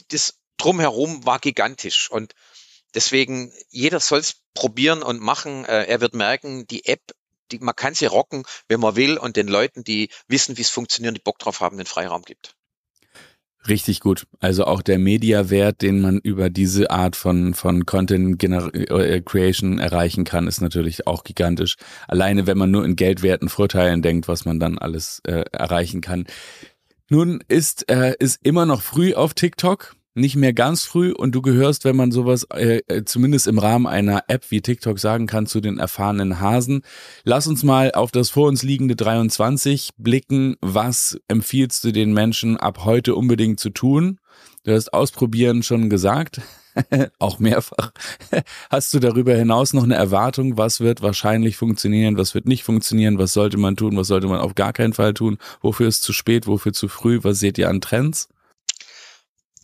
das 0.09 0.39
drumherum 0.57 1.25
war 1.25 1.39
gigantisch 1.39 2.11
und 2.11 2.35
deswegen 2.95 3.53
jeder 3.71 4.01
soll 4.01 4.21
es 4.21 4.37
probieren 4.55 5.03
und 5.03 5.21
machen. 5.21 5.65
Äh, 5.65 5.85
er 5.85 6.01
wird 6.01 6.15
merken, 6.15 6.67
die 6.67 6.87
App, 6.87 7.03
die, 7.53 7.59
man 7.59 7.77
kann 7.77 7.95
sie 7.95 8.07
rocken, 8.07 8.45
wenn 8.69 8.81
man 8.81 8.97
will 8.97 9.19
und 9.19 9.37
den 9.37 9.49
Leuten, 9.49 9.85
die 9.85 10.09
wissen, 10.29 10.57
wie 10.57 10.63
es 10.63 10.71
funktioniert, 10.71 11.17
die 11.17 11.23
Bock 11.23 11.39
drauf 11.39 11.61
haben, 11.61 11.77
den 11.77 11.87
Freiraum 11.87 12.23
gibt. 12.23 12.57
Richtig 13.69 14.01
gut. 14.01 14.27
Also 14.39 14.65
auch 14.65 14.81
der 14.81 14.99
Mediawert, 14.99 15.83
den 15.83 16.01
man 16.01 16.19
über 16.19 16.51
diese 16.51 16.91
Art 16.91 17.17
von, 17.17 17.55
von 17.55 17.85
Content 17.85 18.43
äh, 18.43 19.21
Creation 19.23 19.79
erreichen 19.79 20.25
kann, 20.25 20.47
ist 20.47 20.61
natürlich 20.61 21.07
auch 21.07 21.25
gigantisch. 21.25 21.77
Alleine, 22.07 22.47
wenn 22.47 22.59
man 22.59 22.71
nur 22.71 22.85
in 22.85 22.97
geldwerten 22.97 23.49
Vorteilen 23.49 24.03
denkt, 24.03 24.29
was 24.29 24.45
man 24.45 24.61
dann 24.61 24.79
alles 24.79 25.21
äh, 25.27 25.45
erreichen 25.53 26.01
kann. 26.01 26.27
Nun 27.09 27.43
ist 27.47 27.89
äh, 27.91 28.15
ist 28.19 28.41
immer 28.43 28.67
noch 28.67 28.83
früh 28.83 29.15
auf 29.15 29.35
TikTok, 29.35 29.95
nicht 30.15 30.35
mehr 30.35 30.53
ganz 30.53 30.83
früh 30.85 31.13
und 31.13 31.35
du 31.35 31.43
gehörst, 31.43 31.85
wenn 31.85 31.95
man 31.95 32.11
sowas 32.11 32.45
äh, 32.53 32.81
äh, 32.89 33.05
zumindest 33.05 33.47
im 33.47 33.59
Rahmen 33.59 33.87
einer 33.87 34.25
App 34.29 34.51
wie 34.51 34.61
TikTok 34.61 34.99
sagen 34.99 35.27
kann, 35.27 35.47
zu 35.47 35.61
den 35.61 35.79
erfahrenen 35.79 36.41
Hasen. 36.41 36.83
Lass 37.23 37.47
uns 37.47 37.63
mal 37.63 37.93
auf 37.93 38.11
das 38.11 38.31
vor 38.31 38.49
uns 38.49 38.63
liegende 38.63 38.97
23 38.97 39.91
blicken. 39.99 40.57
Was 40.61 41.21
empfiehlst 41.29 41.85
du 41.85 41.93
den 41.93 42.13
Menschen 42.13 42.57
ab 42.57 42.85
heute 42.85 43.15
unbedingt 43.15 43.61
zu 43.61 43.71
tun? 43.71 44.19
Du 44.67 44.75
hast 44.75 44.93
ausprobieren 44.93 45.63
schon 45.63 45.89
gesagt. 45.89 46.41
auch 47.21 47.39
mehrfach. 47.39 47.93
Hast 48.69 48.93
du 48.93 48.99
darüber 48.99 49.33
hinaus 49.33 49.73
noch 49.73 49.85
eine 49.85 49.95
Erwartung, 49.95 50.59
was 50.59 50.81
wird 50.81 51.03
wahrscheinlich 51.03 51.57
funktionieren, 51.57 52.19
was 52.19 52.35
wird 52.35 52.47
nicht 52.47 52.65
funktionieren, 52.65 53.17
was 53.17 53.33
sollte 53.33 53.59
man 53.59 53.77
tun, 53.77 53.97
was 53.97 54.09
sollte 54.09 54.27
man 54.27 54.41
auf 54.41 54.57
gar 54.57 54.73
keinen 54.73 54.93
Fall 54.93 55.15
tun, 55.15 55.39
wofür 55.61 55.87
ist 55.87 56.03
zu 56.03 56.13
spät, 56.13 56.49
wofür 56.49 56.73
zu 56.73 56.89
früh, 56.89 57.21
was 57.23 57.39
seht 57.39 57.59
ihr 57.59 57.69
an 57.69 57.81
Trends? 57.81 58.29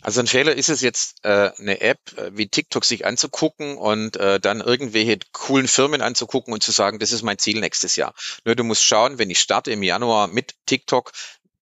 Also 0.02 0.20
ein 0.20 0.28
Fehler 0.28 0.54
ist 0.54 0.68
es 0.68 0.80
jetzt, 0.80 1.24
äh, 1.24 1.50
eine 1.58 1.80
App 1.80 1.98
äh, 2.16 2.30
wie 2.34 2.46
TikTok 2.46 2.84
sich 2.84 3.04
anzugucken 3.04 3.76
und 3.76 4.16
äh, 4.16 4.38
dann 4.38 4.60
irgendwelche 4.60 5.18
coolen 5.32 5.66
Firmen 5.66 6.00
anzugucken 6.00 6.54
und 6.54 6.62
zu 6.62 6.70
sagen, 6.70 7.00
das 7.00 7.10
ist 7.10 7.22
mein 7.22 7.38
Ziel 7.38 7.58
nächstes 7.58 7.96
Jahr. 7.96 8.14
Nur 8.44 8.54
du 8.54 8.62
musst 8.62 8.84
schauen, 8.84 9.18
wenn 9.18 9.30
ich 9.30 9.40
starte 9.40 9.72
im 9.72 9.82
Januar 9.82 10.28
mit 10.28 10.54
TikTok, 10.66 11.12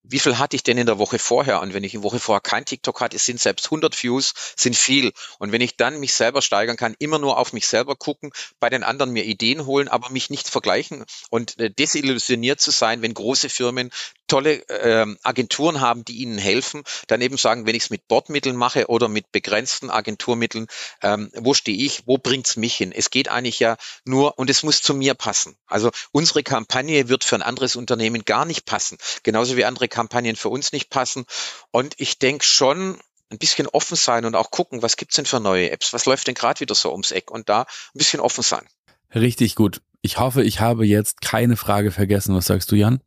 wie 0.03 0.19
viel 0.19 0.39
hatte 0.39 0.57
ich 0.57 0.63
denn 0.63 0.79
in 0.79 0.87
der 0.87 0.99
Woche 0.99 1.19
vorher? 1.19 1.61
Und 1.61 1.75
wenn 1.75 1.85
ich 1.85 1.95
in 1.95 2.03
Woche 2.03 2.19
vorher 2.19 2.41
kein 2.41 2.65
TikTok 2.65 3.01
hatte, 3.01 3.19
sind 3.19 3.41
selbst 3.41 3.67
100 3.67 4.03
Views, 4.03 4.33
sind 4.57 4.77
viel. 4.77 5.13
Und 5.39 5.53
wenn 5.53 5.61
ich 5.61 5.77
dann 5.77 6.01
mich 6.01 6.15
selber 6.15 6.43
steigern 6.43 6.77
kann, 6.77 6.97
immer 6.99 7.19
nur 7.19 7.39
auf 7.39 7.53
mich 7.53 7.67
selber 7.67 7.97
gucken, 7.97 8.33
bei 8.59 8.71
den 8.71 8.83
anderen 8.83 9.13
mir 9.13 9.25
Ideen 9.25 9.67
holen, 9.67 9.89
aber 9.89 10.11
mich 10.11 10.31
nicht 10.31 10.49
vergleichen 10.49 11.05
und 11.31 11.59
äh, 11.59 11.71
desillusioniert 11.71 12.61
zu 12.61 12.71
sein, 12.71 13.03
wenn 13.03 13.15
große 13.15 13.49
Firmen 13.49 13.91
tolle 14.31 14.69
äh, 14.69 15.07
Agenturen 15.23 15.81
haben, 15.81 16.05
die 16.05 16.19
ihnen 16.19 16.39
helfen, 16.39 16.85
dann 17.09 17.21
eben 17.21 17.37
sagen, 17.37 17.67
wenn 17.67 17.75
ich 17.75 17.85
es 17.85 17.91
mit 17.91 18.07
Bordmitteln 18.07 18.57
mache 18.57 18.87
oder 18.87 19.09
mit 19.09 19.33
begrenzten 19.33 19.91
Agenturmitteln, 19.91 20.69
ähm, 21.03 21.31
wo 21.35 21.53
stehe 21.53 21.77
ich, 21.77 22.07
wo 22.07 22.17
bringt's 22.17 22.57
mich 22.57 22.77
hin? 22.77 22.93
Es 22.93 23.11
geht 23.11 23.29
eigentlich 23.29 23.59
ja 23.59 23.77
nur, 24.05 24.39
und 24.39 24.49
es 24.49 24.63
muss 24.63 24.83
zu 24.83 24.95
mir 24.95 25.15
passen. 25.15 25.57
Also 25.67 25.91
unsere 26.13 26.45
Kampagne 26.45 27.09
wird 27.09 27.25
für 27.25 27.35
ein 27.35 27.43
anderes 27.43 27.75
Unternehmen 27.75 28.25
gar 28.25 28.45
nicht 28.45 28.65
passen, 28.67 28.99
genauso 29.25 29.57
wie 29.57 29.65
andere 29.65 29.89
Kampagnen 29.89 30.37
für 30.37 30.49
uns 30.49 30.71
nicht 30.71 30.91
passen. 30.91 31.25
Und 31.73 31.95
ich 31.99 32.19
denke 32.19 32.45
schon, 32.45 32.99
ein 33.31 33.39
bisschen 33.39 33.67
offen 33.69 33.97
sein 33.97 34.25
und 34.25 34.35
auch 34.35 34.51
gucken, 34.51 34.83
was 34.83 34.97
gibt's 34.97 35.17
denn 35.17 35.27
für 35.27 35.41
neue 35.41 35.71
Apps, 35.71 35.93
was 35.93 36.07
läuft 36.07 36.27
denn 36.27 36.35
gerade 36.35 36.61
wieder 36.61 36.75
so 36.75 36.91
ums 36.93 37.11
Eck 37.11 37.31
und 37.31 37.49
da 37.49 37.63
ein 37.63 37.99
bisschen 37.99 38.21
offen 38.21 38.43
sein. 38.43 38.67
Richtig 39.15 39.55
gut. 39.55 39.81
Ich 40.03 40.19
hoffe, 40.19 40.43
ich 40.43 40.61
habe 40.61 40.87
jetzt 40.87 41.21
keine 41.21 41.57
Frage 41.57 41.91
vergessen. 41.91 42.35
Was 42.35 42.47
sagst 42.47 42.71
du, 42.73 42.77
Jan? 42.77 43.01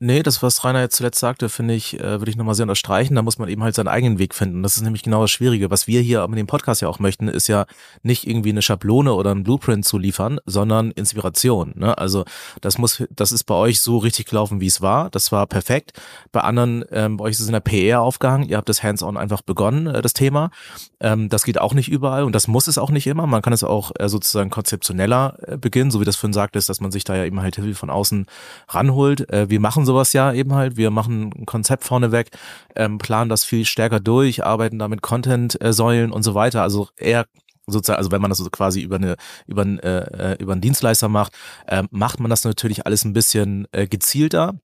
Nee, 0.00 0.22
das, 0.22 0.44
was 0.44 0.62
Rainer 0.62 0.82
jetzt 0.82 0.94
zuletzt 0.94 1.18
sagte, 1.18 1.48
finde 1.48 1.74
ich, 1.74 1.98
äh, 1.98 2.20
würde 2.20 2.30
ich 2.30 2.36
nochmal 2.36 2.54
sehr 2.54 2.62
unterstreichen. 2.62 3.16
Da 3.16 3.22
muss 3.22 3.38
man 3.38 3.48
eben 3.48 3.64
halt 3.64 3.74
seinen 3.74 3.88
eigenen 3.88 4.20
Weg 4.20 4.32
finden. 4.32 4.62
Das 4.62 4.76
ist 4.76 4.82
nämlich 4.82 5.02
genau 5.02 5.22
das 5.22 5.32
Schwierige. 5.32 5.72
Was 5.72 5.88
wir 5.88 6.00
hier 6.00 6.28
mit 6.28 6.38
dem 6.38 6.46
Podcast 6.46 6.82
ja 6.82 6.88
auch 6.88 7.00
möchten, 7.00 7.26
ist 7.26 7.48
ja 7.48 7.66
nicht 8.04 8.24
irgendwie 8.24 8.50
eine 8.50 8.62
Schablone 8.62 9.12
oder 9.12 9.32
ein 9.32 9.42
Blueprint 9.42 9.84
zu 9.84 9.98
liefern, 9.98 10.38
sondern 10.46 10.92
Inspiration. 10.92 11.72
Ne? 11.74 11.98
Also 11.98 12.24
das 12.60 12.78
muss, 12.78 13.02
das 13.10 13.32
ist 13.32 13.42
bei 13.42 13.56
euch 13.56 13.80
so 13.80 13.98
richtig 13.98 14.26
gelaufen, 14.26 14.60
wie 14.60 14.68
es 14.68 14.80
war. 14.80 15.10
Das 15.10 15.32
war 15.32 15.48
perfekt. 15.48 16.00
Bei 16.30 16.42
anderen, 16.42 16.84
ähm, 16.92 17.16
bei 17.16 17.24
euch 17.24 17.32
ist 17.32 17.40
es 17.40 17.48
in 17.48 17.52
der 17.52 17.58
PR 17.58 18.00
aufgehangen. 18.00 18.48
Ihr 18.48 18.56
habt 18.56 18.68
das 18.68 18.84
Hands-on 18.84 19.16
einfach 19.16 19.42
begonnen, 19.42 19.88
äh, 19.88 20.00
das 20.00 20.12
Thema. 20.12 20.52
Ähm, 21.00 21.28
das 21.28 21.42
geht 21.42 21.60
auch 21.60 21.74
nicht 21.74 21.88
überall 21.88 22.22
und 22.22 22.36
das 22.36 22.46
muss 22.46 22.68
es 22.68 22.78
auch 22.78 22.90
nicht 22.90 23.08
immer. 23.08 23.26
Man 23.26 23.42
kann 23.42 23.52
es 23.52 23.64
auch 23.64 23.90
äh, 23.98 24.08
sozusagen 24.08 24.50
konzeptioneller 24.50 25.38
äh, 25.42 25.56
beginnen, 25.56 25.90
so 25.90 26.00
wie 26.00 26.04
das 26.04 26.14
vorhin 26.14 26.34
sagt, 26.34 26.54
ist, 26.54 26.68
dass 26.68 26.80
man 26.80 26.92
sich 26.92 27.02
da 27.02 27.16
ja 27.16 27.24
eben 27.24 27.40
halt 27.40 27.56
Hilfe 27.56 27.74
von 27.74 27.90
außen 27.90 28.26
ranholt. 28.68 29.28
Äh, 29.32 29.50
wir 29.50 29.58
machen 29.58 29.87
sowas 29.88 30.12
ja 30.12 30.32
eben 30.32 30.54
halt. 30.54 30.76
Wir 30.76 30.90
machen 30.90 31.32
ein 31.34 31.46
Konzept 31.46 31.84
vorneweg, 31.84 32.30
ähm, 32.76 32.98
planen 32.98 33.30
das 33.30 33.44
viel 33.44 33.64
stärker 33.64 34.00
durch, 34.00 34.44
arbeiten 34.44 34.78
da 34.78 34.88
mit 34.88 35.02
Content-Säulen 35.02 36.12
und 36.12 36.22
so 36.22 36.34
weiter. 36.34 36.62
Also 36.62 36.88
eher 36.96 37.26
sozusagen, 37.66 37.98
also 37.98 38.10
wenn 38.10 38.20
man 38.20 38.30
das 38.30 38.38
so 38.38 38.50
quasi 38.50 38.80
über 38.82 38.96
eine 38.96 39.16
über 39.46 39.62
einen, 39.62 39.78
äh, 39.78 40.36
über 40.40 40.52
einen 40.52 40.60
Dienstleister 40.60 41.08
macht, 41.08 41.32
äh, 41.66 41.84
macht 41.90 42.20
man 42.20 42.30
das 42.30 42.44
natürlich 42.44 42.86
alles 42.86 43.04
ein 43.04 43.12
bisschen 43.12 43.66
äh, 43.72 43.86
gezielter 43.86 44.54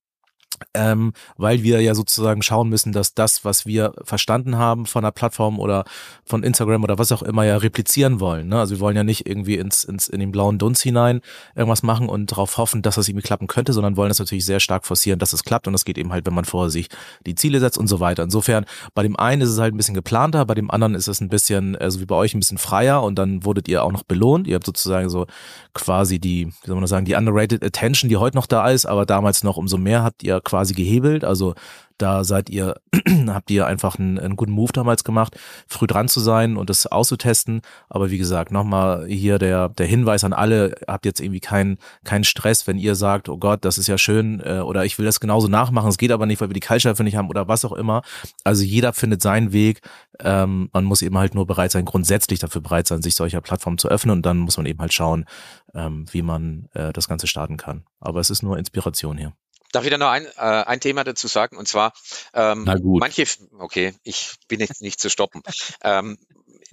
ähm, 0.75 1.13
weil 1.37 1.63
wir 1.63 1.81
ja 1.81 1.95
sozusagen 1.95 2.43
schauen 2.43 2.69
müssen, 2.69 2.93
dass 2.93 3.15
das, 3.15 3.45
was 3.45 3.67
wir 3.67 3.93
verstanden 4.05 4.57
haben 4.57 4.87
von 4.87 5.03
der 5.03 5.11
Plattform 5.11 5.59
oder 5.59 5.85
von 6.25 6.43
Instagram 6.43 6.83
oder 6.83 6.99
was 6.99 7.13
auch 7.13 7.23
immer, 7.23 7.45
ja 7.45 7.57
replizieren 7.57 8.21
wollen. 8.21 8.49
Ne? 8.49 8.59
Also 8.59 8.77
wir 8.77 8.81
wollen 8.81 8.97
ja 8.97 9.05
nicht 9.05 9.29
irgendwie 9.29 9.57
ins, 9.57 9.85
ins 9.85 10.09
in 10.09 10.21
den 10.21 10.33
blauen 10.33 10.59
Dunst 10.59 10.83
hinein 10.83 11.21
irgendwas 11.55 11.83
machen 11.83 12.09
und 12.09 12.33
darauf 12.33 12.57
hoffen, 12.57 12.83
dass 12.83 12.95
das 12.95 13.09
irgendwie 13.09 13.27
klappen 13.27 13.47
könnte, 13.47 13.73
sondern 13.73 13.97
wollen 13.97 14.09
das 14.09 14.19
natürlich 14.19 14.45
sehr 14.45 14.61
stark 14.61 14.87
forcieren, 14.87 15.19
dass 15.19 15.33
es 15.33 15.45
klappt 15.45 15.67
und 15.67 15.73
das 15.73 15.85
geht 15.85 15.99
eben 15.99 16.13
halt, 16.13 16.27
wenn 16.27 16.35
man 16.35 16.45
vorher 16.45 16.71
sich 16.71 16.89
die 17.27 17.35
Ziele 17.35 17.61
setzt 17.61 17.79
und 17.79 17.87
so 17.87 18.01
weiter. 18.01 18.23
Insofern, 18.23 18.65
bei 18.95 19.03
dem 19.03 19.17
einen 19.17 19.43
ist 19.43 19.51
es 19.51 19.59
halt 19.59 19.75
ein 19.75 19.77
bisschen 19.77 19.95
geplanter, 19.95 20.47
bei 20.47 20.55
dem 20.55 20.71
anderen 20.71 20.95
ist 20.95 21.09
es 21.09 21.21
ein 21.21 21.29
bisschen, 21.29 21.77
also 21.77 22.01
wie 22.01 22.07
bei 22.07 22.17
euch, 22.17 22.35
ein 22.35 22.41
bisschen 22.41 22.59
freier 22.59 23.03
und 23.03 23.17
dann 23.17 23.45
wurdet 23.45 23.69
ihr 23.69 23.85
auch 23.85 23.93
noch 23.93 24.03
belohnt. 24.03 24.47
Ihr 24.47 24.55
habt 24.55 24.67
sozusagen 24.67 25.09
so 25.09 25.27
quasi 25.75 26.19
die, 26.19 26.47
wie 26.47 26.67
soll 26.67 26.75
man 26.75 26.83
das 26.83 26.91
sagen, 26.91 27.05
die 27.05 27.15
underrated 27.15 27.63
attention, 27.65 28.09
die 28.09 28.17
heute 28.17 28.37
noch 28.37 28.47
da 28.47 28.69
ist, 28.69 28.87
aber 28.87 29.07
damals 29.07 29.45
noch 29.45 29.57
umso 29.57 29.77
mehr 29.77 30.03
habt 30.03 30.23
ihr 30.23 30.41
quasi 30.41 30.54
gehebelt. 30.63 31.25
Also 31.25 31.55
da 31.99 32.25
seid 32.25 32.51
ihr, 32.51 32.81
habt 33.29 33.51
ihr 33.51 33.67
einfach 33.67 33.99
einen, 33.99 34.19
einen, 34.19 34.37
guten 34.37 34.53
Move 34.53 34.73
damals 34.73 35.05
gemacht, 35.05 35.37
früh 35.69 35.87
dran 35.87 36.09
zu 36.09 36.21
sein 36.21 36.57
und 36.57 36.69
das 36.71 36.87
auszutesten. 36.87 37.61
Aber 37.89 38.11
wie 38.11 38.19
gesagt, 38.19 38.51
nochmal 38.51 39.07
hier 39.07 39.39
der, 39.39 39.69
der 39.69 39.87
Hinweis 39.87 40.25
an 40.25 40.33
alle, 40.33 40.75
habt 40.89 41.07
jetzt 41.07 41.21
irgendwie 41.21 41.41
keinen 41.41 41.79
keinen 42.05 42.25
Stress, 42.25 42.67
wenn 42.67 42.79
ihr 42.79 42.97
sagt, 42.97 43.29
oh 43.29 43.39
Gott, 43.39 43.65
das 43.65 43.79
ist 43.79 43.87
ja 43.87 43.97
schön 43.97 44.41
äh, 44.45 44.61
oder 44.61 44.85
ich 44.85 44.99
will 44.99 45.07
das 45.07 45.21
genauso 45.21 45.47
nachmachen, 45.49 45.89
es 45.89 45.99
geht 45.99 46.11
aber 46.11 46.27
nicht, 46.27 46.41
weil 46.41 46.49
wir 46.49 46.55
die 46.55 46.61
Kaltschärfe 46.61 47.05
nicht 47.05 47.17
haben 47.17 47.29
oder 47.29 47.47
was 47.49 47.65
auch 47.65 47.73
immer. 47.73 48.03
Also 48.43 48.65
jeder 48.65 48.93
findet 48.93 49.23
seinen 49.23 49.53
Weg. 49.53 49.81
Ähm, 50.21 50.71
man 50.73 50.85
muss 50.85 51.03
eben 51.03 51.17
halt 51.19 51.35
nur 51.35 51.47
bereit 51.47 51.71
sein, 51.71 51.85
grundsätzlich 51.85 52.41
dafür 52.41 52.61
bereit 52.61 52.89
sein, 52.89 53.03
sich 53.03 53.15
solcher 53.15 53.41
Plattformen 53.41 53.79
zu 53.79 53.89
öffnen 53.89 54.17
und 54.17 54.27
dann 54.27 54.39
muss 54.39 54.57
man 54.57 54.67
eben 54.67 54.81
halt 54.81 54.93
schauen, 54.93 55.27
ähm, 55.75 56.07
wie 56.11 56.23
man 56.23 56.69
äh, 56.75 56.93
das 56.93 57.09
Ganze 57.09 57.27
starten 57.27 57.57
kann. 57.57 57.85
Aber 58.01 58.21
es 58.21 58.31
ist 58.31 58.43
nur 58.43 58.59
Inspiration 58.59 59.17
hier. 59.17 59.33
Darf 59.75 59.85
ich 59.85 59.91
da 59.91 59.99
noch 59.99 60.11
ein, 60.11 60.25
äh, 60.25 60.41
ein 60.41 60.79
Thema 60.79 61.03
dazu 61.03 61.27
sagen? 61.27 61.57
Und 61.57 61.67
zwar, 61.67 61.93
ähm, 62.33 62.65
manche, 62.85 63.25
okay, 63.59 63.93
ich 64.05 64.35
bin 64.47 64.61
jetzt 64.61 64.83
nicht 64.83 65.01
zu 65.01 65.11
stoppen. 65.11 65.43
ähm, 65.83 66.17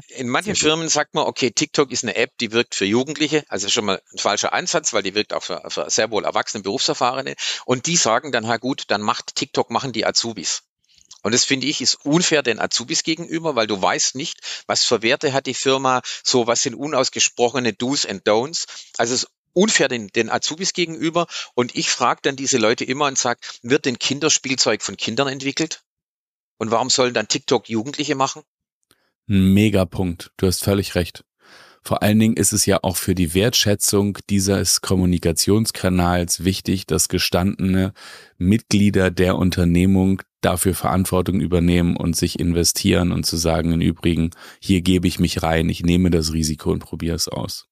in 0.09 0.29
manchen 0.29 0.55
Firmen 0.55 0.87
sagt 0.87 1.15
man, 1.15 1.25
okay, 1.25 1.49
TikTok 1.49 1.91
ist 1.91 2.03
eine 2.03 2.15
App, 2.15 2.37
die 2.39 2.51
wirkt 2.51 2.75
für 2.75 2.85
Jugendliche, 2.85 3.43
also 3.49 3.69
schon 3.69 3.85
mal 3.85 4.01
ein 4.13 4.17
falscher 4.19 4.53
Ansatz, 4.53 4.93
weil 4.93 5.01
die 5.01 5.15
wirkt 5.15 5.33
auch 5.33 5.41
für, 5.41 5.63
für 5.69 5.89
sehr 5.89 6.11
wohl 6.11 6.25
erwachsene 6.25 6.61
Berufserfahrene. 6.61 7.35
Und 7.65 7.87
die 7.87 7.95
sagen 7.95 8.31
dann, 8.31 8.47
ha 8.47 8.57
gut, 8.57 8.83
dann 8.89 9.01
macht 9.01 9.35
TikTok, 9.35 9.71
machen 9.71 9.93
die 9.93 10.05
Azubis. 10.05 10.63
Und 11.23 11.33
das 11.33 11.43
finde 11.43 11.67
ich 11.67 11.81
ist 11.81 12.05
unfair 12.05 12.43
den 12.43 12.59
Azubis 12.59 13.01
gegenüber, 13.01 13.55
weil 13.55 13.67
du 13.67 13.81
weißt 13.81 14.15
nicht, 14.15 14.39
was 14.67 14.83
für 14.83 15.01
Werte 15.01 15.33
hat 15.33 15.47
die 15.47 15.53
Firma, 15.55 16.01
so 16.23 16.45
was 16.45 16.61
sind 16.61 16.75
unausgesprochene 16.75 17.73
Do's 17.73 18.05
and 18.05 18.27
Don'ts. 18.27 18.67
Also 18.97 19.15
es 19.15 19.27
unfair 19.53 19.87
den, 19.87 20.07
den 20.09 20.29
Azubis 20.29 20.73
gegenüber. 20.73 21.27
Und 21.55 21.75
ich 21.75 21.89
frage 21.89 22.21
dann 22.23 22.35
diese 22.35 22.57
Leute 22.57 22.85
immer 22.85 23.05
und 23.05 23.17
sage, 23.17 23.39
wird 23.61 23.85
denn 23.85 23.99
Kinderspielzeug 23.99 24.81
von 24.81 24.97
Kindern 24.97 25.27
entwickelt? 25.27 25.83
Und 26.57 26.71
warum 26.71 26.89
sollen 26.89 27.13
dann 27.13 27.27
TikTok 27.27 27.69
Jugendliche 27.69 28.15
machen? 28.15 28.43
Megapunkt. 29.25 30.31
Du 30.37 30.47
hast 30.47 30.63
völlig 30.63 30.95
recht. 30.95 31.23
Vor 31.83 32.03
allen 32.03 32.19
Dingen 32.19 32.37
ist 32.37 32.53
es 32.53 32.67
ja 32.67 32.79
auch 32.83 32.95
für 32.95 33.15
die 33.15 33.33
Wertschätzung 33.33 34.19
dieses 34.29 34.81
Kommunikationskanals 34.81 36.43
wichtig, 36.43 36.85
dass 36.85 37.09
gestandene 37.09 37.93
Mitglieder 38.37 39.09
der 39.09 39.35
Unternehmung 39.35 40.21
dafür 40.41 40.75
Verantwortung 40.75 41.39
übernehmen 41.39 41.97
und 41.97 42.15
sich 42.15 42.39
investieren 42.39 43.11
und 43.11 43.25
zu 43.25 43.37
sagen, 43.37 43.71
im 43.71 43.81
Übrigen, 43.81 44.29
hier 44.59 44.81
gebe 44.81 45.07
ich 45.07 45.19
mich 45.19 45.41
rein, 45.41 45.69
ich 45.69 45.81
nehme 45.81 46.11
das 46.11 46.33
Risiko 46.33 46.71
und 46.71 46.79
probiere 46.79 47.15
es 47.15 47.27
aus. 47.27 47.67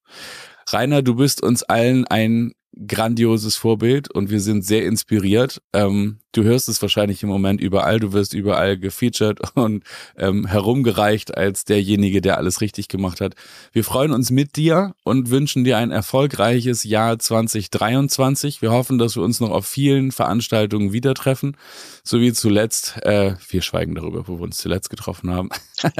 Rainer, 0.68 1.02
du 1.02 1.16
bist 1.16 1.42
uns 1.42 1.62
allen 1.62 2.06
ein 2.06 2.52
grandioses 2.86 3.56
Vorbild 3.56 4.10
und 4.10 4.30
wir 4.30 4.40
sind 4.40 4.64
sehr 4.64 4.84
inspiriert. 4.84 5.60
Ähm, 5.72 6.19
du 6.32 6.44
hörst 6.44 6.68
es 6.68 6.80
wahrscheinlich 6.82 7.22
im 7.22 7.28
Moment 7.28 7.60
überall, 7.60 8.00
du 8.00 8.12
wirst 8.12 8.34
überall 8.34 8.78
gefeatured 8.78 9.40
und 9.54 9.84
ähm, 10.16 10.46
herumgereicht 10.46 11.36
als 11.36 11.64
derjenige, 11.64 12.20
der 12.20 12.38
alles 12.38 12.60
richtig 12.60 12.88
gemacht 12.88 13.20
hat. 13.20 13.34
Wir 13.72 13.84
freuen 13.84 14.12
uns 14.12 14.30
mit 14.30 14.56
dir 14.56 14.94
und 15.04 15.30
wünschen 15.30 15.64
dir 15.64 15.78
ein 15.78 15.90
erfolgreiches 15.90 16.84
Jahr 16.84 17.18
2023. 17.18 18.62
Wir 18.62 18.70
hoffen, 18.70 18.98
dass 18.98 19.16
wir 19.16 19.22
uns 19.22 19.40
noch 19.40 19.50
auf 19.50 19.66
vielen 19.66 20.12
Veranstaltungen 20.12 20.92
wieder 20.92 21.14
treffen, 21.14 21.56
so 22.04 22.20
wie 22.20 22.32
zuletzt. 22.32 22.98
Äh, 23.02 23.34
wir 23.48 23.62
schweigen 23.62 23.94
darüber, 23.94 24.28
wo 24.28 24.38
wir 24.38 24.42
uns 24.42 24.58
zuletzt 24.58 24.90
getroffen 24.90 25.30
haben. 25.30 25.50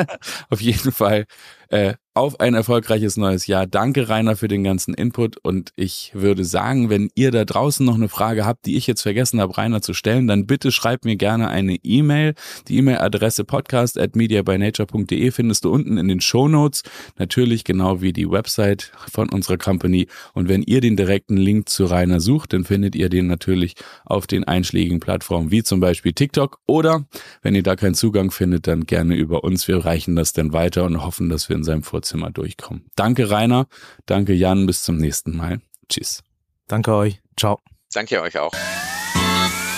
auf 0.51 0.61
jeden 0.61 0.93
Fall 0.93 1.27
äh, 1.71 1.95
auf 2.15 2.41
ein 2.41 2.55
erfolgreiches 2.55 3.17
neues 3.17 3.47
Jahr. 3.47 3.67
Danke, 3.67 4.09
Rainer, 4.09 4.37
für 4.37 4.49
den 4.49 4.65
ganzen 4.65 4.93
Input. 4.93 5.37
Und 5.39 5.73
ich 5.77 6.11
würde 6.13 6.45
sagen, 6.45 6.91
wenn 6.91 7.11
ihr 7.15 7.31
da 7.31 7.45
draußen 7.45 7.87
noch 7.87 7.95
eine 7.95 8.09
Frage 8.09 8.45
habt, 8.45 8.67
die 8.67 8.77
ich 8.77 8.89
jetzt 8.89 9.03
vergessen 9.03 9.41
habe, 9.41 9.57
Rainer 9.57 9.81
zu 9.81 9.95
stellen, 9.95 10.20
dann 10.27 10.47
bitte 10.47 10.73
schreibt 10.73 11.05
mir 11.05 11.17
gerne 11.17 11.49
eine 11.49 11.77
E-Mail. 11.83 12.35
Die 12.69 12.79
E-Mail-Adresse 12.79 13.45
podcast 13.45 13.99
at 13.99 14.17
mediabynature.de 14.17 15.31
findest 15.31 15.65
du 15.65 15.71
unten 15.71 15.99
in 15.99 16.09
den 16.09 16.21
Show 16.21 16.49
Notes. 16.49 16.83
Natürlich 17.19 17.65
genau 17.65 18.01
wie 18.01 18.13
die 18.13 18.31
Website 18.31 18.93
von 19.11 19.29
unserer 19.31 19.59
Company. 19.59 20.07
Und 20.35 20.49
wenn 20.49 20.63
ihr 20.63 20.81
den 20.81 20.97
direkten 20.97 21.37
Link 21.37 21.69
zu 21.69 21.85
Rainer 21.85 22.21
sucht, 22.21 22.53
dann 22.53 22.65
findet 22.65 22.95
ihr 22.95 23.09
den 23.09 23.27
natürlich 23.27 23.75
auf 24.05 24.27
den 24.27 24.45
einschlägigen 24.45 25.01
Plattformen 25.01 25.51
wie 25.51 25.63
zum 25.63 25.81
Beispiel 25.81 26.13
TikTok. 26.13 26.59
Oder 26.67 27.07
wenn 27.43 27.55
ihr 27.55 27.63
da 27.63 27.77
keinen 27.77 27.95
Zugang 27.95 28.31
findet, 28.31 28.67
dann 28.67 28.87
gerne 28.87 29.15
über 29.15 29.45
uns. 29.45 29.69
Wir 29.69 29.85
reichen 29.85 30.17
das 30.17 30.33
dann 30.33 30.53
weiter 30.53 30.85
und 30.85 31.03
hoffen, 31.03 31.29
dass 31.29 31.49
wir 31.49 31.57
in 31.57 31.65
seinem 31.65 31.83
Vorzimmer 31.83 32.31
durchkommen. 32.31 32.87
Danke 32.97 33.31
Rainer, 33.31 33.67
danke 34.07 34.33
Jan, 34.33 34.67
bis 34.67 34.83
zum 34.83 34.97
nächsten 34.97 35.37
Mal. 35.37 35.61
Tschüss. 35.89 36.23
Danke 36.69 36.95
euch. 36.95 37.21
Ciao. 37.37 37.59
Danke 37.93 38.21
euch 38.23 38.39
auch. 38.39 38.53